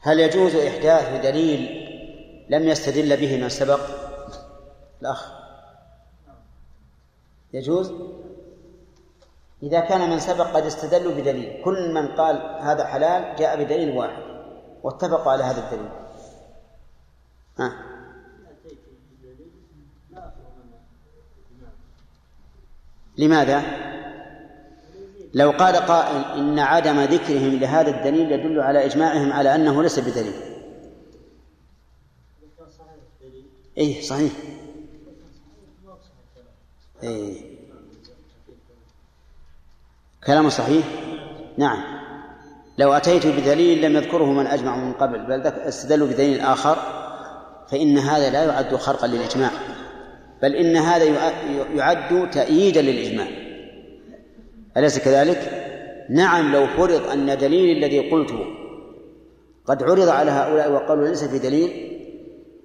هل 0.00 0.20
يجوز 0.20 0.54
إحداث 0.54 1.22
دليل 1.22 1.88
لم 2.48 2.68
يستدل 2.68 3.16
به 3.16 3.42
من 3.42 3.48
سبق؟ 3.48 3.80
الأخ. 5.02 5.32
يجوز؟ 7.52 7.92
إذا 9.62 9.80
كان 9.80 10.10
من 10.10 10.18
سبق 10.18 10.46
قد 10.46 10.62
استدلوا 10.62 11.12
بدليل. 11.12 11.62
كل 11.64 11.94
من 11.94 12.08
قال 12.08 12.36
هذا 12.60 12.84
حلال 12.86 13.36
جاء 13.36 13.64
بدليل 13.64 13.96
واحد. 13.96 14.22
واتفقوا 14.82 15.32
على 15.32 15.44
هذا 15.44 15.64
الدليل. 15.64 15.90
ها؟ 17.58 17.72
لماذا؟ 23.18 23.62
لو 25.34 25.50
قال 25.50 25.76
قائل 25.76 26.38
إن 26.38 26.58
عدم 26.58 27.00
ذكرهم 27.00 27.58
لهذا 27.58 27.90
الدليل 27.90 28.32
يدل 28.32 28.60
على 28.60 28.84
إجماعهم 28.84 29.32
على 29.32 29.54
أنه 29.54 29.82
ليس 29.82 29.98
بدليل. 29.98 30.32
إيه 33.78 34.02
صحيح. 34.02 34.32
إيه. 37.02 37.57
كلام 40.28 40.48
صحيح؟ 40.48 40.84
نعم. 41.58 41.78
لو 42.78 42.92
أتيت 42.92 43.26
بدليل 43.26 43.82
لم 43.82 43.96
يذكره 43.96 44.32
من 44.32 44.46
أجمع 44.46 44.76
من 44.76 44.92
قبل 44.92 45.26
بل 45.26 45.46
استدلوا 45.46 46.08
بدليل 46.08 46.40
آخر 46.40 46.76
فإن 47.70 47.98
هذا 47.98 48.30
لا 48.30 48.44
يعد 48.44 48.76
خرقا 48.76 49.06
للإجماع. 49.06 49.50
بل 50.42 50.56
إن 50.56 50.76
هذا 50.76 51.04
يعد 51.74 52.30
تأييدا 52.30 52.82
للإجماع. 52.82 53.26
أليس 54.76 54.98
كذلك؟ 54.98 55.64
نعم 56.10 56.52
لو 56.52 56.66
فرض 56.66 57.10
أن 57.10 57.38
دليل 57.38 57.76
الذي 57.76 58.10
قلته 58.10 58.44
قد 59.66 59.82
عرض 59.82 60.08
على 60.08 60.30
هؤلاء 60.30 60.72
وقالوا 60.72 61.08
ليس 61.08 61.24
في 61.24 61.38
دليل 61.38 61.70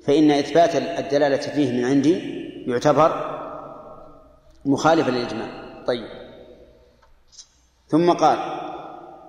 فإن 0.06 0.32
إثبات 0.32 0.76
الدلالة 0.76 1.38
فيه 1.38 1.72
من 1.72 1.86
عندي 1.86 2.20
يعتبر 2.68 3.12
مخالفا 4.66 5.12
للإجماع. 5.12 5.48
طيب. 5.88 6.23
ثم 7.88 8.12
قال 8.12 8.38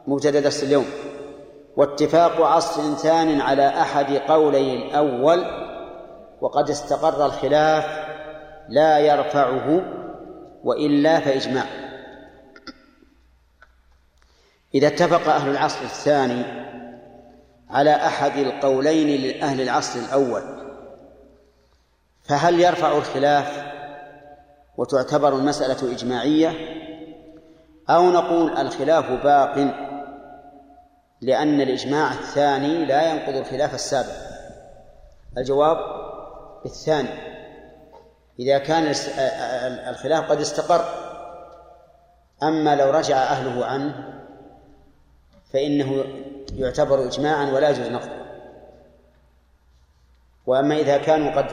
مبتدأ 0.07 0.41
درس 0.41 0.63
اليوم. 0.63 0.87
واتفاق 1.77 2.41
عصر 2.41 2.95
ثان 2.95 3.41
على 3.41 3.69
أحد 3.69 4.13
قولي 4.13 4.77
الأول 4.77 5.45
وقد 6.41 6.71
استقر 6.71 7.27
الخلاف 7.27 7.85
لا 8.69 8.99
يرفعه 8.99 9.83
وإلا 10.65 11.21
فإجماع. 11.21 11.65
إذا 14.75 14.87
اتفق 14.87 15.33
أهل 15.33 15.51
العصر 15.51 15.83
الثاني 15.83 16.45
على 17.71 17.91
أحد 17.91 18.37
القولين 18.37 19.21
لأهل 19.21 19.61
العصر 19.61 19.99
الأول 19.99 20.43
فهل 22.23 22.61
يرفع 22.61 22.97
الخلاف 22.97 23.65
وتعتبر 24.77 25.37
المسألة 25.37 25.93
إجماعية؟ 25.93 26.51
أو 27.91 28.11
نقول 28.11 28.57
الخلاف 28.59 29.11
باق 29.11 29.75
لأن 31.21 31.61
الإجماع 31.61 32.13
الثاني 32.13 32.85
لا 32.85 33.13
ينقض 33.13 33.35
الخلاف 33.37 33.75
السابق. 33.75 34.17
الجواب 35.39 35.77
الثاني 36.67 37.09
إذا 38.39 38.59
كان 38.59 38.95
الخلاف 39.89 40.31
قد 40.31 40.41
استقر. 40.41 40.85
أما 42.43 42.77
لو 42.77 42.91
رجع 42.91 43.17
أهله 43.17 43.67
عنه 43.67 44.15
فإنه 45.53 46.05
يعتبر 46.57 47.07
إجماعا 47.07 47.51
ولا 47.53 47.71
يجوز 47.71 47.89
نقضه. 47.89 48.25
وأما 50.47 50.75
إذا 50.75 50.99
كانوا 50.99 51.31
قد 51.31 51.47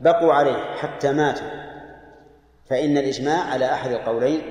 بقوا 0.00 0.32
عليه 0.32 0.74
حتى 0.74 1.12
ماتوا 1.12 1.64
فإن 2.70 2.98
الإجماع 2.98 3.50
على 3.50 3.72
أحد 3.72 3.90
القولين 3.90 4.42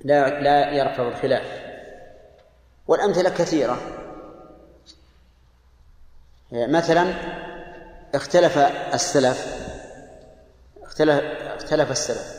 لا 0.00 0.40
لا 0.40 0.72
يرفع 0.72 1.08
الخلاف. 1.08 1.66
والأمثلة 2.88 3.30
كثيرة. 3.30 3.78
مثلا 6.52 7.14
اختلف 8.14 8.58
السلف 8.94 9.66
اختلف 10.82 11.24
اختلف 11.62 11.90
السلف. 11.90 12.36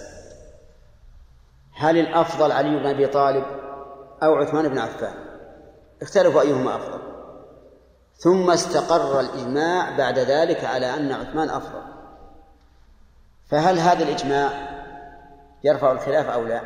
هل 1.76 1.98
الأفضل 1.98 2.52
علي 2.52 2.70
بن 2.70 2.86
أبي 2.86 3.08
طالب 3.08 3.46
أو 4.24 4.36
عثمان 4.36 4.68
بن 4.68 4.78
عفان؟ 4.78 5.14
اختلفوا 6.02 6.42
أيهما 6.42 6.76
أفضل. 6.76 7.00
ثم 8.18 8.52
استقر 8.52 9.20
الإجماع 9.20 9.98
بعد 9.98 10.20
ذلك 10.20 10.66
على 10.66 10.94
أن 10.94 11.12
عثمان 11.12 11.50
أفضل. 11.50 11.82
فهل 13.50 13.80
هذا 13.80 14.04
الإجماع 14.04 14.50
يرفع 15.64 15.92
الخلاف 15.92 16.30
أو 16.30 16.44
لا؟ 16.44 16.62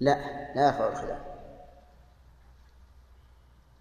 لا 0.00 0.16
لا 0.56 0.66
يرفع 0.66 0.88
الخلاف. 0.88 1.18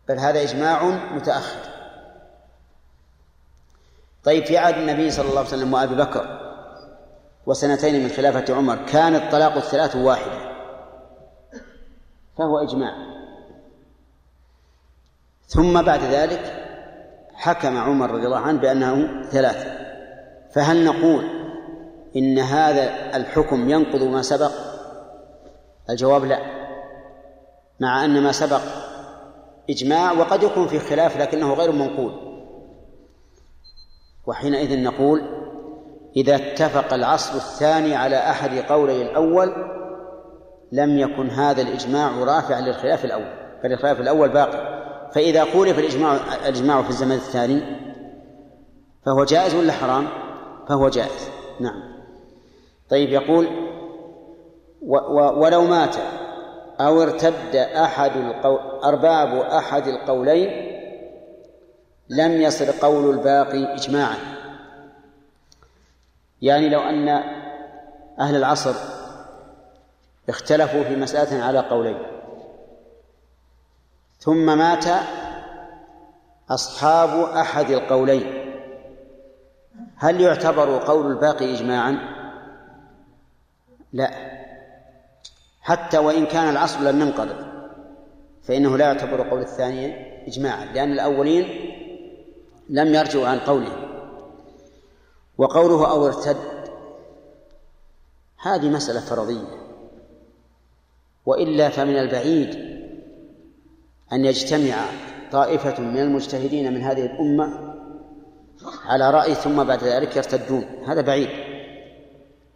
بل 0.08 0.20
هذا 0.20 0.42
إجماع 0.42 0.84
متأخر. 1.16 1.70
طيب 4.24 4.46
في 4.46 4.58
عهد 4.58 4.74
النبي 4.74 5.12
صلى 5.12 5.26
الله 5.30 5.40
عليه 5.40 5.50
وسلم 5.50 5.74
وأبي 5.74 5.96
بكر 5.96 6.40
وسنتين 7.46 8.04
من 8.04 8.10
خلافة 8.10 8.56
عمر 8.56 8.86
كان 8.86 9.16
الطلاق 9.16 9.54
الثلاث 9.54 9.96
واحدة 9.96 10.50
فهو 12.38 12.58
إجماع. 12.58 12.94
ثم 15.48 15.82
بعد 15.82 16.00
ذلك 16.00 16.66
حكم 17.34 17.78
عمر 17.78 18.12
رضي 18.12 18.26
الله 18.26 18.40
عنه 18.40 18.60
بأنه 18.60 19.24
ثلاثة. 19.30 19.80
فهل 20.56 20.86
نقول 20.86 21.24
إن 22.16 22.40
هذا 22.40 23.16
الحكم 23.18 23.70
ينقض 23.70 24.04
ما 24.04 24.22
سبق؟ 24.22 24.69
الجواب 25.90 26.26
لا. 26.26 26.40
مع 27.80 28.06
أن 28.06 28.24
ما 28.24 28.32
سبق 28.32 28.62
إجماع 29.70 30.12
وقد 30.12 30.44
يكون 30.44 30.68
في 30.68 30.80
خلاف 30.80 31.18
لكنه 31.18 31.54
غير 31.54 31.72
منقول. 31.72 32.12
وحينئذ 34.28 34.84
نقول 34.84 35.22
إذا 36.16 36.36
اتفق 36.36 36.94
العصر 36.94 37.36
الثاني 37.36 37.96
على 37.96 38.18
أحد 38.18 38.58
قولي 38.58 39.02
الأول 39.02 39.54
لم 40.72 40.98
يكن 40.98 41.30
هذا 41.30 41.62
الإجماع 41.62 42.12
رافعا 42.24 42.62
للخلاف 42.62 43.06
الأول 43.06 43.34
بل 43.64 43.74
الخلاف 43.74 44.00
الأول 44.00 44.30
باقي. 44.30 44.80
فإذا 45.14 45.46
خولف 45.46 45.80
الإجماع 45.80 46.18
الإجماع 46.46 46.82
في 46.82 46.90
الزمن 46.90 47.12
الثاني 47.12 47.62
فهو 49.06 49.24
جائز 49.24 49.56
ولا 49.56 49.74
حرام؟ 49.74 50.08
فهو 50.70 50.90
جائز. 50.90 51.30
نعم. 51.60 51.82
طيب 52.90 53.10
يقول 53.10 53.48
و 54.82 54.96
ولو 55.20 55.62
مات 55.62 55.96
أو 56.80 57.02
ارتد 57.02 57.56
أحد 57.56 58.12
القول 58.18 58.60
أرباب 58.84 59.36
أحد 59.36 59.88
القولين 59.88 60.80
لم 62.10 62.42
يصل 62.42 62.72
قول 62.72 63.10
الباقي 63.10 63.76
إجماعا. 63.76 64.18
يعني 66.42 66.70
لو 66.70 66.80
أن 66.80 67.10
أهل 68.20 68.36
العصر 68.36 68.74
اختلفوا 70.30 70.84
في 70.84 70.96
مسألة 70.96 71.44
على 71.44 71.60
قولين. 71.60 71.98
ثم 74.20 74.58
مات 74.58 74.86
أصحاب 76.50 77.20
أحد 77.20 77.70
القولين. 77.70 78.54
هل 79.96 80.22
يعتبر 80.22 80.78
قول 80.78 81.12
الباقي 81.12 81.56
إجماعا؟ 81.56 82.00
لا. 83.94 84.39
حتى 85.70 85.98
وإن 85.98 86.26
كان 86.26 86.50
العصر 86.50 86.80
لم 86.80 87.02
ينقضي 87.02 87.36
فإنه 88.44 88.78
لا 88.78 88.86
يعتبر 88.86 89.30
قول 89.30 89.42
الثاني 89.42 90.10
إجماعا 90.28 90.66
لأن 90.66 90.92
الأولين 90.92 91.46
لم 92.70 92.96
يرجعوا 92.96 93.28
عن 93.28 93.40
قوله. 93.40 93.72
وقوله 95.38 95.92
أو 95.92 96.08
ارتد 96.08 96.38
هذه 98.42 98.70
مسألة 98.70 99.00
فرضية. 99.00 99.48
وإلا 101.26 101.70
فمن 101.70 101.98
البعيد 101.98 102.56
أن 104.14 104.26
يجتمع 104.26 104.76
طائفة 105.32 105.82
من 105.82 106.00
المجتهدين 106.00 106.74
من 106.74 106.82
هذه 106.82 107.06
الأمة 107.06 107.76
على 108.86 109.12
رأي 109.12 109.36
ثم 109.36 109.64
بعد 109.64 109.84
ذلك 109.84 110.16
يرتدون. 110.16 110.66
هذا 110.88 111.02
بعيد. 111.02 111.30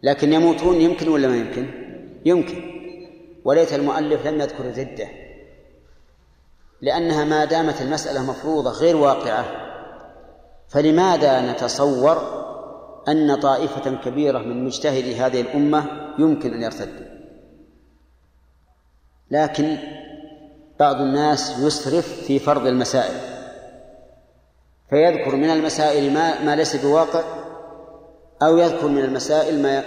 لكن 0.02 0.32
يموتون 0.32 0.80
يمكن 0.80 1.08
ولا 1.08 1.28
ما 1.28 1.36
يمكن؟ 1.36 1.66
يمكن. 2.24 2.73
وليت 3.44 3.72
المؤلف 3.72 4.26
لم 4.26 4.40
يذكر 4.40 4.64
ردة 4.64 5.08
لأنها 6.80 7.24
ما 7.24 7.44
دامت 7.44 7.82
المسألة 7.82 8.30
مفروضة 8.30 8.70
غير 8.70 8.96
واقعة. 8.96 9.44
فلماذا 10.68 11.52
نتصور 11.52 12.44
أن 13.08 13.34
طائفة 13.40 13.96
كبيرة 14.04 14.38
من 14.38 14.64
مجتهدي 14.64 15.16
هذه 15.16 15.40
الأمة 15.40 15.86
يمكن 16.18 16.54
أن 16.54 16.62
يرتدوا؟ 16.62 17.06
لكن 19.30 19.78
بعض 20.80 20.96
الناس 20.96 21.58
يسرف 21.58 22.24
في 22.26 22.38
فرض 22.38 22.66
المسائل 22.66 23.20
فيذكر 24.90 25.36
من 25.36 25.50
المسائل 25.50 26.12
ما 26.12 26.42
ما 26.42 26.56
ليس 26.56 26.76
بواقع 26.76 27.22
أو 28.42 28.58
يذكر 28.58 28.88
من 28.88 29.04
المسائل 29.04 29.62
ما 29.62 29.84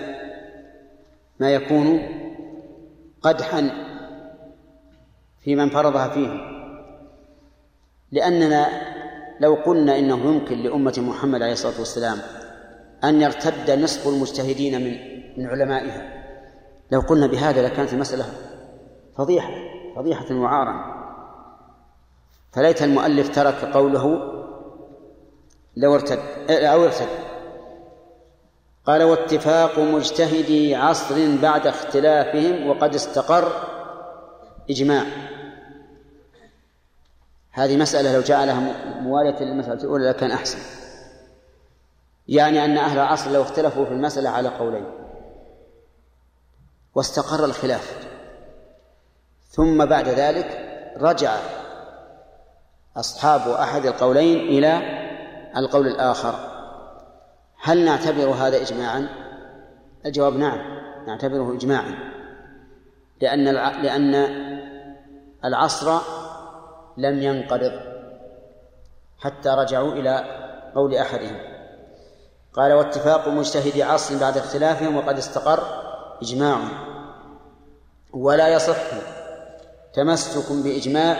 ما 1.39 1.51
يكون 1.51 1.99
قدحا 3.22 3.70
في 5.39 5.55
من 5.55 5.70
فرضها 5.70 6.07
فيه. 6.07 6.57
لأننا 8.11 8.68
لو 9.39 9.53
قلنا 9.55 9.99
إنه 9.99 10.26
يمكن 10.26 10.57
لأمة 10.57 10.93
محمد 10.97 11.41
عليه 11.41 11.53
الصلاة 11.53 11.80
والسلام 11.80 12.18
أن 13.03 13.22
يرتد 13.22 13.72
نصف 13.72 14.07
المجتهدين 14.07 14.82
من 14.82 15.18
من 15.38 15.47
علمائها 15.47 16.13
لو 16.91 16.99
قلنا 16.99 17.28
بهذا 17.28 17.68
لكانت 17.68 17.93
المسألة 17.93 18.26
فضيحة 19.18 19.53
فضيحة 19.95 20.36
وعارا. 20.36 20.97
فليت 22.51 22.82
المؤلف 22.82 23.36
ترك 23.36 23.65
قوله 23.65 24.34
لو 25.78 25.95
ارتد 25.95 26.20
أو 26.49 26.84
ارتد. 26.84 27.07
قال 28.88 29.04
واتفاق 29.04 29.80
مجتهدي 29.80 30.76
عصر 30.76 31.36
بعد 31.42 31.68
اختلافهم 31.68 32.68
وقد 32.68 32.96
استقر 32.96 33.52
إجماع. 34.70 35.06
هذه 37.52 37.78
مسألة 37.78 38.14
لو 38.14 38.22
جعلها 38.22 38.60
موالية 39.02 39.40
للمسألة 39.40 39.82
الأولى 39.82 40.10
لكان 40.10 40.32
أحسن. 40.32 40.58
يعني 42.28 42.66
أن 42.66 42.78
أهل 42.78 43.00
العصر 43.00 43.32
لو 43.32 43.42
اختلفوا 43.42 43.86
في 43.86 43.92
المسألة 43.92 44.30
على 44.30 44.50
قولين. 44.50 44.86
واستقر 46.96 47.46
الخلاف. 47.46 48.08
ثم 49.50 49.86
بعد 49.86 50.10
ذلك 50.10 50.68
رجع 50.98 51.38
أصحاب 52.98 53.50
أحد 53.50 53.86
القولين 53.86 54.38
إلى 54.38 54.82
القول 55.58 55.88
الآخر. 55.88 56.57
هل 57.68 57.86
نعتبر 57.86 58.30
هذا 58.30 58.61
إجماعا؟ 58.61 59.09
الجواب 60.05 60.36
نعم 60.36 60.59
نعتبره 61.07 61.55
إجماعا. 61.55 61.95
لأن 63.22 63.43
لأن 63.84 64.15
العصر 65.45 65.99
لم 66.97 67.22
ينقرض 67.22 67.72
حتى 69.20 69.49
رجعوا 69.49 69.91
إلى 69.91 70.24
قول 70.76 70.95
أحدهم. 70.95 71.38
قال 72.53 72.74
واتفاق 72.74 73.28
مجتهد 73.28 73.82
عصر 73.82 74.20
بعد 74.20 74.38
اختلافهم 74.38 74.95
وقد 74.95 75.18
استقر 75.18 75.63
إجماع. 76.22 76.59
ولا 78.13 78.47
يصح 78.47 78.91
تمسك 79.93 80.51
بإجماع 80.51 81.18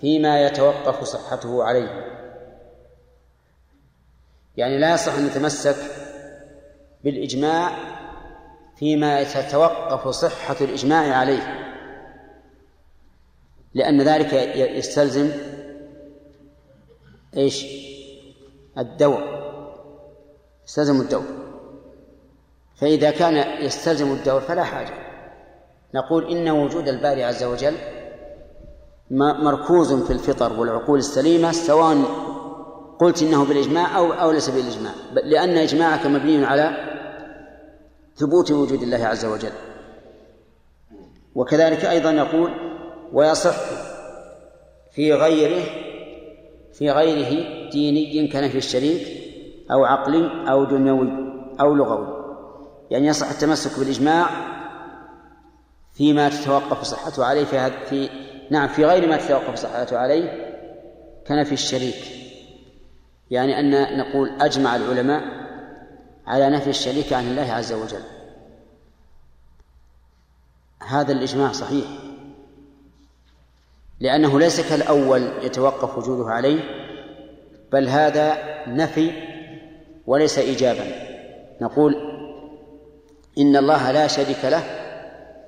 فيما 0.00 0.46
يتوقف 0.46 1.04
صحته 1.04 1.64
عليه. 1.64 2.13
يعني 4.56 4.78
لا 4.78 4.94
يصح 4.94 5.14
أن 5.14 5.26
نتمسك 5.26 5.76
بالإجماع 7.04 7.78
فيما 8.76 9.22
تتوقف 9.22 10.08
صحة 10.08 10.56
الإجماع 10.60 11.16
عليه 11.16 11.64
لأن 13.74 14.02
ذلك 14.02 14.32
يستلزم 14.56 15.30
إيش؟ 17.36 17.66
الدور 18.78 19.22
يستلزم 20.66 21.00
الدور 21.00 21.24
فإذا 22.76 23.10
كان 23.10 23.62
يستلزم 23.62 24.12
الدور 24.12 24.40
فلا 24.40 24.64
حاجة 24.64 24.94
نقول 25.94 26.30
إن 26.30 26.48
وجود 26.48 26.88
الباري 26.88 27.24
عز 27.24 27.44
وجل 27.44 27.74
مركوز 29.10 29.92
في 29.92 30.12
الفطر 30.12 30.60
والعقول 30.60 30.98
السليمة 30.98 31.52
سواء 31.52 31.96
قلت 32.98 33.22
إنه 33.22 33.44
بالإجماع 33.44 33.98
أو 33.98 34.12
أو 34.12 34.30
ليس 34.30 34.50
بالإجماع. 34.50 34.92
لأن 35.12 35.58
إجماعك 35.58 36.06
مبني 36.06 36.44
على 36.44 36.76
ثبوت 38.16 38.50
وجود 38.50 38.82
الله 38.82 39.06
عز 39.06 39.24
وجل. 39.24 39.52
وكذلك 41.34 41.84
أيضا 41.84 42.12
نقول 42.12 42.50
ويصح 43.12 43.56
في 44.92 45.12
غيره 45.12 45.64
في 46.72 46.90
غيره 46.90 47.70
ديني 47.70 48.28
كنفي 48.28 48.58
الشريك 48.58 49.08
أو 49.70 49.84
عقلي 49.84 50.50
أو 50.50 50.64
دنيوي 50.64 51.08
أو 51.60 51.74
لغوي. 51.74 52.24
يعني 52.90 53.06
يصح 53.06 53.30
التمسك 53.30 53.78
بالإجماع 53.78 54.26
فيما 55.94 56.28
تتوقف 56.28 56.82
صحته 56.82 57.24
عليه 57.24 57.44
في, 57.44 57.70
في 57.70 58.08
نعم 58.50 58.68
في 58.68 58.84
غير 58.84 59.08
ما 59.08 59.16
تتوقف 59.16 59.54
صحته 59.54 59.98
عليه 59.98 60.54
كنفي 61.26 61.52
الشريك. 61.52 62.23
يعني 63.30 63.60
أن 63.60 63.98
نقول 63.98 64.30
أجمع 64.40 64.76
العلماء 64.76 65.22
على 66.26 66.50
نفي 66.50 66.70
الشريك 66.70 67.12
عن 67.12 67.24
الله 67.24 67.52
عز 67.52 67.72
وجل. 67.72 68.02
هذا 70.86 71.12
الإجماع 71.12 71.52
صحيح. 71.52 71.86
لأنه 74.00 74.38
ليس 74.38 74.60
كالأول 74.60 75.28
يتوقف 75.42 75.98
وجوده 75.98 76.30
عليه 76.30 76.60
بل 77.72 77.88
هذا 77.88 78.38
نفي 78.68 79.12
وليس 80.06 80.38
إيجابا. 80.38 80.84
نقول 81.60 81.94
إن 83.38 83.56
الله 83.56 83.92
لا 83.92 84.06
شريك 84.06 84.44
له 84.44 84.62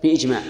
بإجماع. 0.03 0.41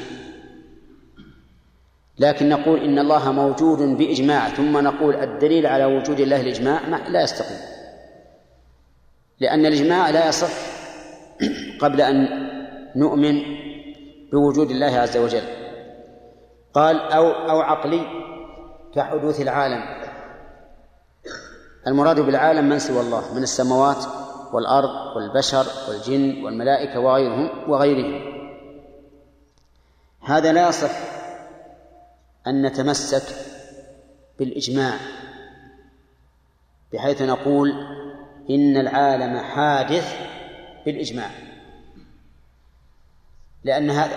لكن 2.18 2.48
نقول 2.48 2.80
إن 2.80 2.98
الله 2.98 3.32
موجود 3.32 3.78
بإجماع 3.78 4.48
ثم 4.48 4.78
نقول 4.78 5.14
الدليل 5.14 5.66
على 5.66 5.84
وجود 5.84 6.20
الله 6.20 6.40
الإجماع 6.40 6.80
لا 7.08 7.22
يستقيم. 7.22 7.58
لأن 9.40 9.66
الإجماع 9.66 10.10
لا 10.10 10.28
يصح 10.28 10.48
قبل 11.82 12.00
أن 12.00 12.28
نؤمن 12.96 13.42
بوجود 14.32 14.70
الله 14.70 14.98
عز 14.98 15.16
وجل. 15.16 15.42
قال 16.74 17.00
أو 17.00 17.30
أو 17.30 17.60
عقلي 17.60 18.00
كحدوث 18.94 19.40
العالم. 19.40 19.82
المراد 21.86 22.20
بالعالم 22.20 22.68
من 22.68 22.78
سوى 22.78 23.00
الله؟ 23.00 23.34
من 23.34 23.42
السماوات 23.42 24.04
والأرض 24.52 25.16
والبشر 25.16 25.66
والجن 25.88 26.44
والملائكة 26.44 27.00
وغيرهم 27.00 27.70
وغيرهم. 27.70 28.36
هذا 30.20 30.52
لا 30.52 30.68
يصح. 30.68 30.90
أن 32.46 32.66
نتمسك 32.66 33.36
بالإجماع 34.38 34.94
بحيث 36.92 37.22
نقول 37.22 37.70
إن 38.50 38.76
العالم 38.76 39.38
حادث 39.38 40.16
بالإجماع. 40.86 41.30
لأن 43.64 43.90
هذا 43.90 44.16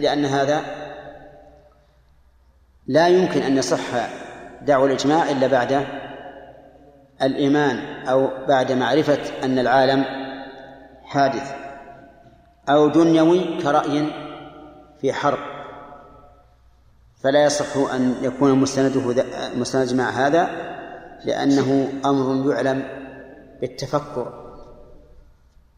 لأن 0.00 0.24
هذا 0.24 0.64
لا 2.86 3.08
يمكن 3.08 3.42
أن 3.42 3.56
يصح 3.56 4.08
دعوى 4.62 4.86
الإجماع 4.86 5.30
إلا 5.30 5.46
بعد 5.46 5.86
الإيمان 7.22 8.06
أو 8.06 8.46
بعد 8.48 8.72
معرفة 8.72 9.44
أن 9.44 9.58
العالم 9.58 10.04
حادث 11.04 11.54
أو 12.68 12.88
دنيوي 12.88 13.62
كرأي 13.62 14.06
في 15.00 15.12
حرب. 15.12 15.55
فلا 17.22 17.44
يصح 17.44 17.76
أن 17.76 18.14
يكون 18.22 18.52
مستنده 18.52 19.24
مستند 19.56 19.94
مع 19.94 20.10
هذا 20.10 20.50
لأنه 21.24 21.92
أمر 22.04 22.52
يعلم 22.52 22.88
بالتفكر 23.60 24.46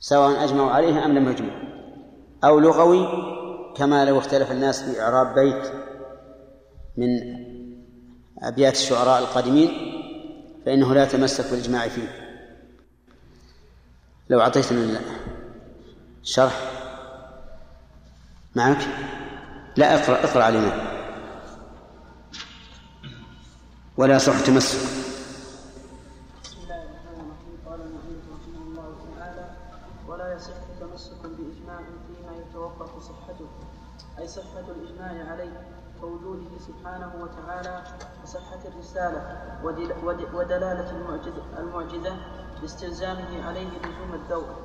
سواء 0.01 0.45
أجمعوا 0.45 0.71
عليه 0.71 1.05
أم 1.05 1.19
لم 1.19 1.29
يجمعوا 1.29 1.69
أو 2.45 2.61
لغوي 2.61 3.09
كما 3.77 4.05
لو 4.05 4.19
اختلف 4.19 4.51
الناس 4.51 4.83
في 4.83 5.01
إعراب 5.01 5.35
بيت 5.35 5.73
من 6.97 7.09
أبيات 8.43 8.73
الشعراء 8.73 9.19
القادمين 9.19 9.71
فإنه 10.67 10.95
لا 10.95 11.03
يتمسك 11.03 11.51
بالإجماع 11.51 11.89
فيه. 11.89 12.09
لو 14.31 14.41
أعطيتنا 14.41 15.01
الشرح 16.23 16.61
معك؟ 18.55 18.89
لا 19.77 19.95
اقرأ 19.95 20.25
اقرأ 20.25 20.45
علينا. 20.45 20.88
ولا 23.99 24.17
يصح 24.17 24.41
تمسك 24.47 24.79
بسم 26.45 26.59
الله 26.63 26.83
الرحمن 26.83 27.21
الرحيم 27.21 27.55
قال 27.67 27.81
رحمه 28.33 28.63
الله 28.69 28.95
تعالى 29.17 29.51
ولا 30.09 30.35
يصح 30.35 30.55
تمسك 30.81 31.23
بإجماع 31.23 31.79
فيما 32.07 32.33
يتوقف 32.37 33.03
صحته 33.03 33.47
أي 34.19 34.29
صحة 34.29 34.65
الإجماع 34.69 35.33
عليه 35.33 35.67
كوجوده 36.01 36.59
سبحانه 36.59 37.13
وتعالى 37.23 37.83
وصحة 38.23 38.59
الرسالة 38.69 39.21
ودلالة 40.35 40.91
المعجزة, 40.91 41.43
المعجزة 41.59 42.17
لاستلزامه 42.63 43.47
عليه 43.47 43.69
لزوم 43.69 44.15
الدور. 44.15 44.57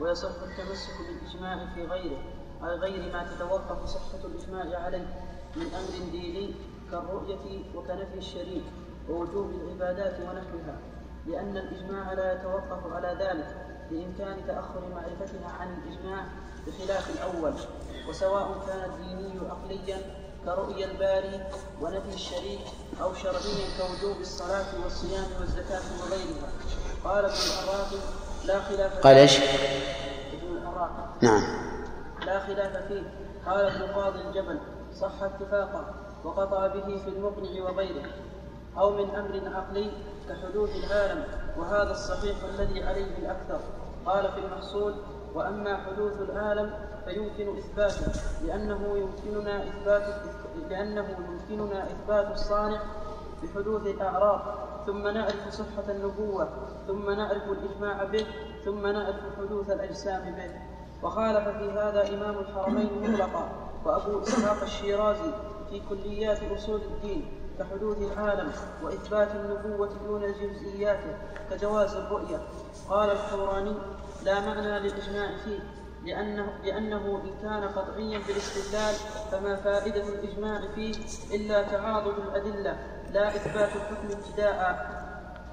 ويصح 0.00 0.30
التمسك 0.42 0.90
بالإجماع 0.98 1.74
في 1.74 1.86
غيره 1.86 2.18
أي 2.64 2.68
غير 2.68 3.12
ما 3.12 3.34
تتوقف 3.34 3.84
صحة 3.86 4.18
الإجماع 4.24 4.84
عليه 4.84 5.06
من 5.56 5.66
أمر 5.74 6.10
ديني 6.10 6.54
كالرؤية 6.90 7.64
وكنفي 7.74 8.18
الشريك 8.18 8.64
ووجوب 9.10 9.50
العبادات 9.50 10.20
ونحوها 10.20 10.76
لأن 11.26 11.56
الإجماع 11.56 12.12
لا 12.12 12.32
يتوقف 12.32 12.92
على 12.92 13.16
ذلك 13.20 13.56
بإمكان 13.90 14.46
تأخر 14.46 14.80
معرفتها 14.94 15.50
عن 15.60 15.68
الإجماع 15.74 16.24
بخلاف 16.66 17.10
الأول 17.10 17.52
وسواء 18.08 18.64
كان 18.66 18.90
الديني 18.90 19.40
عقليا 19.50 19.98
كرؤيا 20.44 20.86
الباري 20.86 21.46
ونفي 21.80 22.14
الشريك 22.14 22.60
أو 23.02 23.14
شرعيا 23.14 23.66
كوجوب 23.78 24.20
الصلاة 24.20 24.82
والصيام 24.84 25.26
والزكاة 25.40 25.82
وغيرها. 26.00 26.48
قال 27.04 27.24
ابن 27.24 27.34
الأراقي 27.34 27.98
لا 28.44 28.60
خلاف 28.60 28.98
قال 28.98 29.16
إيش؟ 29.16 29.38
ابن 30.32 30.56
الأراقي. 30.56 31.08
نعم. 31.22 31.42
لا 32.26 32.40
خلاف 32.46 32.76
فيه. 32.88 33.02
قال 33.46 33.64
ابن 33.64 33.82
قاضي 33.92 34.20
الجبل 34.20 34.58
صح 35.00 35.22
اتفاقا. 35.22 35.94
وقطع 36.24 36.66
به 36.66 36.96
في 36.96 37.08
المقنع 37.08 37.62
وغيره 37.64 38.06
أو 38.78 38.90
من 38.90 39.10
أمر 39.10 39.56
عقلي 39.56 39.90
كحدوث 40.28 40.70
العالم 40.84 41.24
وهذا 41.58 41.90
الصحيح 41.90 42.36
الذي 42.44 42.82
عليه 42.82 43.18
الأكثر. 43.18 43.60
قال 44.06 44.32
في 44.32 44.38
المحصول 44.38 44.94
وأما 45.34 45.76
حدوث 45.76 46.20
العالم 46.20 46.74
فيمكن 47.04 47.58
إثباته 47.58 48.20
لأنه 48.46 48.98
يمكننا 48.98 49.62
إثبات 49.62 50.02
لأنه 50.70 51.16
يمكننا 51.18 51.84
إثبات 51.84 52.30
الصانع 52.30 52.80
بحدوث 53.42 53.86
الأعراض. 53.86 54.40
ثم 54.86 55.08
نعرف 55.08 55.48
صحة 55.48 55.90
النبوة 55.90 56.48
ثم 56.86 57.10
نعرف 57.10 57.42
الإجماع 57.42 58.04
به 58.04 58.26
ثم 58.64 58.86
نعرف 58.86 59.16
حدوث 59.38 59.70
الأجسام 59.70 60.34
به. 60.34 60.50
وخالف 61.02 61.48
في 61.48 61.70
هذا 61.70 62.08
إمام 62.08 62.38
الحرمين 62.38 62.90
مطلقا 63.02 63.48
وأبو 63.84 64.22
إسحاق 64.22 64.62
الشيرازي 64.62 65.32
في 65.70 65.82
كليات 65.88 66.38
أصول 66.52 66.80
الدين 66.80 67.32
كحدوث 67.58 67.98
العالم 68.12 68.52
وإثبات 68.82 69.28
النبوة 69.34 69.90
دون 70.06 70.32
جزئياته 70.32 71.16
كجواز 71.50 71.94
الرؤية. 71.94 72.40
قال 72.88 73.10
الحوراني 73.10 73.74
لا 74.24 74.40
معنى 74.40 74.78
للإجماع 74.78 75.36
فيه 75.44 75.58
لأنه, 76.04 76.58
لأنه 76.64 77.22
إن 77.24 77.30
كان 77.42 77.64
قطعيا 77.68 78.18
بالاستدلال 78.28 78.94
فما 79.32 79.56
فائدة 79.56 80.08
الإجماع 80.08 80.60
فيه 80.74 80.94
إلا 81.34 81.62
تعاضد 81.62 82.14
الأدلة 82.18 82.78
لا 83.12 83.28
إثبات 83.28 83.68
الحكم 83.76 84.08
ابتداء. 84.10 84.98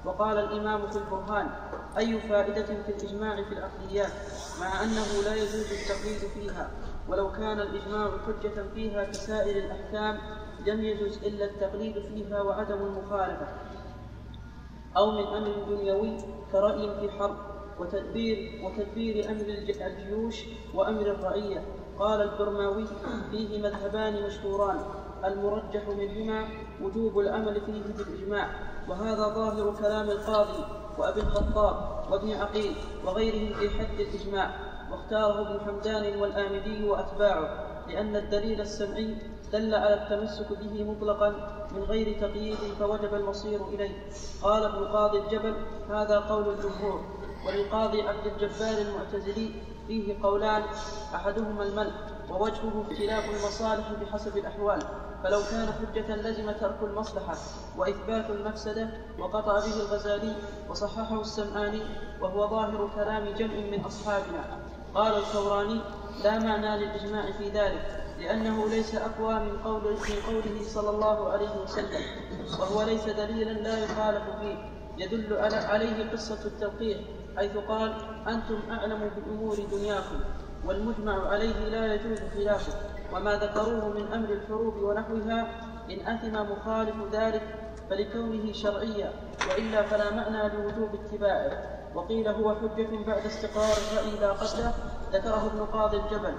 وقال 0.04 0.38
الإمام 0.38 0.90
في 0.90 0.96
البرهان 0.98 1.50
أي 1.98 2.20
فائدة 2.20 2.62
في 2.64 2.88
الإجماع 2.88 3.36
في 3.36 3.52
العقليات 3.52 4.12
مع 4.60 4.82
أنه 4.82 5.22
لا 5.24 5.34
يجوز 5.34 5.72
التقليد 5.72 6.30
فيها؟ 6.34 6.70
ولو 7.08 7.32
كان 7.32 7.60
الإجماع 7.60 8.10
حجة 8.26 8.64
فيها 8.74 9.04
كسائر 9.04 9.64
الأحكام 9.64 10.18
لم 10.66 10.84
يجوز 10.84 11.24
إلا 11.24 11.44
التقليد 11.44 11.98
فيها 11.98 12.42
وعدم 12.42 12.78
المخالفة. 12.82 13.46
أو 14.96 15.10
من 15.10 15.26
أمر 15.26 15.64
دنيوي 15.68 16.16
كرأي 16.52 17.00
في 17.00 17.10
حرب 17.10 17.36
وتدبير 17.78 18.64
وتدبير 18.64 19.30
أمر 19.30 19.44
الجيوش 19.86 20.44
وأمر 20.74 21.06
الرعية. 21.06 21.64
قال 21.98 22.22
البرماوي 22.22 22.86
فيه 23.30 23.62
مذهبان 23.62 24.26
مشهوران. 24.26 24.78
المرجح 25.24 25.88
منهما 25.88 26.48
وجوب 26.82 27.18
العمل 27.18 27.60
فيه 27.60 27.82
بالإجماع. 27.82 28.50
وهذا 28.88 29.28
ظاهر 29.28 29.74
كلام 29.78 30.10
القاضي 30.10 30.64
وأبي 30.98 31.20
الخطاب 31.20 31.76
وابن 32.12 32.32
عقيل 32.32 32.76
وغيرهم 33.06 33.54
في 33.54 33.70
حد 33.70 34.00
الإجماع. 34.00 34.75
واختاره 34.92 35.40
ابن 35.40 35.60
حمدان 35.66 36.20
والآمدي 36.20 36.88
وأتباعه 36.88 37.66
لأن 37.88 38.16
الدليل 38.16 38.60
السمعي 38.60 39.16
دل 39.52 39.74
على 39.74 39.94
التمسك 39.94 40.46
به 40.60 40.84
مطلقا 40.84 41.30
من 41.74 41.82
غير 41.82 42.20
تقييد 42.20 42.56
فوجب 42.78 43.14
المصير 43.14 43.68
إليه. 43.68 44.06
قال 44.42 44.62
ابن 44.64 44.84
قاضي 44.84 45.18
الجبل 45.18 45.54
هذا 45.90 46.18
قول 46.18 46.48
الجمهور 46.48 47.04
وللقاضي 47.46 48.02
عبد 48.02 48.26
الجبار 48.26 48.78
المعتزلي 48.78 49.50
فيه 49.86 50.22
قولان 50.22 50.62
أحدهما 51.14 51.62
المنع 51.62 51.92
ووجهه 52.30 52.84
اختلاف 52.90 53.24
المصالح 53.24 53.92
بحسب 53.92 54.36
الأحوال. 54.36 54.82
فلو 55.22 55.40
كان 55.50 55.68
حجة 55.72 56.16
لزم 56.16 56.50
ترك 56.50 56.78
المصلحة 56.82 57.34
وإثبات 57.78 58.30
المفسدة 58.30 58.88
وقطع 59.18 59.52
به 59.58 59.80
الغزالي 59.80 60.36
وصححه 60.70 61.20
السمعاني 61.20 61.82
وهو 62.20 62.48
ظاهر 62.50 62.90
كلام 62.94 63.34
جمع 63.34 63.54
من 63.54 63.84
أصحابنا. 63.84 64.65
قال 64.96 65.16
الثوراني 65.16 65.80
لا 66.24 66.38
معنى 66.38 66.76
للإجماع 66.76 67.32
في 67.32 67.48
ذلك 67.48 68.04
لأنه 68.20 68.68
ليس 68.68 68.94
أقوى 68.94 69.34
من 69.34 69.58
قول 69.58 69.82
من 69.82 70.16
قوله 70.26 70.62
صلى 70.62 70.90
الله 70.90 71.32
عليه 71.32 71.62
وسلم 71.62 72.00
وهو 72.60 72.82
ليس 72.82 73.04
دليلا 73.04 73.50
لا 73.50 73.84
يخالف 73.84 74.22
فيه 74.40 74.56
يدل 74.98 75.36
عليه 75.54 76.10
قصة 76.12 76.46
التوقيع 76.46 76.98
حيث 77.36 77.56
قال 77.56 77.94
أنتم 78.28 78.60
أعلم 78.70 79.10
بأمور 79.16 79.56
دنياكم 79.72 80.20
والمجمع 80.66 81.28
عليه 81.28 81.68
لا 81.68 81.94
يجوز 81.94 82.18
خلافه 82.34 82.72
وما 83.12 83.36
ذكروه 83.36 83.88
من 83.88 84.12
أمر 84.12 84.28
الحروب 84.28 84.76
ونحوها 84.76 85.60
إن 85.90 86.06
أثم 86.06 86.52
مخالف 86.52 86.96
ذلك 87.12 87.42
فلكونه 87.90 88.52
شرعيا 88.52 89.12
وإلا 89.50 89.82
فلا 89.82 90.14
معنى 90.14 90.54
لوجوب 90.54 90.94
اتباعه. 90.94 91.85
وقيل 91.96 92.28
هو 92.28 92.54
حجة 92.54 92.88
بعد 93.06 93.26
استقرار 93.26 93.76
الرأي 93.92 94.20
لا 94.20 94.32
قبله 94.32 94.72
ذكره 95.12 95.46
ابن 95.46 95.64
قاضي 95.64 95.96
الجبل. 95.96 96.34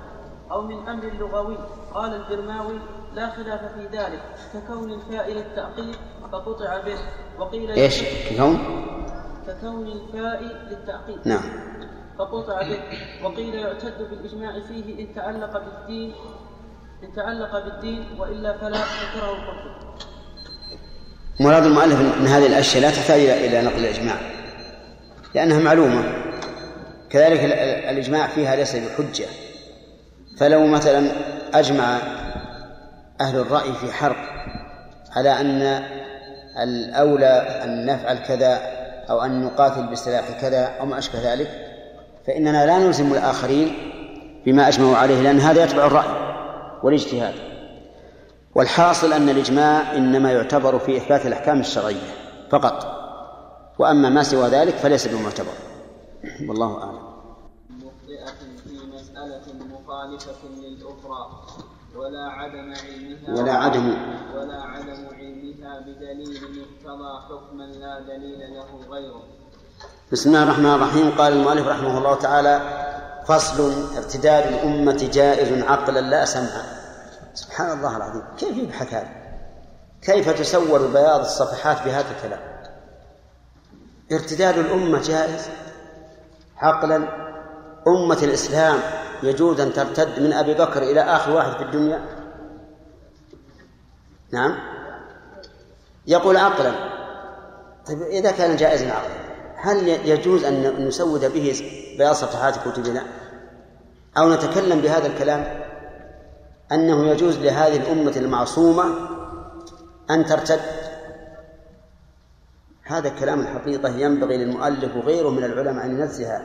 أو 0.51 0.61
من 0.61 0.89
أمر 0.89 1.03
لغوي. 1.19 1.57
قال 1.93 2.13
البرماوي 2.13 2.79
لا 3.13 3.29
خلاف 3.29 3.61
في 3.73 3.97
ذلك. 3.97 4.21
ككون 4.53 4.91
الفاء 4.91 5.33
للتعقيب 5.33 5.95
فقطع 6.31 6.81
به. 6.81 6.97
وقيل 7.39 7.71
إيش؟ 7.71 8.03
ككون؟ 8.29 8.57
ككون 9.47 9.87
الفاء 9.87 10.41
للتعقيب 10.69 11.19
نعم. 11.25 11.41
فقطع 12.19 12.61
به. 12.61 12.79
وقيل 13.23 13.55
يعتد 13.55 14.09
بالإجماع 14.09 14.51
فيه 14.67 15.01
إن 15.01 15.15
تعلق 15.15 15.63
بالدين 15.65 16.13
إن 17.03 17.13
تعلق 17.13 17.65
بالدين 17.65 18.05
وإلا 18.19 18.57
فلا 18.57 18.77
ذكره 18.77 19.31
القرطبي 19.31 19.77
مراد 21.39 21.65
المؤلف 21.65 21.99
إن 22.19 22.27
هذه 22.27 22.47
الأشياء 22.47 22.83
لا 22.83 22.89
تحتاج 22.91 23.19
إلى 23.19 23.61
نقل 23.61 23.79
الإجماع. 23.79 24.15
لأنها 25.35 25.59
معلومة. 25.59 26.03
كذلك 27.09 27.39
الإجماع 27.89 28.27
فيها 28.27 28.55
ليس 28.55 28.75
بحجة. 28.75 29.25
فلو 30.37 30.67
مثلا 30.67 31.11
أجمع 31.53 31.97
أهل 33.21 33.39
الرأي 33.39 33.73
في 33.73 33.93
حرب 33.93 34.15
على 35.15 35.41
أن 35.41 35.83
الأولى 36.63 37.61
أن 37.63 37.85
نفعل 37.85 38.17
كذا 38.17 38.61
أو 39.09 39.21
أن 39.21 39.43
نقاتل 39.43 39.87
بسلاح 39.87 40.41
كذا 40.41 40.65
أو 40.79 40.85
ما 40.85 40.97
أشبه 40.97 41.33
ذلك 41.33 41.49
فإننا 42.27 42.65
لا 42.65 42.77
نلزم 42.77 43.13
الآخرين 43.13 43.73
بما 44.45 44.67
أجمعوا 44.67 44.97
عليه 44.97 45.21
لأن 45.21 45.39
هذا 45.39 45.63
يتبع 45.63 45.85
الرأي 45.85 46.37
والاجتهاد. 46.83 47.33
والحاصل 48.55 49.13
أن 49.13 49.29
الإجماع 49.29 49.95
إنما 49.95 50.31
يعتبر 50.31 50.79
في 50.79 50.97
إثبات 50.97 51.25
الأحكام 51.25 51.59
الشرعية 51.59 52.07
فقط. 52.49 53.06
وأما 53.79 54.09
ما 54.09 54.23
سوى 54.23 54.47
ذلك 54.47 54.75
فليس 54.75 55.07
بمعتبر. 55.07 55.53
والله 56.47 56.83
أعلم. 56.83 57.07
مخطئة 57.69 58.33
في 58.63 58.77
مسألة 58.93 59.45
مخالفة 59.53 60.47
للأخرى 60.57 61.29
ولا 61.95 62.27
عدم 62.27 62.73
علمها 62.73 63.41
ولا 63.41 63.53
عدم. 63.53 63.87
ولا 64.35 64.61
عدم 64.61 65.07
علمها 65.17 65.79
بدليل 65.79 66.37
اقتضى 66.37 67.11
حكما 67.29 67.63
لا 67.63 67.99
دليل 67.99 68.39
له 68.39 68.89
غيره. 68.89 69.23
بسم 70.11 70.29
الله 70.29 70.43
الرحمن 70.43 70.73
الرحيم. 70.73 71.11
قال 71.17 71.33
المؤلف 71.33 71.67
رحمه 71.67 71.97
الله 71.97 72.15
تعالى 72.15 72.61
فصل 73.27 73.73
ارتداد 73.97 74.53
الأمة 74.53 75.09
جائز 75.13 75.63
عقلا 75.63 75.99
لا 75.99 76.25
سمعا. 76.25 76.63
سبحان 77.33 77.77
الله 77.77 77.97
العظيم. 77.97 78.23
كيف 78.37 78.57
يبحث 78.57 78.93
هذا؟ 78.93 79.09
كيف 80.01 80.29
تسور 80.29 80.87
بياض 80.87 81.19
الصفحات 81.19 81.77
بهذا 81.85 82.07
الكلام؟ 82.17 82.56
ارتداد 84.11 84.57
الأمة 84.57 85.01
جائز؟ 85.01 85.49
عقلا. 86.57 87.27
أمة 87.87 88.17
الإسلام 88.23 88.79
يجوز 89.23 89.59
أن 89.59 89.73
ترتد 89.73 90.19
من 90.19 90.33
أبي 90.33 90.53
بكر 90.53 90.83
إلى 90.83 91.01
آخر 91.01 91.31
واحد 91.31 91.51
في 91.51 91.63
الدنيا؟ 91.63 92.05
نعم. 94.31 94.55
يقول 96.07 96.37
عقلا. 96.37 96.71
طيب 97.87 98.01
إذا 98.01 98.31
كان 98.31 98.55
جائزا 98.55 98.91
عقلا 98.91 99.17
هل 99.55 99.87
يجوز 99.87 100.43
أن 100.43 100.87
نسود 100.87 101.25
به 101.33 101.61
بياض 101.97 102.15
صفحات 102.15 102.55
كتبنا؟ 102.67 103.03
أو 104.17 104.33
نتكلم 104.33 104.81
بهذا 104.81 105.07
الكلام؟ 105.07 105.67
أنه 106.71 107.07
يجوز 107.07 107.37
لهذه 107.37 107.77
الأمة 107.77 108.13
المعصومة 108.17 108.85
أن 110.09 110.25
ترتد؟ 110.25 110.86
هذا 112.87 113.09
كلام 113.09 113.39
الحقيقة 113.39 113.89
ينبغي 113.89 114.37
للمؤلف 114.37 114.95
وغيره 114.95 115.29
من 115.29 115.43
العلماء 115.43 115.85
أن 115.85 115.99
ينزه 115.99 116.41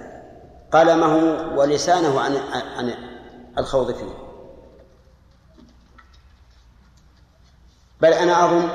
قلمه 0.72 1.16
ولسانه 1.56 2.20
عن 2.20 2.36
عن 2.76 2.94
الخوض 3.58 3.94
فيه. 3.94 4.14
بل 8.00 8.12
أنا 8.12 8.44
أظن 8.44 8.68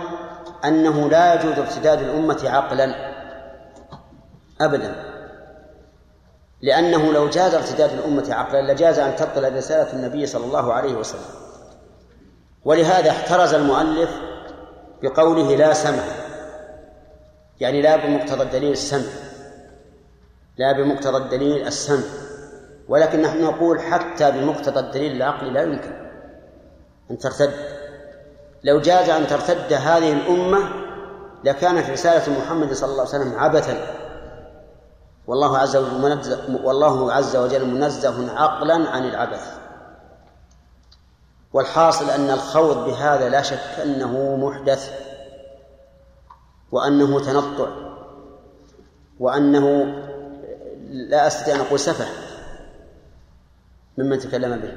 أنه 0.66 1.10
لا 1.10 1.34
يجوز 1.34 1.60
ارتداد 1.60 2.02
الأمة 2.02 2.50
عقلا. 2.50 3.14
أبدا. 4.62 4.96
لأنه 6.62 7.12
لو 7.12 7.30
جاز 7.30 7.56
ارتداد 7.56 7.94
الأمة 7.94 8.34
عقلا 8.34 8.74
لجاز 8.74 9.00
أن 9.00 9.16
تبطل 9.16 9.58
رسالة 9.58 9.94
النبي 9.94 10.26
صلى 10.26 10.46
الله 10.46 10.74
عليه 10.74 10.94
وسلم. 10.94 11.22
ولهذا 12.66 13.10
احترز 13.10 13.54
المؤلف 13.54 14.10
بقوله 15.02 15.56
لا 15.56 15.74
سمع. 15.74 16.27
يعني 17.60 17.82
لا 17.82 17.96
بمقتضى 17.96 18.44
الدليل 18.44 18.72
السمع. 18.72 19.12
لا 20.58 20.72
بمقتضى 20.72 21.18
الدليل 21.18 21.68
السمع. 21.68 22.04
ولكن 22.88 23.22
نحن 23.22 23.44
نقول 23.44 23.82
حتى 23.82 24.32
بمقتضى 24.32 24.80
الدليل 24.80 25.16
العقلي 25.16 25.50
لا 25.50 25.62
يمكن 25.62 25.92
أن 27.12 27.18
ترتد. 27.18 27.54
لو 28.64 28.82
جاز 28.82 29.10
أن 29.10 29.28
ترتد 29.28 29.74
هذه 29.74 30.14
الأمة 30.14 30.70
لكانت 31.44 31.90
رسالة 31.90 32.40
محمد 32.40 32.74
صلى 32.74 32.90
الله 32.90 33.08
عليه 33.08 33.10
وسلم 33.10 33.40
عبثا. 33.40 33.78
والله 35.28 35.58
عز 35.58 35.76
وجل 35.76 36.02
منزه 36.02 36.60
والله 36.64 37.14
عز 37.14 37.36
وجل 37.36 37.66
منزه 37.66 38.40
عقلا 38.40 38.90
عن 38.90 39.06
العبث. 39.06 39.58
والحاصل 41.54 42.10
أن 42.10 42.30
الخوض 42.30 42.86
بهذا 42.86 43.30
لا 43.30 43.42
شك 43.42 43.80
أنه 43.84 44.36
محدث. 44.36 45.07
وأنه 46.72 47.20
تنطع 47.20 47.68
وأنه 49.20 49.86
لا 50.90 51.28
أستطيع 51.28 51.56
أن 51.56 51.60
أقول 51.60 51.80
سفه 51.80 52.08
ممن 53.98 54.20
تكلم 54.20 54.60
به. 54.60 54.72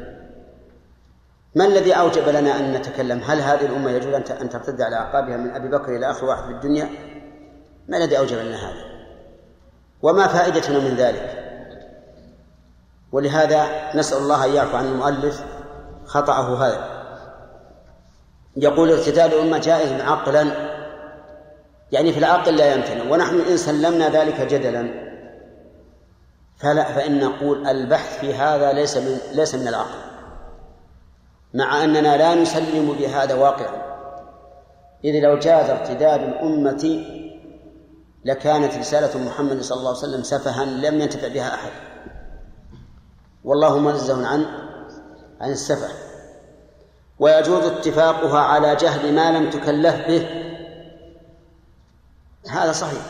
ما 1.54 1.64
الذي 1.64 1.92
أوجب 1.92 2.28
لنا 2.28 2.58
أن 2.58 2.72
نتكلم؟ 2.72 3.18
هل 3.18 3.40
هذه 3.40 3.66
الأمة 3.66 3.90
يجوز 3.90 4.14
أن 4.14 4.48
ترتد 4.48 4.82
على 4.82 4.96
أعقابها 4.96 5.36
من 5.36 5.50
أبي 5.50 5.68
بكر 5.68 5.96
إلى 5.96 6.10
آخر 6.10 6.26
واحد 6.26 6.44
في 6.44 6.50
الدنيا؟ 6.50 6.88
ما 7.88 7.96
الذي 7.96 8.18
أوجب 8.18 8.38
لنا 8.38 8.56
هذا؟ 8.56 8.84
وما 10.02 10.26
فائدتنا 10.26 10.78
من 10.78 10.94
ذلك؟ 10.94 11.36
ولهذا 13.12 13.66
نسأل 13.94 14.18
الله 14.18 14.44
أن 14.44 14.52
يعفو 14.52 14.76
عن 14.76 14.86
المؤلف 14.86 15.44
خطأه 16.06 16.66
هذا. 16.66 17.00
يقول 18.56 18.92
ارتداد 18.92 19.32
الأمة 19.32 19.58
جائز 19.58 19.92
عقلا 19.92 20.69
يعني 21.92 22.12
في 22.12 22.18
العقل 22.18 22.56
لا 22.56 22.74
يمتنع. 22.74 23.10
ونحن 23.10 23.40
إن 23.40 23.56
سلمنا 23.56 24.08
ذلك 24.08 24.40
جدلا 24.40 25.10
فلا 26.56 26.84
فإن 26.84 27.20
نقول 27.20 27.66
البحث 27.66 28.20
في 28.20 28.34
هذا 28.34 28.72
ليس 28.72 28.96
من 28.96 29.18
ليس 29.32 29.54
من 29.54 29.68
العقل. 29.68 29.98
مع 31.54 31.84
أننا 31.84 32.16
لا 32.16 32.34
نسلم 32.34 32.96
بهذا 32.98 33.34
واقعا. 33.34 33.82
إذ 35.04 35.20
لو 35.20 35.38
جاز 35.38 35.70
ارتداد 35.70 36.22
الأمة 36.22 37.04
لكانت 38.24 38.74
رسالة 38.74 39.24
محمد 39.24 39.60
صلى 39.60 39.78
الله 39.78 39.88
عليه 39.88 39.98
وسلم 39.98 40.22
سفها 40.22 40.64
لم 40.64 41.00
ينتفع 41.00 41.28
بها 41.28 41.54
أحد. 41.54 41.70
والله 43.44 43.78
منزه 43.78 44.26
عن 44.26 44.46
عن 45.40 45.50
السفه. 45.50 45.88
ويجوز 47.18 47.64
اتفاقها 47.64 48.38
على 48.40 48.76
جهل 48.76 49.14
ما 49.14 49.32
لم 49.38 49.50
تكلف 49.50 50.06
به 50.08 50.49
هذا 52.48 52.72
صحيح. 52.72 53.02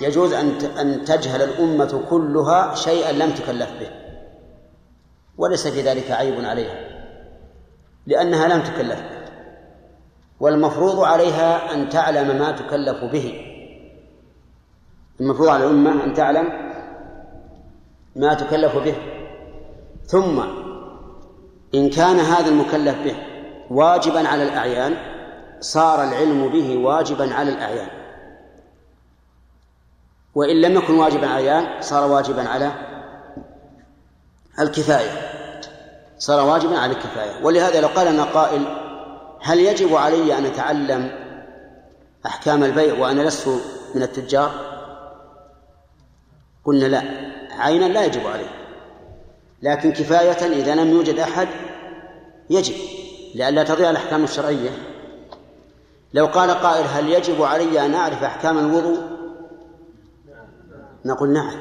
يجوز 0.00 0.32
أن 0.32 0.48
أن 0.78 1.04
تجهل 1.04 1.42
الأمة 1.42 2.02
كلها 2.10 2.74
شيئا 2.74 3.12
لم 3.12 3.30
تكلف 3.30 3.70
به. 3.80 3.90
وليس 5.38 5.66
في 5.66 5.80
ذلك 5.80 6.10
عيب 6.10 6.44
عليها. 6.44 6.76
لأنها 8.06 8.48
لم 8.48 8.62
تكلف 8.62 9.00
به. 9.00 9.22
والمفروض 10.40 11.00
عليها 11.00 11.74
أن 11.74 11.88
تعلم 11.88 12.38
ما 12.38 12.52
تكلف 12.52 13.04
به. 13.04 13.46
المفروض 15.20 15.48
على 15.48 15.64
الأمة 15.64 16.04
أن 16.04 16.14
تعلم 16.14 16.48
ما 18.16 18.34
تكلف 18.34 18.76
به. 18.76 18.94
ثم 20.06 20.40
إن 21.74 21.90
كان 21.90 22.16
هذا 22.16 22.48
المكلف 22.48 22.96
به 23.04 23.16
واجبا 23.70 24.28
على 24.28 24.42
الأعيان 24.42 24.96
صار 25.60 26.04
العلم 26.04 26.48
به 26.48 26.76
واجبا 26.76 27.34
على 27.34 27.50
الأعيان. 27.50 28.01
وإن 30.34 30.60
لم 30.60 30.76
يكن 30.76 30.94
واجبا 30.94 31.26
على 31.26 31.40
الأعيان 31.40 31.82
صار 31.82 32.10
واجبا 32.10 32.48
على 32.48 32.72
الكفاية. 34.60 35.32
صار 36.18 36.46
واجبا 36.48 36.78
على 36.78 36.92
الكفاية. 36.92 37.44
ولهذا 37.44 37.80
لو 37.80 37.88
قال 37.88 38.12
لنا 38.12 38.24
قائل 38.24 38.64
هل 39.40 39.60
يجب 39.60 39.94
علي 39.94 40.38
أن 40.38 40.44
أتعلم 40.44 41.10
أحكام 42.26 42.64
البيع 42.64 42.98
وأنا 42.98 43.22
لست 43.22 43.48
من 43.94 44.02
التجار؟ 44.02 44.50
قلنا 46.64 46.86
لا. 46.86 47.02
عينا 47.58 47.84
لا 47.84 48.04
يجب 48.04 48.26
عليه. 48.26 48.50
لكن 49.62 49.92
كفاية 49.92 50.46
إذا 50.60 50.74
لم 50.74 50.90
يوجد 50.90 51.18
أحد 51.18 51.48
يجب 52.50 52.74
لئلا 53.34 53.62
تضيع 53.62 53.90
الأحكام 53.90 54.24
الشرعية. 54.24 54.70
لو 56.14 56.26
قال 56.26 56.50
قائل 56.50 56.84
هل 56.86 57.08
يجب 57.08 57.42
علي 57.42 57.86
أن 57.86 57.94
أعرف 57.94 58.22
أحكام 58.24 58.58
الوضوء؟ 58.58 59.11
نقول 61.04 61.32
نعم 61.32 61.54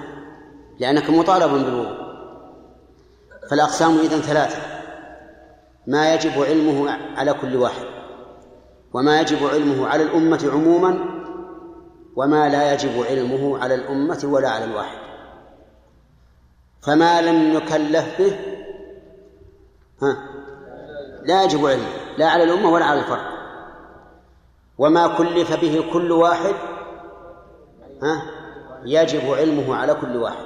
لأنك 0.80 1.09
مطالب 1.09 1.51
بالوضوء. 1.51 2.01
فالأقسام 3.49 3.97
إذن 3.97 4.22
ثلاثة 4.22 4.57
ما 5.88 6.13
يجب 6.13 6.43
علمه 6.43 6.91
على 7.18 7.34
كل 7.34 7.55
واحد 7.55 7.85
وما 8.93 9.22
يجب 9.22 9.47
علمه 9.47 9.88
على 9.88 10.03
الأمة 10.03 10.49
عموما 10.53 10.99
وما 12.15 12.49
لا 12.49 12.73
يجب 12.73 13.03
علمه 13.09 13.57
على 13.59 13.76
الأمة 13.76 14.22
ولا 14.23 14.49
على 14.49 14.65
الواحد. 14.65 14.97
فما 16.81 17.22
لم 17.22 17.53
يكلف 17.53 18.22
به 18.22 18.39
ها 20.01 20.18
لا 21.23 21.43
يجب 21.43 21.65
علمه 21.65 22.18
لا 22.18 22.30
على 22.30 22.43
الأمة 22.43 22.69
ولا 22.69 22.85
على 22.85 22.99
الفرد. 22.99 23.31
وما 24.77 25.18
كلف 25.18 25.61
به 25.61 25.89
كل 25.93 26.11
واحد 26.11 26.55
ها 28.03 28.40
يجب 28.86 29.34
علمه 29.34 29.76
على 29.76 29.94
كل 29.94 30.18
واحد 30.18 30.45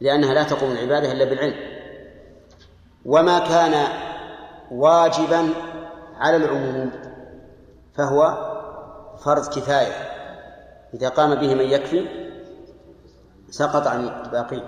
لأنها 0.00 0.34
لا 0.34 0.42
تقوم 0.42 0.72
العبادة 0.72 1.12
إلا 1.12 1.24
بالعلم. 1.24 1.78
وما 3.04 3.38
كان 3.38 3.88
واجبا 4.70 5.48
على 6.16 6.36
العموم 6.36 6.90
فهو 7.94 8.48
فرض 9.24 9.48
كفاية. 9.48 9.92
إذا 10.94 11.08
قام 11.08 11.34
به 11.34 11.54
من 11.54 11.64
يكفي 11.64 12.08
سقط 13.50 13.86
عن 13.86 14.08
الباقين. 14.08 14.62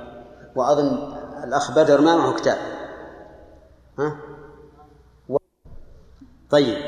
وأظن 0.56 1.12
الأخ 1.44 1.70
بدر 1.70 2.00
ما 2.00 2.16
معه 2.16 2.34
كتاب. 2.34 2.58
ها؟ 3.98 4.16
و... 5.28 5.36
طيب. 6.50 6.78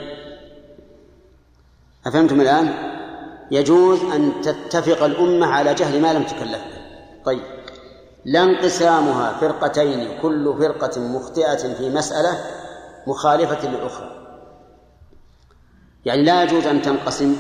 أفهمتم 2.07 2.41
الآن؟ 2.41 2.92
يجوز 3.53 4.05
أن 4.05 4.33
تتفق 4.43 5.05
الأمة 5.05 5.47
على 5.47 5.75
جهل 5.75 6.03
ما 6.03 6.13
لم 6.13 6.23
تكلف 6.23 6.59
به. 6.65 6.83
طيب 7.25 7.43
لا 8.25 8.43
انقسامها 8.43 9.33
فرقتين 9.41 10.21
كل 10.23 10.55
فرقة 10.59 11.01
مخطئة 11.01 11.75
في 11.75 11.91
مسألة 11.91 12.39
مخالفة 13.07 13.69
للأخرى. 13.69 14.11
يعني 16.05 16.23
لا 16.23 16.43
يجوز 16.43 16.67
أن 16.67 16.83
تنقسم 16.83 17.37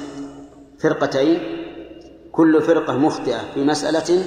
فرقتين 0.78 1.40
كل 2.32 2.62
فرقة 2.62 2.96
مخطئة 2.96 3.38
في 3.54 3.64
مسألة 3.64 4.24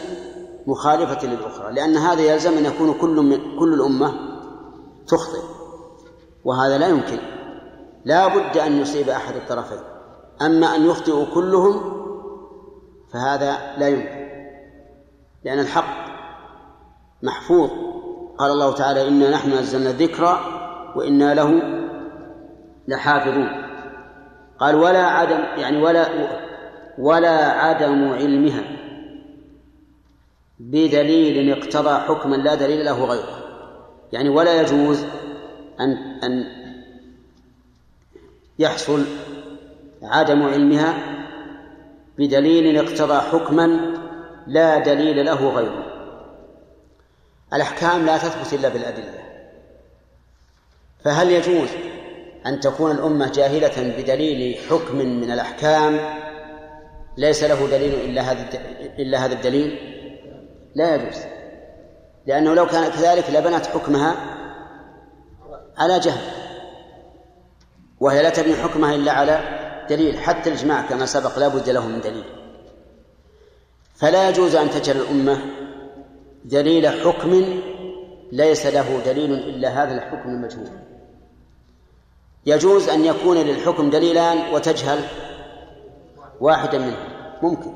مخالفة 0.68 1.28
للأخرى 1.28 1.74
لأن 1.74 1.98
هذا 1.98 2.22
يلزم 2.22 2.58
أن 2.58 2.66
يكون 2.66 2.94
كل 2.94 3.16
من 3.16 3.60
كل 3.60 3.74
الأمة 3.74 4.14
تخطئ 5.08 5.42
وهذا 6.46 6.78
لا 6.78 6.88
يمكن. 6.88 7.20
لا 8.06 8.28
بد 8.28 8.58
أن 8.58 8.82
يصيب 8.82 9.10
أحد 9.10 9.36
الطرفين. 9.36 9.95
أما 10.42 10.76
أن 10.76 10.86
يخطئوا 10.86 11.26
كلهم 11.34 11.96
فهذا 13.14 13.76
لا 13.78 13.88
يمكن 13.88 14.26
لأن 15.44 15.60
الحق 15.60 16.06
محفوظ. 17.24 17.70
قال 18.38 18.52
الله 18.52 18.74
تعالى 18.74 19.08
إنا 19.08 19.30
نحن 19.30 19.52
نزلنا 19.52 19.90
الذكر 19.90 20.40
وإنا 20.96 21.34
له 21.34 21.62
لحافظون. 22.88 23.50
قال 24.60 24.76
ولا 24.76 25.06
عدم 25.06 25.40
يعني 25.62 25.82
ولا 25.82 26.08
ولا 26.98 27.52
عدم 27.52 28.14
علمها 28.14 28.64
بدليل 30.60 31.52
اقتضى 31.52 32.00
حكما 32.00 32.36
لا 32.36 32.56
دليل 32.56 32.86
له 32.86 33.06
غيره. 33.06 33.46
يعني 34.14 34.30
ولا 34.30 34.62
يجوز 34.62 35.06
أن 35.80 35.92
أن 36.24 36.46
يحصل 38.60 39.06
عدم 40.06 40.44
علمها 40.44 40.94
بدليل 42.18 42.78
اقتضى 42.78 43.20
حكما 43.20 43.96
لا 44.48 44.78
دليل 44.78 45.26
له 45.26 45.50
غيره. 45.50 45.86
الأحكام 47.54 48.06
لا 48.06 48.18
تثبت 48.18 48.54
إلا 48.54 48.70
بالأدلة. 48.70 49.26
فهل 51.04 51.32
يجوز 51.32 51.70
أن 52.46 52.60
تكون 52.60 52.92
الأمة 52.92 53.32
جاهلة 53.32 53.96
بدليل 53.98 54.58
حكم 54.70 54.98
من 54.98 55.32
الأحكام؟ 55.32 56.00
ليس 57.18 57.44
له 57.44 57.68
دليل 57.68 57.94
إلا 57.94 58.22
هذا 58.22 58.48
إلا 59.00 59.26
هذا 59.26 59.34
الدليل؟ 59.34 59.80
لا 60.76 60.96
يجوز. 60.96 61.18
لأنه 62.26 62.54
لو 62.54 62.66
كان 62.66 62.92
كذلك 62.92 63.30
لبنت 63.30 63.66
حكمها 63.66 64.16
على 65.78 66.00
جهل 66.00 66.46
وهي 68.00 68.24
لا 68.24 68.30
تبني 68.30 68.56
حكمها 68.56 68.96
إلا 68.96 69.12
على 69.12 69.55
دليل 69.90 70.20
حتى 70.20 70.50
الإجماع 70.50 70.82
كما 70.82 71.06
سبق 71.06 71.40
لا 71.40 71.48
بد 71.48 71.70
له 71.70 71.88
من 71.88 72.02
دليل. 72.02 72.24
فلا 73.96 74.30
يجوز 74.30 74.56
أن 74.56 74.70
تجعل 74.70 74.98
الأمة 74.98 75.42
دليل 76.46 76.88
حكم 76.88 77.62
ليس 78.32 78.66
له 78.66 79.02
دليل 79.06 79.34
إلا 79.34 79.84
هذا 79.84 79.96
الحكم 79.96 80.30
المجهول. 80.30 80.70
يجوز 82.46 82.90
أن 82.90 83.06
يكون 83.06 83.38
للحكم 83.38 83.90
دليلان 83.90 84.54
وتجهل 84.54 85.00
واحدا 86.42 86.78
منهم. 86.78 87.10
ممكن. 87.42 87.74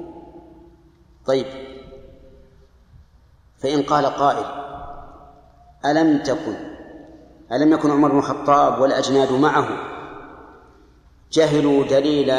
طيب. 1.26 1.46
فإن 3.60 3.82
قال 3.82 4.06
قائل 4.06 4.46
ألم 5.86 6.18
تكن 6.18 6.56
ألم 7.52 7.74
يكن 7.74 7.92
عمر 7.92 8.12
بن 8.12 8.18
الخطاب 8.18 8.82
والأجناد 8.82 9.32
معه 9.32 9.68
جهلوا 11.32 11.84
دليل 11.84 12.34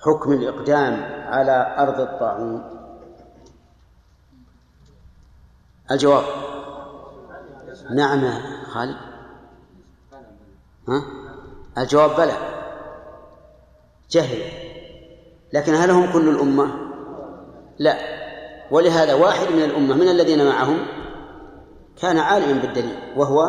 حكم 0.00 0.32
الإقدام 0.32 1.02
على 1.26 1.76
أرض 1.78 2.00
الطاعون. 2.00 2.78
الجواب. 5.90 6.24
نعم 7.96 8.24
يا 8.24 8.42
خالد. 8.64 8.96
ها؟ 10.88 11.02
الجواب 11.78 12.16
بلى. 12.16 12.32
جهل. 14.10 14.42
لكن 15.52 15.74
هل 15.74 15.90
هم 15.90 16.12
كل 16.12 16.28
الأمة؟ 16.28 16.74
لا. 17.78 17.98
ولهذا 18.70 19.14
واحد 19.14 19.52
من 19.52 19.62
الأمة 19.62 19.94
من 19.94 20.08
الذين 20.08 20.46
معهم 20.46 20.86
كان 22.00 22.18
عالما 22.18 22.62
بالدليل 22.62 22.98
وهو 23.16 23.40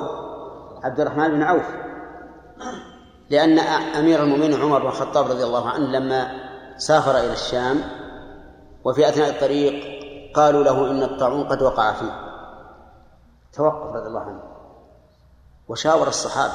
عبد 0.83 0.99
الرحمن 0.99 1.27
بن 1.27 1.43
عوف. 1.43 1.65
لأن 3.29 3.59
أمير 3.59 4.23
المؤمنين 4.23 4.61
عمر 4.61 4.79
بن 4.79 4.87
الخطاب 4.87 5.25
رضي 5.25 5.43
الله 5.43 5.69
عنه 5.69 5.87
لما 5.87 6.31
سافر 6.77 7.17
إلى 7.17 7.33
الشام 7.33 7.81
وفي 8.83 9.09
أثناء 9.09 9.29
الطريق 9.29 9.99
قالوا 10.35 10.63
له 10.63 10.91
إن 10.91 11.03
الطاعون 11.03 11.47
قد 11.47 11.61
وقع 11.61 11.93
فيه. 11.93 12.29
توقف 13.53 13.95
رضي 13.95 14.07
الله 14.07 14.21
عنه. 14.21 14.43
وشاور 15.67 16.07
الصحابة. 16.07 16.53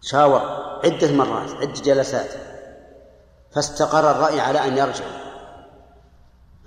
شاور 0.00 0.40
عدة 0.84 1.12
مرات 1.12 1.50
عدة 1.50 1.80
جلسات. 1.82 2.30
فاستقر 3.50 4.10
الرأي 4.10 4.40
على 4.40 4.58
أن 4.58 4.76
يرجع. 4.76 5.04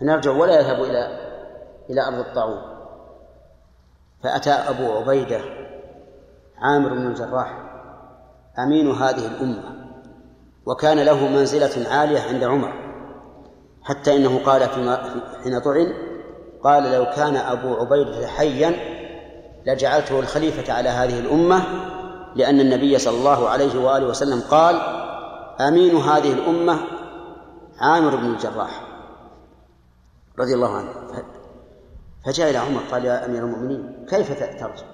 أن 0.02 0.10
يرجع 0.10 0.32
ولا 0.32 0.60
يذهب 0.60 0.84
إلى 0.84 1.32
إلى 1.90 2.08
أرض 2.08 2.20
الطاعون. 2.20 2.62
فأتى 4.24 4.52
أبو 4.52 4.92
عبيدة 4.92 5.42
عامر 6.58 6.90
بن 6.90 7.08
الجراح 7.08 7.71
أمين 8.60 8.92
هذه 8.92 9.28
الأمة 9.28 9.64
وكان 10.66 11.00
له 11.00 11.28
منزلة 11.28 11.90
عالية 11.90 12.20
عند 12.20 12.44
عمر 12.44 12.74
حتى 13.84 14.16
إنه 14.16 14.40
قال 14.46 14.70
فيما 14.70 15.24
حين 15.44 15.60
طعن 15.60 15.94
قال 16.64 16.92
لو 16.92 17.06
كان 17.06 17.36
أبو 17.36 17.74
عبيدة 17.74 18.28
حيا 18.28 18.76
لجعلته 19.66 20.20
الخليفة 20.20 20.74
على 20.74 20.90
هذه 20.90 21.20
الأمة 21.20 21.64
لأن 22.36 22.60
النبي 22.60 22.98
صلى 22.98 23.18
الله 23.18 23.50
عليه 23.50 23.80
وآله 23.80 24.08
وسلم 24.08 24.42
قال 24.42 24.76
أمين 25.60 25.96
هذه 25.96 26.34
الأمة 26.34 26.80
عامر 27.80 28.16
بن 28.16 28.26
الجراح 28.26 28.82
رضي 30.40 30.54
الله 30.54 30.78
عنه. 30.78 30.90
فجاء 32.26 32.50
إلى 32.50 32.58
عمر 32.58 32.82
قال 32.92 33.06
يا 33.06 33.26
أمير 33.26 33.44
المؤمنين 33.44 34.06
كيف 34.10 34.40
ترجع؟ 34.40 34.86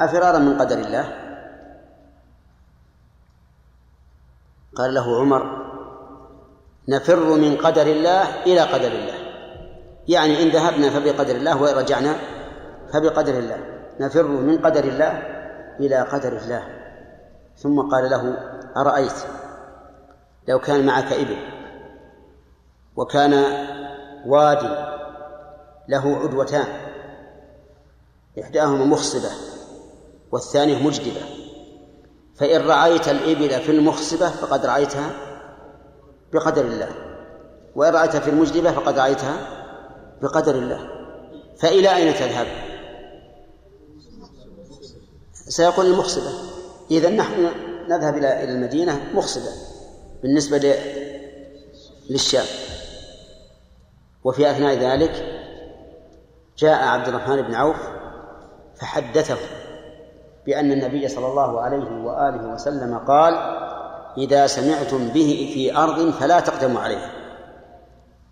أفرارا 0.00 0.38
من 0.38 0.58
قدر 0.58 0.78
الله؟ 0.78 1.21
قال 4.76 4.94
له 4.94 5.20
عمر 5.20 5.62
نفر 6.88 7.36
من 7.36 7.56
قدر 7.56 7.86
الله 7.86 8.42
إلى 8.42 8.60
قدر 8.60 8.92
الله. 8.92 9.14
يعني 10.08 10.42
إن 10.42 10.48
ذهبنا 10.48 10.90
فبقدر 10.90 11.36
الله 11.36 11.62
وإن 11.62 11.74
رجعنا 11.74 12.16
فبقدر 12.92 13.38
الله. 13.38 13.58
نفر 14.00 14.26
من 14.26 14.58
قدر 14.58 14.84
الله 14.84 15.22
إلى 15.80 16.00
قدر 16.02 16.32
الله. 16.32 16.68
ثم 17.56 17.80
قال 17.80 18.10
له 18.10 18.36
أرأيت؟ 18.76 19.12
لو 20.48 20.58
كان 20.58 20.86
معك 20.86 21.12
إبل 21.12 21.36
وكان 22.96 23.44
وادي 24.26 24.92
له 25.88 26.16
عدوتان 26.16 26.66
إحداهما 28.42 28.84
مخصبة 28.84 29.30
والثانية 30.32 30.86
مجدبة. 30.86 31.41
فإن 32.34 32.60
رعيت 32.68 33.08
الإبل 33.08 33.60
في 33.60 33.72
المخصبة 33.72 34.28
فقد 34.28 34.66
رعيتها 34.66 35.10
بقدر 36.32 36.64
الله. 36.64 36.88
وإن 37.74 37.94
رأيتها 37.94 38.20
في 38.20 38.30
المجدبة 38.30 38.72
فقد 38.72 38.98
رأيتها 38.98 39.36
بقدر 40.22 40.54
الله. 40.54 40.88
فإلى 41.58 41.96
أين 41.96 42.14
تذهب؟ 42.14 42.46
سيقول 45.32 45.86
المخصبة. 45.86 46.32
إذا 46.90 47.10
نحن 47.10 47.48
نذهب 47.88 48.16
إلى 48.16 48.44
المدينة 48.44 49.10
مخصبة 49.14 49.52
بالنسبة 50.22 50.74
للشام 52.10 52.46
وفي 54.24 54.50
أثناء 54.50 54.74
ذلك 54.74 55.42
جاء 56.58 56.84
عبد 56.84 57.08
الرحمن 57.08 57.42
بن 57.42 57.54
عوف 57.54 57.76
فحدثه. 58.80 59.61
بأن 60.46 60.72
النبي 60.72 61.08
صلى 61.08 61.26
الله 61.26 61.60
عليه 61.60 62.04
وآله 62.04 62.54
وسلم 62.54 62.98
قال 62.98 63.34
إذا 64.18 64.46
سمعتم 64.46 65.08
به 65.08 65.50
في 65.54 65.76
أرض 65.76 66.10
فلا 66.10 66.40
تقدموا 66.40 66.80
عليها 66.80 67.10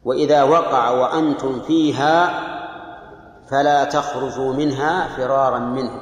وإذا 0.05 0.43
وقع 0.43 0.91
وأنتم 0.91 1.61
فيها 1.61 2.41
فلا 3.49 3.85
تخرجوا 3.85 4.55
منها 4.55 5.09
فرارا 5.16 5.59
منه. 5.59 6.01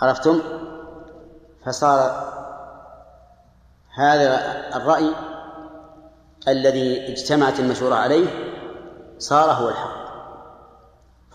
عرفتم؟ 0.00 0.40
فصار 1.66 2.26
هذا 3.94 4.40
الرأي 4.76 5.10
الذي 6.48 7.12
اجتمعت 7.12 7.60
المشورة 7.60 7.94
عليه 7.94 8.26
صار 9.18 9.50
هو 9.50 9.68
الحق 9.68 10.06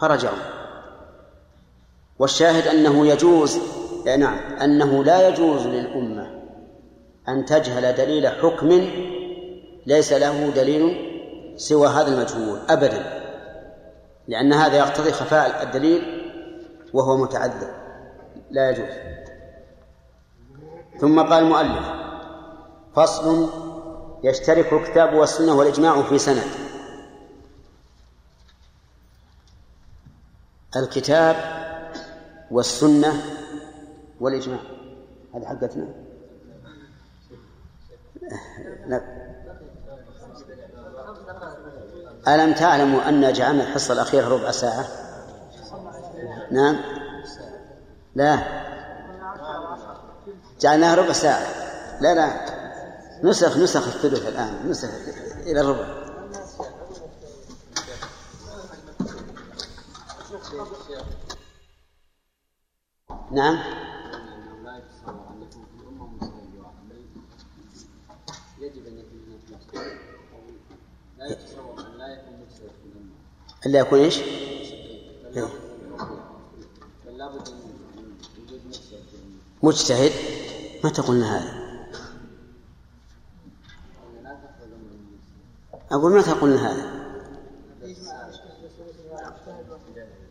فرجعوا. 0.01 0.60
والشاهد 2.21 2.67
أنه 2.67 3.07
يجوز 3.07 3.59
نعم 4.17 4.37
أنه 4.61 5.03
لا 5.03 5.27
يجوز 5.27 5.67
للأمة 5.67 6.41
أن 7.27 7.45
تجهل 7.45 7.95
دليل 7.95 8.27
حكم 8.27 8.69
ليس 9.85 10.13
له 10.13 10.49
دليل 10.49 11.11
سوى 11.57 11.87
هذا 11.87 12.07
المجهول 12.07 12.59
أبدا 12.69 13.21
لأن 14.27 14.53
هذا 14.53 14.77
يقتضي 14.77 15.11
خفاء 15.11 15.63
الدليل 15.63 16.01
وهو 16.93 17.17
متعذر 17.17 17.69
لا 18.51 18.69
يجوز. 18.69 18.95
ثم 20.99 21.19
قال 21.19 21.43
المؤلف 21.43 21.85
فصل 22.95 23.49
يشترك 24.23 24.73
الكتاب 24.73 25.13
والسنة 25.13 25.53
والإجماع 25.53 26.01
في 26.01 26.17
سند. 26.17 26.51
الكتاب 30.75 31.60
والسنة 32.51 33.13
والإجماع. 34.19 34.59
هذه 35.35 35.45
حقتنا. 35.45 35.87
ألم 42.27 42.53
تعلموا 42.53 43.09
أن 43.09 43.33
جعلنا 43.33 43.63
الحصة 43.63 43.93
الأخيرة 43.93 44.27
ربع 44.27 44.51
ساعة؟ 44.51 44.85
نعم. 46.51 46.77
لا. 48.15 48.39
جعلناها 50.59 50.95
ربع 50.95 51.11
ساعة. 51.11 51.45
لا 52.01 52.15
لا. 52.15 52.45
نسخ 53.23 53.57
نسخ 53.57 53.87
الثلث 53.87 54.27
الآن. 54.27 54.69
نسخ 54.69 54.89
إلى 55.45 55.61
الربع. 55.61 56.00
نعم 63.31 63.59
إلا 73.65 73.79
يكون 73.79 73.99
إيش؟ 73.99 74.19
مجتهد 79.63 80.11
متى 80.83 81.01
قلنا 81.01 81.37
هذا؟ 81.37 81.61
أقول 85.91 86.17
متى 86.17 86.31
قلنا 86.31 86.71
هذا؟ 86.71 87.01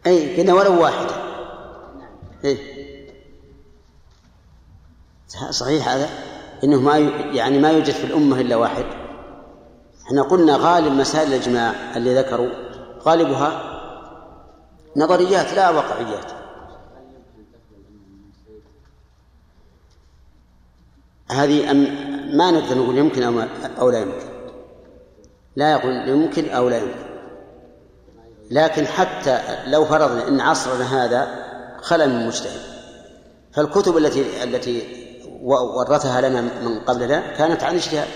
أي 0.07 0.37
قلنا 0.37 0.55
ولو 0.55 0.83
واحدة 0.83 1.15
إيه 2.45 2.80
صحيح 5.51 5.89
هذا؟ 5.89 6.09
إنه 6.65 6.81
ما 6.81 6.99
يعني 7.33 7.59
ما 7.59 7.71
يوجد 7.71 7.95
في 7.95 8.05
الأمة 8.05 8.41
إلا 8.41 8.57
واحد. 8.57 8.85
إحنا 10.07 10.23
قلنا 10.23 10.57
غالب 10.57 10.93
مسائل 10.93 11.29
الإجماع 11.29 11.97
اللي 11.97 12.19
ذكروا 12.19 12.49
غالبها 13.03 13.81
نظريات 14.97 15.53
لا 15.53 15.71
واقعيات. 15.71 16.33
هذه 21.31 21.71
أن 21.71 22.37
ما 22.37 22.51
نقدر 22.51 22.79
نقول 22.79 22.99
يمكن 22.99 23.23
أو, 23.23 23.43
أو 23.81 23.91
لا 23.91 23.99
يمكن. 23.99 24.27
لا 25.57 25.73
يقول 25.73 26.09
يمكن 26.09 26.49
أو 26.49 26.69
لا 26.69 26.79
يمكن. 26.79 27.11
لكن 28.51 28.87
حتى 28.87 29.41
لو 29.67 29.85
فرضنا 29.85 30.29
أن 30.29 30.41
عصرنا 30.41 31.05
هذا 31.05 31.29
خلا 31.83 32.07
من 32.07 32.27
مجتهد 32.27 32.61
فالكتب 33.53 33.97
التي 33.97 34.45
التي 34.45 35.01
ورثها 35.43 36.21
لنا 36.21 36.41
من 36.41 36.81
قبلنا 36.81 37.37
كانت 37.37 37.63
عن 37.63 37.75
اجتهاد 37.75 38.09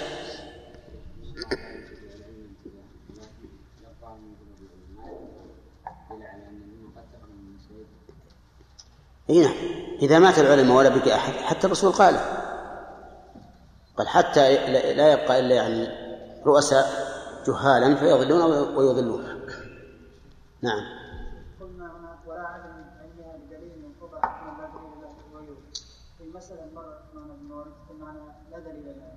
إي 9.30 9.40
نعم. 9.40 9.54
إذا 10.02 10.18
مات 10.18 10.38
العلماء 10.38 10.76
ولا 10.76 10.88
بقي 10.88 11.14
أحد 11.14 11.32
حتى 11.32 11.66
الرسول 11.66 11.92
قال. 11.92 12.20
قال 13.96 14.08
حتى 14.08 14.72
لا 14.94 15.12
يبقى 15.12 15.40
إلا 15.40 15.54
يعني 15.54 15.88
رؤساء 16.46 16.86
جهالا 17.46 17.96
فيضلون 17.96 18.76
ويضلون. 18.76 19.24
نعم. 20.62 20.82
قلنا 21.60 22.18
ولا 22.26 22.56
من 22.64 22.84
لا 26.20 26.26
المسألة 26.26 26.68
معنا 28.00 28.34
لا 28.50 28.58
دليل 28.58 28.84
لها 28.84 29.14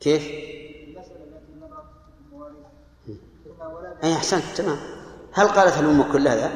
كيف؟ 0.00 0.22
المسألة 0.88 1.24
التي 1.24 1.54
مرت 1.60 1.84
في 1.84 2.26
المواريث 2.26 2.56
قلنا 3.46 3.66
ولا 3.66 4.04
أي 4.04 4.16
أحسنت 4.16 4.44
تمام 4.56 4.78
هل 5.32 5.48
قالت 5.48 5.78
الأمة 5.78 6.12
كل 6.12 6.28
هذا؟ 6.28 6.52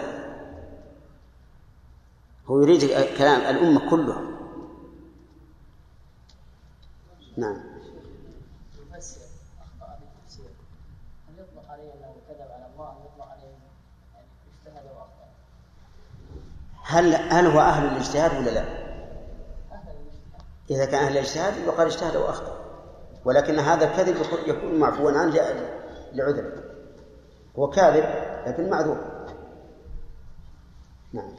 هو 2.46 2.60
يريد 2.62 2.80
كلام 3.18 3.40
الأمة 3.56 3.90
كلها 3.90 4.22
نعم 7.36 7.56
يفسر 8.92 9.20
أخطأ 9.60 9.96
في 9.96 10.04
التفسير 10.04 10.50
هل 11.28 11.34
يطلق 11.38 11.70
عليه 11.70 11.92
أنه 11.94 12.14
كذب 12.28 12.50
على 12.50 12.66
الله 12.74 12.90
أم 12.90 12.96
يطلق 13.06 13.26
عليه 13.30 13.54
اجتهد 14.66 14.84
وأخطأ؟ 14.86 15.28
هل 16.82 17.14
هل 17.14 17.46
هو 17.46 17.60
أهل 17.60 17.86
الاجتهاد 17.86 18.38
ولا 18.38 18.50
لا؟ 18.50 18.83
إذا 20.70 20.84
كان 20.84 21.04
أهل 21.04 21.12
الاجتهاد 21.12 21.56
يقال 21.66 21.86
اجتهد 21.86 22.16
واخطا 22.16 22.60
ولكن 23.24 23.58
هذا 23.58 23.84
الكذب 23.90 24.16
يكون- 24.46 24.78
معفوا 24.78 25.10
عنه 25.12 25.34
لعذر. 26.12 26.62
هو 27.58 27.70
كاذب 27.70 28.04
لكن 28.46 28.70
معذور. 28.70 28.96
نعم. 31.12 31.30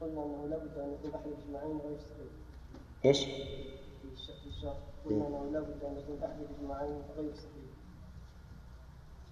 قلنا 0.00 0.22
انه 0.24 0.46
لابد 0.50 0.78
ان 0.78 0.92
يكون 0.92 1.14
احد 1.14 1.26
الاجماعين 1.26 1.78
غير 1.84 1.98
صحيح 1.98 2.26
إيش؟ 3.04 3.24
في 3.24 3.32
الش- 4.12 4.30
في 4.42 4.46
الشرط 4.48 4.76
قلنا 5.06 5.26
انه 5.26 5.50
لابد 5.52 5.84
ان 5.84 5.96
يكون 5.98 6.18
احد 6.24 6.36
الاجماعين 6.40 7.02
غير 7.16 7.32
صحيح 7.34 7.66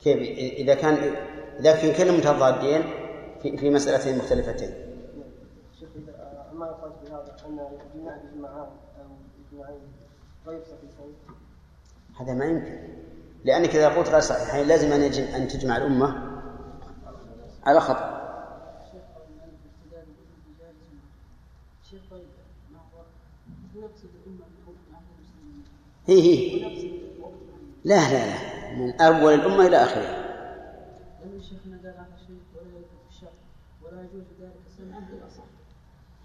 كيف؟ 0.01 0.19
إذا 0.59 0.75
كان 0.75 0.95
إذا 1.61 1.73
كان 1.77 1.95
كلمة 1.95 2.17
متضادين 2.19 2.83
في 3.43 3.57
في 3.57 3.71
مسألتين 3.71 4.19
مختلفتين. 4.19 4.94
إذا 6.55 6.61
ما 6.61 6.67
يقال 6.67 6.93
في 7.05 7.13
هذا 7.13 7.37
ان 7.47 7.59
أو 9.01 9.17
غير 10.47 10.63
صحيحين 10.63 11.15
هذا 12.21 12.35
ما 12.35 12.45
يمكن. 12.45 12.89
لأنك 13.45 13.69
إذا 13.69 13.89
قلت 13.89 14.09
غير 14.09 14.21
صحيحين 14.21 14.67
لازم 14.67 14.93
أن 14.93 15.01
يجب 15.01 15.25
أن 15.25 15.49
تجمع 15.49 15.77
الأمة 15.77 16.41
على 17.65 17.81
خطأ. 17.81 18.25
طيب 22.11 22.25
هي 26.07 26.21
هي. 26.21 26.65
لا 27.85 28.13
لا 28.13 28.27
لا. 28.27 28.75
من 28.77 29.01
أول 29.01 29.35
الأمة 29.35 29.67
إلى 29.67 29.77
آخرها. 29.77 30.25
لأن 31.21 31.43
شيخنا 31.43 31.77
قال 31.77 31.87
هذا 31.87 32.17
شيء 32.27 32.41
ولا 32.55 32.69
يكون 32.69 32.99
في 33.09 33.17
الشرع 33.17 33.33
ولا 33.83 34.03
يجوز 34.03 34.25
ذلك. 34.41 34.65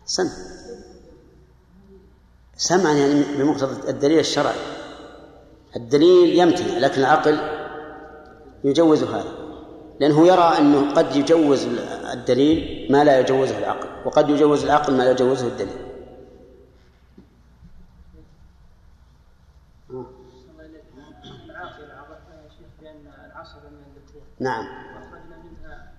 سمع 0.09 0.29
سمعا 2.57 2.93
يعني 2.93 3.23
بمقتضى 3.37 3.89
الدليل 3.89 4.19
الشرعي. 4.19 4.59
الدليل 5.75 6.39
يمتنع 6.39 6.77
لكن 6.77 7.01
العقل 7.01 7.39
يجوز 8.63 9.03
هذا. 9.03 9.33
لأنه 9.99 10.27
يرى 10.27 10.57
أنه 10.57 10.93
قد 10.93 11.15
يجوز 11.15 11.67
الدليل 12.13 12.87
ما 12.91 13.03
لا 13.03 13.19
يجوزه 13.19 13.57
العقل 13.57 13.89
وقد 14.05 14.29
يجوز 14.29 14.63
العقل 14.63 14.93
ما 14.97 15.03
لا 15.03 15.11
يجوزه 15.11 15.47
الدليل. 15.47 15.77
العاقل 21.49 21.91
عرفنا 21.91 22.43
يا 22.43 22.49
شيخ 22.49 22.67
بان 22.81 23.11
العصر 23.25 23.59
من 23.69 23.83
الذكور 23.87 24.21
نعم 24.39 24.65
واخرجنا 24.95 25.37
منها 25.37 25.91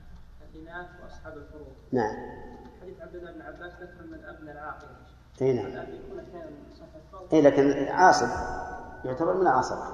الاناث 0.54 0.88
واصحاب 1.02 1.36
الفروض 1.36 1.72
نعم 1.92 2.16
حديث 2.82 3.00
عبد 3.00 3.14
الله 3.14 3.32
بن 3.32 3.42
عباس 3.42 3.72
ذكر 3.72 4.06
من 4.06 4.24
ابنى 4.24 4.52
العاقل 4.52 4.86
اي 5.42 5.52
نعم. 5.52 5.86
اي 7.32 7.42
لكن 7.42 7.88
عاصب 7.88 8.28
يعتبر 9.04 9.34
من 9.34 9.42
العصبة. 9.42 9.84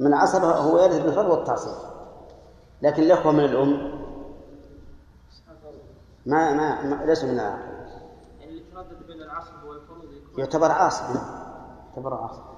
من 0.00 0.06
العصبة 0.06 0.46
هو 0.46 0.78
يرث 0.78 0.98
بالفرض 0.98 1.30
والتعصيب. 1.30 1.74
لكن 2.82 3.02
الأخوة 3.02 3.32
من 3.32 3.44
الأم 3.44 3.94
ما 6.26 6.54
ما, 6.54 6.82
ما 6.82 7.04
ليسوا 7.04 7.28
من 7.28 7.34
العاقل 7.34 7.58
يعني 8.40 8.50
اللي 8.50 8.64
تردد 8.74 9.06
بين 9.06 9.20
يكون 9.76 10.38
يعتبر 10.38 10.70
عاصب 10.70 11.04
يعتبر 11.90 12.14
عاصب 12.14 12.54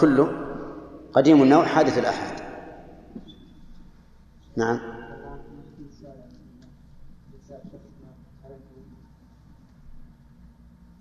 كله 0.00 0.28
قديم 1.12 1.42
النوع 1.42 1.64
حادث 1.64 1.98
الآحاد 1.98 2.43
نعم. 4.56 4.80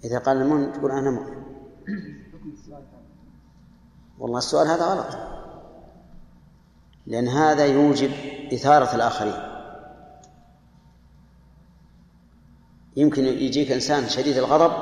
إذا 0.03 0.19
قال 0.19 0.37
المؤمن 0.37 0.73
تقول 0.73 0.91
أنا 0.91 1.11
مؤمن. 1.11 1.43
والله 4.19 4.37
السؤال 4.37 4.67
هذا 4.67 4.85
غلط. 4.85 5.17
لأن 7.07 7.27
هذا 7.27 7.65
يوجب 7.65 8.11
إثارة 8.53 8.95
الآخرين. 8.95 9.53
يمكن 12.95 13.25
يجيك 13.25 13.71
إنسان 13.71 14.09
شديد 14.09 14.37
الغضب 14.37 14.73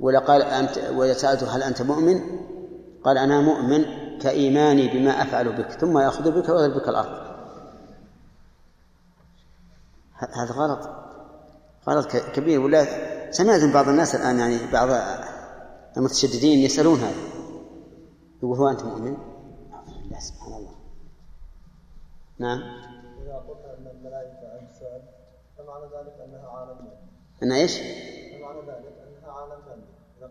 ولا 0.00 0.18
قال 0.18 0.42
أنت 0.42 0.78
وإذا 0.78 1.12
هل 1.48 1.62
أنت 1.62 1.82
مؤمن؟ 1.82 2.20
قال 3.04 3.18
أنا 3.18 3.40
مؤمن. 3.40 4.03
كإيماني 4.22 4.88
بما 4.88 5.22
أفعل 5.22 5.52
بك 5.52 5.70
ثم 5.70 5.98
يأخذ 5.98 6.30
بك 6.30 6.48
ويضرب 6.48 6.80
بك 6.80 6.88
الأرض. 6.88 7.34
هذا 10.16 10.52
غلط. 10.52 10.88
غلط 11.88 12.16
كبير. 12.16 12.60
ولا 12.60 12.84
سمعت 13.30 13.60
من 13.60 13.72
بعض 13.72 13.88
الناس 13.88 14.14
الآن 14.14 14.38
يعني 14.38 14.72
بعض 14.72 14.88
المتشددين 15.96 16.58
يسألون 16.58 16.98
هذا. 16.98 17.34
يقول 18.42 18.58
هو 18.58 18.68
أنت 18.68 18.82
مؤمن؟ 18.84 19.16
لا 20.10 20.20
سبحان 20.20 20.52
الله. 20.52 20.74
نعم. 22.38 22.58
إذا 23.22 23.34
قلنا 23.34 23.78
أن 23.78 23.86
الملائكة 23.96 24.46
أجساد 24.56 25.02
فمعنى 25.58 25.84
ذلك 25.84 26.14
أنها 26.24 26.48
عالم 26.48 26.76
مادي 26.84 26.96
أن 27.42 27.52
إيش؟ 27.52 27.78
فمعنى 27.78 28.60
ذلك 28.60 28.94
أنها 29.08 29.32
عالم 29.32 29.60
مادي 29.68 29.82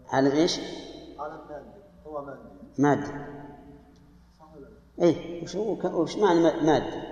عالم 0.10 0.32
إيش؟ 0.32 0.60
عالم 1.20 1.40
مادي 1.50 1.70
هو 2.08 2.26
مادي. 2.78 3.02
لا؟ 3.02 3.53
اي 5.02 5.42
وش 5.44 5.56
هو؟ 5.56 6.02
وش 6.02 6.16
معنى 6.16 6.40
ما- 6.40 6.64
مادة؟ 6.64 7.04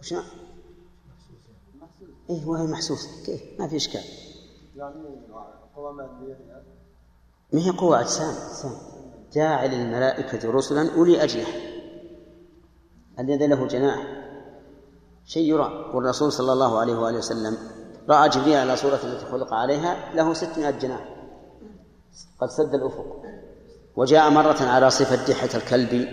وش 0.00 0.12
معنى؟ 0.12 0.26
اي 2.30 2.44
هو 2.44 2.54
هي 2.54 2.66
محسوس. 2.66 3.08
كيف؟ 3.26 3.42
ما 3.58 3.68
في 3.68 3.76
إشكال. 3.76 4.00
يعني 4.76 4.94
هو 5.76 5.92
مادية 5.92 6.36
يعني؟ 6.48 6.64
ما 7.52 7.60
هي 7.60 7.70
قوة؟ 7.70 8.00
أجسام. 8.00 8.34
أجسام. 8.50 8.72
جاعل 9.32 9.74
الملائكة 9.74 10.50
رسلا 10.50 10.94
أولي 10.94 11.24
أجنحة. 11.24 11.58
الذي 13.18 13.46
له 13.46 13.66
جناح. 13.66 14.06
شيء 15.26 15.48
يرى. 15.48 15.90
والرسول 15.94 16.32
صلى 16.32 16.52
الله 16.52 16.78
عليه 16.78 16.94
وآله 16.98 17.18
وسلم 17.18 17.58
رأى 18.08 18.28
جبريل 18.28 18.56
على 18.56 18.76
صورة 18.76 19.00
التي 19.04 19.26
خلق 19.26 19.54
عليها 19.54 20.14
له 20.14 20.34
ستمائة 20.34 20.70
جناح. 20.70 21.16
قد 22.38 22.48
سد 22.48 22.74
الأفق. 22.74 23.22
وجاء 23.96 24.30
مرة 24.30 24.62
على 24.62 24.90
صفة 24.90 25.26
دحة 25.26 25.48
الكلب 25.54 26.08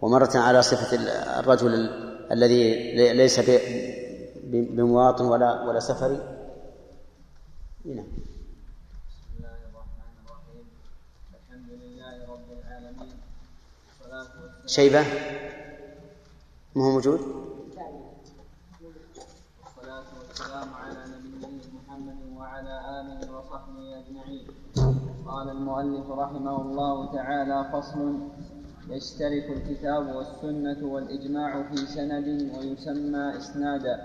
ومرة 0.00 0.30
على 0.34 0.62
صفة 0.62 0.96
ال- 0.96 1.08
الرجل 1.08 1.74
ال- 1.74 2.32
الذي 2.32 2.94
لي- 2.96 3.12
ليس 3.12 3.40
بمواطن 4.44 5.24
ولا 5.24 5.62
ولا 5.62 5.80
سفري. 5.80 6.20
نعم. 7.84 8.06
رب 12.28 12.48
العالمين 12.52 13.08
شيبة؟ 14.66 15.00
ما 16.76 16.84
هو 16.84 16.90
موجود؟ 16.90 17.20
والصلاة 19.64 20.04
والسلام 20.28 20.74
على 20.74 20.87
قال 25.38 25.50
المؤلف 25.50 26.10
رحمه 26.10 26.62
الله 26.62 27.12
تعالى 27.12 27.70
فصل 27.72 28.18
يشترك 28.90 29.50
الكتاب 29.56 30.16
والسنة 30.16 30.92
والإجماع 30.92 31.62
في 31.62 31.76
سند 31.76 32.50
ويسمى 32.58 33.36
إسنادا 33.36 33.96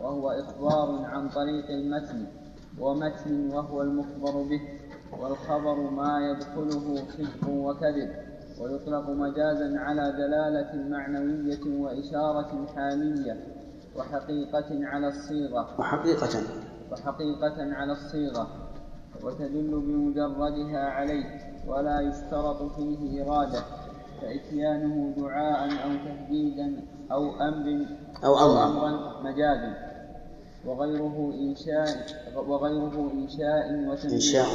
وهو 0.00 0.30
إخبار 0.30 1.04
عن 1.04 1.28
طريق 1.28 1.70
المتن 1.70 2.26
ومتن 2.80 3.50
وهو 3.54 3.82
المخبر 3.82 4.42
به 4.42 4.60
والخبر 5.20 5.90
ما 5.90 6.30
يدخله 6.30 6.96
صدق 6.96 7.48
وكذب 7.48 8.10
ويطلق 8.60 9.10
مجازا 9.10 9.78
على 9.78 10.12
دلالة 10.12 10.88
معنوية 10.88 11.80
وإشارة 11.80 12.66
حالية 12.76 13.44
وحقيقة 13.96 14.86
على 14.86 15.08
الصيغة. 15.08 15.80
وحقيقة. 15.80 16.42
وحقيقة 16.92 17.74
على 17.74 17.92
الصيغة. 17.92 18.65
وتدل 19.24 19.70
بمجردها 19.86 20.80
عليه 20.90 21.24
ولا 21.68 22.00
يشترط 22.00 22.62
فيه 22.62 23.22
إرادة 23.24 23.60
فإتيانه 24.22 25.14
دعاء 25.16 25.64
أو 25.70 25.90
تهديدا 26.04 26.82
أو 27.12 27.30
أمر 27.40 27.86
أو 28.24 28.34
أمرا. 28.38 29.22
مجازا 29.22 29.74
وغيره 30.66 31.32
إنشاء 31.40 31.88
وغيره 32.48 33.10
إنشاء 33.14 33.88
وتنبيه. 33.88 34.14
إنشاء. 34.16 34.46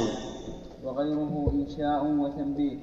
وغيره 0.84 1.50
إنشاء 1.52 2.04
وتنبيه. 2.06 2.78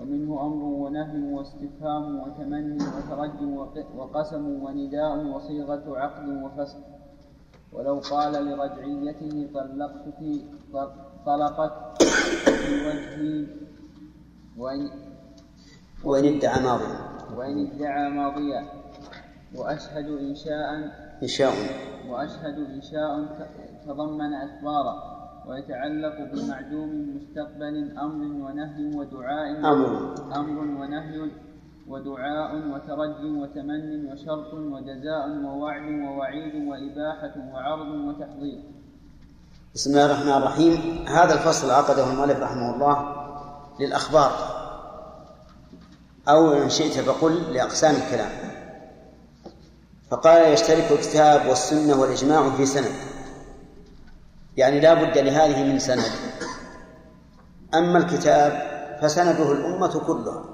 ومنه 0.00 0.46
أمر 0.46 0.64
ونهي 0.64 1.32
واستفهام 1.34 2.20
وتمني 2.20 2.74
وترج 2.76 3.42
وق- 3.42 3.96
وقسم 3.96 4.62
ونداء 4.64 5.26
وصيغة 5.26 5.82
عقد 5.98 6.28
وفسق. 6.28 6.78
ولو 7.72 7.98
قال 8.10 8.32
لرجعيته 8.32 9.48
طلقتك 9.54 10.20
طل- 10.72 10.90
طلقت 11.26 12.02
في 12.02 12.86
وجهي 12.86 13.46
وإن, 14.58 14.90
وإن 16.04 16.24
ادعى 16.36 16.62
ماضيا. 16.62 16.98
وإن 17.36 17.66
ادعى 17.66 18.10
ماضيا. 18.10 18.62
وأشهد 19.56 20.06
إنشاء 20.06 20.68
إنشاء 21.22 21.52
وأشهد 22.08 22.58
إنشاء 22.58 23.10
تضمن 23.86 24.34
أخبارا 24.34 25.12
ويتعلق 25.46 26.16
بمعدوم 26.32 27.16
مستقبل 27.16 27.98
أمر 27.98 28.22
ونهي 28.44 28.96
ودعاء 28.96 29.72
أمر. 29.72 30.14
أمر 30.36 30.58
ونهي 30.80 31.30
ودعاء 31.88 32.56
وترج 32.56 33.24
وتمن 33.24 34.06
وشرط 34.06 34.54
وجزاء 34.54 35.28
ووعد 35.44 35.82
ووعيد 35.82 36.54
وإباحة 36.68 37.34
وعرض 37.52 37.90
وتحضير. 37.90 38.60
بسم 39.74 39.90
الله 39.90 40.06
الرحمن 40.06 40.32
الرحيم. 40.32 41.04
هذا 41.08 41.34
الفصل 41.34 41.70
عقده 41.70 42.04
المؤلف 42.04 42.40
رحمه 42.40 42.74
الله 42.74 43.14
للأخبار. 43.80 44.32
أو 46.28 46.52
إن 46.52 46.70
شئت 46.70 47.00
فقل 47.00 47.52
لأقسام 47.52 47.94
الكلام. 47.94 48.30
فقال 50.10 50.52
يشترك 50.52 50.92
الكتاب 50.92 51.46
والسنة 51.46 52.00
والإجماع 52.00 52.50
في 52.50 52.66
سند. 52.66 52.92
يعني 54.56 54.80
لا 54.80 54.94
بد 54.94 55.18
لهذه 55.18 55.62
من 55.72 55.78
سند. 55.78 56.12
أما 57.74 57.98
الكتاب 57.98 58.52
فسنده 59.02 59.52
الأمة 59.52 60.00
كلها. 60.06 60.44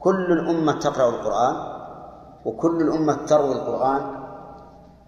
كل 0.00 0.32
الأمة 0.32 0.72
تقرأ 0.72 1.08
القرآن 1.08 1.56
وكل 2.44 2.82
الأمة 2.82 3.26
تروي 3.26 3.52
القرآن 3.52 4.22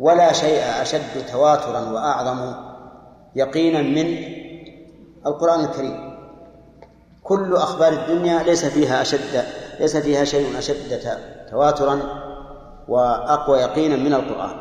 ولا 0.01 0.33
شيء 0.33 0.83
أشد 0.83 1.27
تواترا 1.33 1.81
وأعظم 1.81 2.74
يقينا 3.37 3.83
من 3.83 4.35
القرآن 5.27 5.65
الكريم. 5.65 6.15
كل 7.23 7.57
أخبار 7.57 7.93
الدنيا 7.93 8.43
ليس 8.43 8.65
فيها 8.65 9.03
أشد 9.03 9.45
ليس 9.81 9.97
فيها 9.97 10.25
شيء 10.25 10.59
أشد 10.59 11.01
تواترا 11.51 12.01
وأقوى 12.89 13.59
يقينا 13.59 13.97
من 13.97 14.15
القرآن. 14.15 14.57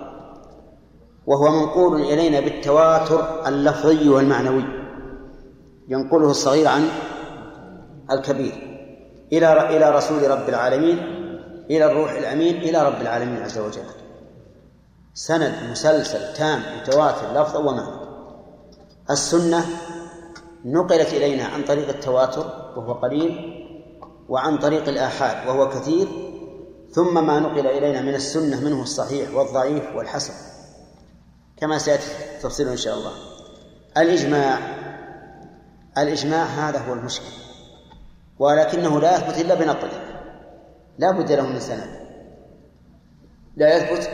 وهو 1.26 1.52
منقول 1.52 2.02
إلينا 2.02 2.40
بالتواتر 2.40 3.48
اللفظي 3.48 4.10
والمعنوي. 4.10 4.64
ينقله 5.88 6.30
الصغير 6.30 6.68
عن 6.68 6.88
الكبير. 8.12 8.54
إلى 9.34 9.78
إلى 9.78 9.96
رسول 9.96 10.32
رب 10.32 10.50
العالمين 10.50 10.98
إلى 11.70 11.86
الروح 11.86 12.12
الأمين 12.12 12.56
إلى 12.58 12.84
رب 12.84 13.02
العالمين 13.02 13.44
عز 13.44 13.60
وجل. 13.60 13.82
سند 15.14 15.54
مسلسل 15.72 16.34
تام 16.34 16.62
متواتر 16.82 17.42
لفظا 17.42 17.60
ومعنى. 17.60 18.03
السنة 19.10 19.66
نقلت 20.66 21.14
إلينا 21.14 21.46
عن 21.46 21.64
طريق 21.64 21.90
التواتر 21.90 22.74
وهو 22.78 22.94
قليل 22.94 23.54
وعن 24.30 24.58
طريق 24.58 24.90
الآحاد 24.90 25.48
وهو 25.48 25.70
كثير 25.70 26.08
ثم 26.92 27.28
ما 27.28 27.40
نقل 27.40 27.68
إلينا 27.68 28.02
من 28.02 28.16
السنة 28.16 28.60
منه 28.60 28.82
الصحيح 28.82 29.34
والضعيف 29.34 29.96
والحسن. 29.96 30.34
كما 31.58 31.78
سيأتي 31.78 32.06
تفصيله 32.42 32.72
إن 32.72 32.78
شاء 32.78 32.98
الله. 32.98 33.12
الإجماع 33.98 34.60
الإجماع 35.98 36.44
هذا 36.44 36.80
هو 36.80 36.94
المشكل 36.94 37.34
ولكنه 38.40 39.00
لا 39.00 39.18
يثبت 39.18 39.38
إلا 39.42 39.56
بنقله 39.56 40.02
لا 40.98 41.12
بد 41.12 41.32
له 41.32 41.48
من 41.48 41.60
سند. 41.60 41.90
لا 43.58 43.78
يثبت 43.78 44.10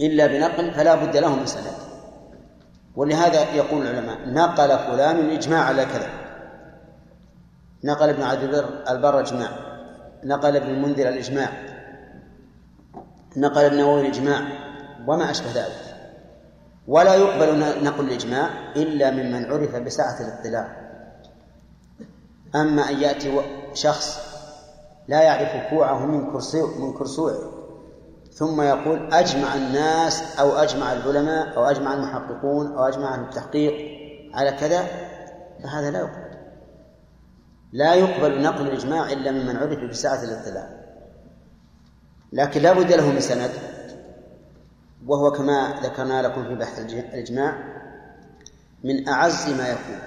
إلا 0.00 0.26
بنقل 0.26 0.74
فلا 0.74 0.94
بد 0.94 1.16
له 1.16 1.36
من 1.36 1.46
سند. 1.46 1.89
ولهذا 2.96 3.54
يقول 3.54 3.86
العلماء 3.86 4.18
نقل 4.28 4.78
فلان 4.78 5.18
الإجماع 5.18 5.64
على 5.64 5.84
كذا. 5.84 6.10
نقل 7.84 8.08
ابن 8.08 8.22
عبد 8.22 8.42
البر 8.42 8.64
البر 8.90 9.20
إجماع. 9.20 9.50
نقل 10.24 10.56
ابن 10.56 10.66
المنذر 10.70 11.08
الإجماع. 11.08 11.48
نقل 13.36 13.60
النووي 13.60 14.00
الإجماع. 14.00 14.42
وما 15.06 15.30
أشبه 15.30 15.52
ذلك. 15.54 15.96
ولا 16.88 17.14
يقبل 17.14 17.58
نقل 17.84 18.04
الإجماع 18.04 18.48
إلا 18.76 19.10
ممن 19.10 19.52
عرف 19.52 19.76
بسعة 19.76 20.20
الاطلاع. 20.20 20.90
أما 22.54 22.90
أن 22.90 22.98
يأتي 22.98 23.40
شخص 23.74 24.20
لا 25.08 25.22
يعرف 25.22 25.70
كوعه 25.70 26.06
من 26.06 26.32
كرسي 26.32 26.62
من 26.62 26.92
كرسوعه. 26.92 27.59
ثم 28.32 28.60
يقول 28.60 29.12
أجمع 29.12 29.54
الناس 29.54 30.38
أو 30.38 30.50
أجمع 30.50 30.92
العلماء 30.92 31.56
أو 31.56 31.64
أجمع 31.64 31.94
المحققون 31.94 32.72
أو 32.72 32.88
أجمع 32.88 33.14
التحقيق 33.14 33.74
على 34.34 34.52
كذا 34.52 34.86
فهذا 35.62 35.90
لا 35.90 35.98
يقبل. 35.98 36.30
لا 37.72 37.94
يقبل 37.94 38.42
نقل 38.42 38.66
الإجماع 38.66 39.12
إلا 39.12 39.30
ممن 39.30 39.56
عرف 39.56 39.90
بسعة 39.90 40.24
الاطلاع. 40.24 40.68
لكن 42.32 42.62
لا 42.62 42.72
بد 42.72 42.92
له 42.92 43.12
من 43.12 43.20
سند 43.20 43.50
وهو 45.06 45.32
كما 45.32 45.74
ذكرنا 45.82 46.22
لكم 46.22 46.44
في 46.44 46.54
بحث 46.54 46.78
الإجماع 46.78 47.58
من 48.84 49.08
أعز 49.08 49.48
ما 49.48 49.68
يكون. 49.68 49.98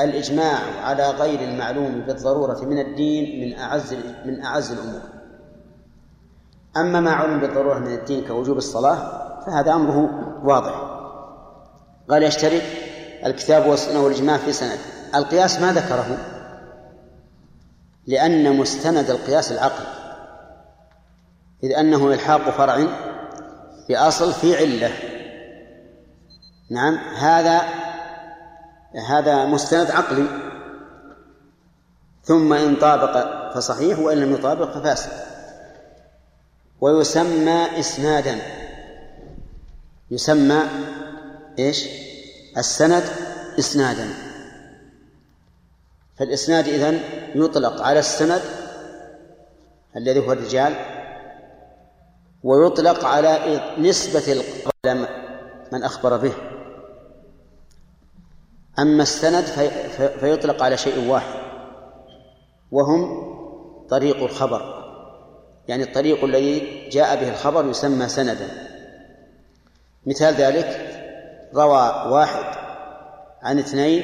الإجماع 0.00 0.58
على 0.82 1.10
غير 1.10 1.40
المعلوم 1.40 2.00
بالضرورة 2.00 2.64
من 2.64 2.78
الدين 2.78 3.40
من 3.40 3.58
أعز 3.58 3.94
من 4.24 4.42
أعز 4.44 4.72
الأمور. 4.72 5.15
أما 6.80 7.00
ما 7.00 7.10
علم 7.10 7.40
بالضرورة 7.40 7.78
من 7.78 7.94
الدين 7.94 8.24
كوجوب 8.24 8.56
الصلاة 8.56 9.26
فهذا 9.46 9.72
أمره 9.72 10.10
واضح. 10.44 10.74
قال 12.10 12.22
يشترك 12.22 12.62
الكتاب 13.26 13.66
والسنة 13.66 14.04
والإجماع 14.04 14.36
في 14.36 14.52
سند 14.52 14.78
القياس 15.14 15.60
ما 15.60 15.72
ذكره 15.72 16.18
لأن 18.06 18.56
مستند 18.56 19.10
القياس 19.10 19.52
العقل. 19.52 19.84
إذ 21.62 21.72
أنه 21.72 22.12
إلحاق 22.12 22.50
فرع 22.50 22.86
بأصل 23.88 24.32
في 24.32 24.56
علة. 24.56 24.92
نعم 26.70 26.94
هذا 27.18 27.60
هذا 29.08 29.46
مستند 29.46 29.90
عقلي. 29.90 30.26
ثم 32.22 32.52
إن 32.52 32.76
طابق 32.76 33.26
فصحيح 33.54 33.98
وإن 33.98 34.18
لم 34.18 34.32
يطابق 34.32 34.70
ففاسد. 34.70 35.35
ويسمى 36.80 37.78
إسنادا. 37.80 38.38
يسمى 40.10 40.62
إيش؟ 41.58 41.88
السند 42.56 43.04
إسنادا. 43.58 44.08
فالإسناد 46.16 46.68
إذن 46.68 47.00
يطلق 47.34 47.82
على 47.82 47.98
السند 47.98 48.42
الذي 49.96 50.26
هو 50.26 50.32
الرجال 50.32 50.74
ويطلق 52.44 53.04
على 53.04 53.60
نسبة 53.78 54.44
من 55.72 55.84
أخبر 55.84 56.16
به. 56.16 56.32
أما 58.78 59.02
السند 59.02 59.44
في 59.44 59.70
فيطلق 60.20 60.62
على 60.62 60.76
شيء 60.76 61.08
واحد 61.08 61.40
وهم 62.70 63.26
طريق 63.88 64.22
الخبر. 64.22 64.75
يعني 65.68 65.82
الطريق 65.82 66.24
الذي 66.24 66.88
جاء 66.88 67.16
به 67.16 67.28
الخبر 67.28 67.70
يسمى 67.70 68.08
سندا. 68.08 68.48
مثال 70.06 70.34
ذلك 70.34 70.92
روى 71.54 72.12
واحد 72.12 72.44
عن 73.42 73.58
اثنين 73.58 74.02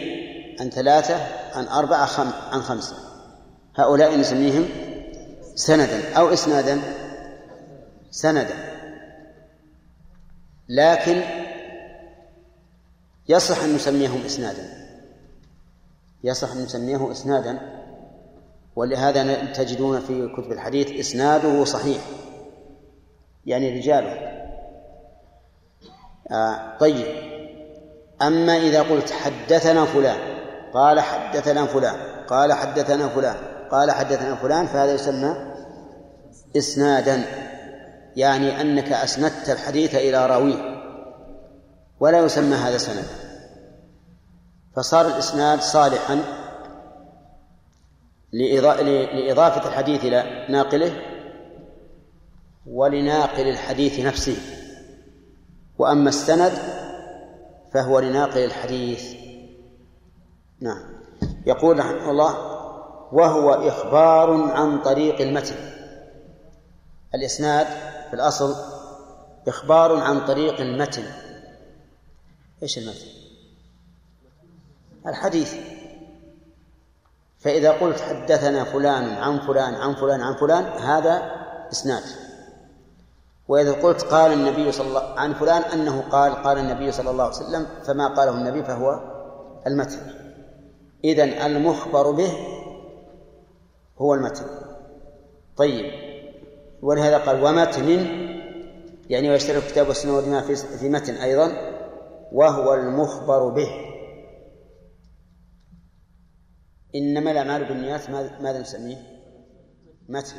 عن 0.61 0.71
ثلاثة 0.71 1.17
عن 1.55 1.65
أربعة 1.69 2.07
خم 2.07 2.31
عن 2.53 2.63
خمسة. 2.63 2.97
هؤلاء 3.77 4.19
نسميهم 4.19 4.69
سندا 5.55 6.15
أو 6.17 6.33
إسنادا. 6.33 6.81
سندا. 8.11 8.55
لكن 10.69 11.23
يصح 13.29 13.63
أن 13.63 13.75
نسميهم 13.75 14.23
إسنادا. 14.27 14.69
يصح 16.25 16.53
أن 16.53 16.63
نسميه 16.63 17.13
إسنادا 17.13 17.82
ولهذا 18.77 19.53
تجدون 19.53 20.01
في 20.01 20.29
كتب 20.37 20.53
الحديث 20.53 20.91
إسناده 20.91 21.65
صحيح. 21.65 22.03
يعني 23.47 23.79
رجاله. 23.79 24.33
آه 26.31 26.79
طيب. 26.79 27.07
أما 28.23 28.57
إذا 28.57 28.83
قلت 28.83 29.11
حدثنا 29.11 29.85
فلان 29.85 30.19
قال 30.75 31.01
حدثنا 31.01 31.67
فلان 31.67 31.97
قال 32.29 32.53
حدثنا 32.53 33.09
فلان 33.09 33.37
قال 33.71 33.91
حدثنا 33.91 34.35
فلان 34.35 34.67
فهذا 34.67 34.95
يسمى 34.95 35.37
إسنادا. 36.57 37.23
يعني 38.17 38.61
أنك 38.61 38.93
أسندت 38.93 39.51
الحديث 39.51 39.95
إلى 39.95 40.27
راويه. 40.27 40.73
ولا 42.01 42.19
يسمى 42.19 42.57
هذا 42.57 42.79
سند 42.79 43.05
فصار 44.77 45.07
الإسناد 45.07 45.61
صالحا 45.61 46.42
لإضافة 48.33 49.69
الحديث 49.69 50.05
إلى 50.05 50.47
ناقله 50.49 51.03
ولناقل 52.67 53.49
الحديث 53.49 54.01
نفسه. 54.01 54.37
وأما 55.79 56.09
السند 56.09 56.53
فهو 57.73 57.99
لناقل 57.99 58.45
الحديث. 58.45 59.15
نعم. 60.61 60.83
يقول 61.47 61.79
رحمه 61.79 62.11
الله 62.11 62.53
وهو 63.13 63.53
إخبار 63.53 64.53
عن 64.53 64.83
طريق 64.83 65.21
المتن. 65.21 65.57
الإسناد 67.15 67.67
في 68.09 68.15
الأصل 68.15 68.55
إخبار 69.49 69.97
عن 69.97 70.27
طريق 70.27 70.61
المتن. 70.61 71.05
إيش 72.63 72.79
المتن؟ 72.79 73.07
الحديث. 75.07 75.82
فإذا 77.45 77.71
قلت 77.71 78.01
حدثنا 78.01 78.65
فلان 78.65 79.05
عن 79.05 79.41
فلان 79.41 79.75
عن 79.75 79.95
فلان 79.95 80.21
عن 80.21 80.35
فلان 80.35 80.65
هذا 80.65 81.23
إسناد. 81.73 82.03
وإذا 83.49 83.73
قلت 83.73 84.03
قال 84.03 84.33
النبي 84.33 84.73
صلى 84.73 84.89
الله 84.89 85.15
عن 85.17 85.35
فلان 85.35 85.63
أنه 85.63 86.05
قال 86.11 86.35
قال 86.35 86.59
النبي 86.59 86.93
صلى 86.93 87.11
الله 87.11 87.25
عليه 87.25 87.37
وسلم 87.37 87.67
فما 87.85 88.09
قاله 88.09 88.31
النبي 88.31 88.63
فهو 88.63 89.01
المتن. 89.67 90.01
إذن 91.05 91.29
المخبر 91.29 92.11
به 92.11 92.33
هو 93.99 94.15
المتن. 94.15 94.47
طيب. 95.57 95.93
ولهذا 96.83 97.19
قال 97.19 97.45
ومتن 97.45 98.07
يعني 99.11 99.31
ويشترك 99.31 99.63
الكتاب 99.63 99.89
والسنة 99.89 100.17
والإمام 100.17 100.43
في 100.43 100.57
في 100.57 100.89
متن 100.89 101.15
أيضا 101.15 101.53
وهو 102.33 102.75
المخبر 102.75 103.49
به. 103.49 103.92
إنما 106.95 107.31
الأعمال 107.31 107.65
بالنيات 107.65 108.11
ماذا 108.41 108.61
نسميه؟ 108.61 108.97
متن 110.09 110.37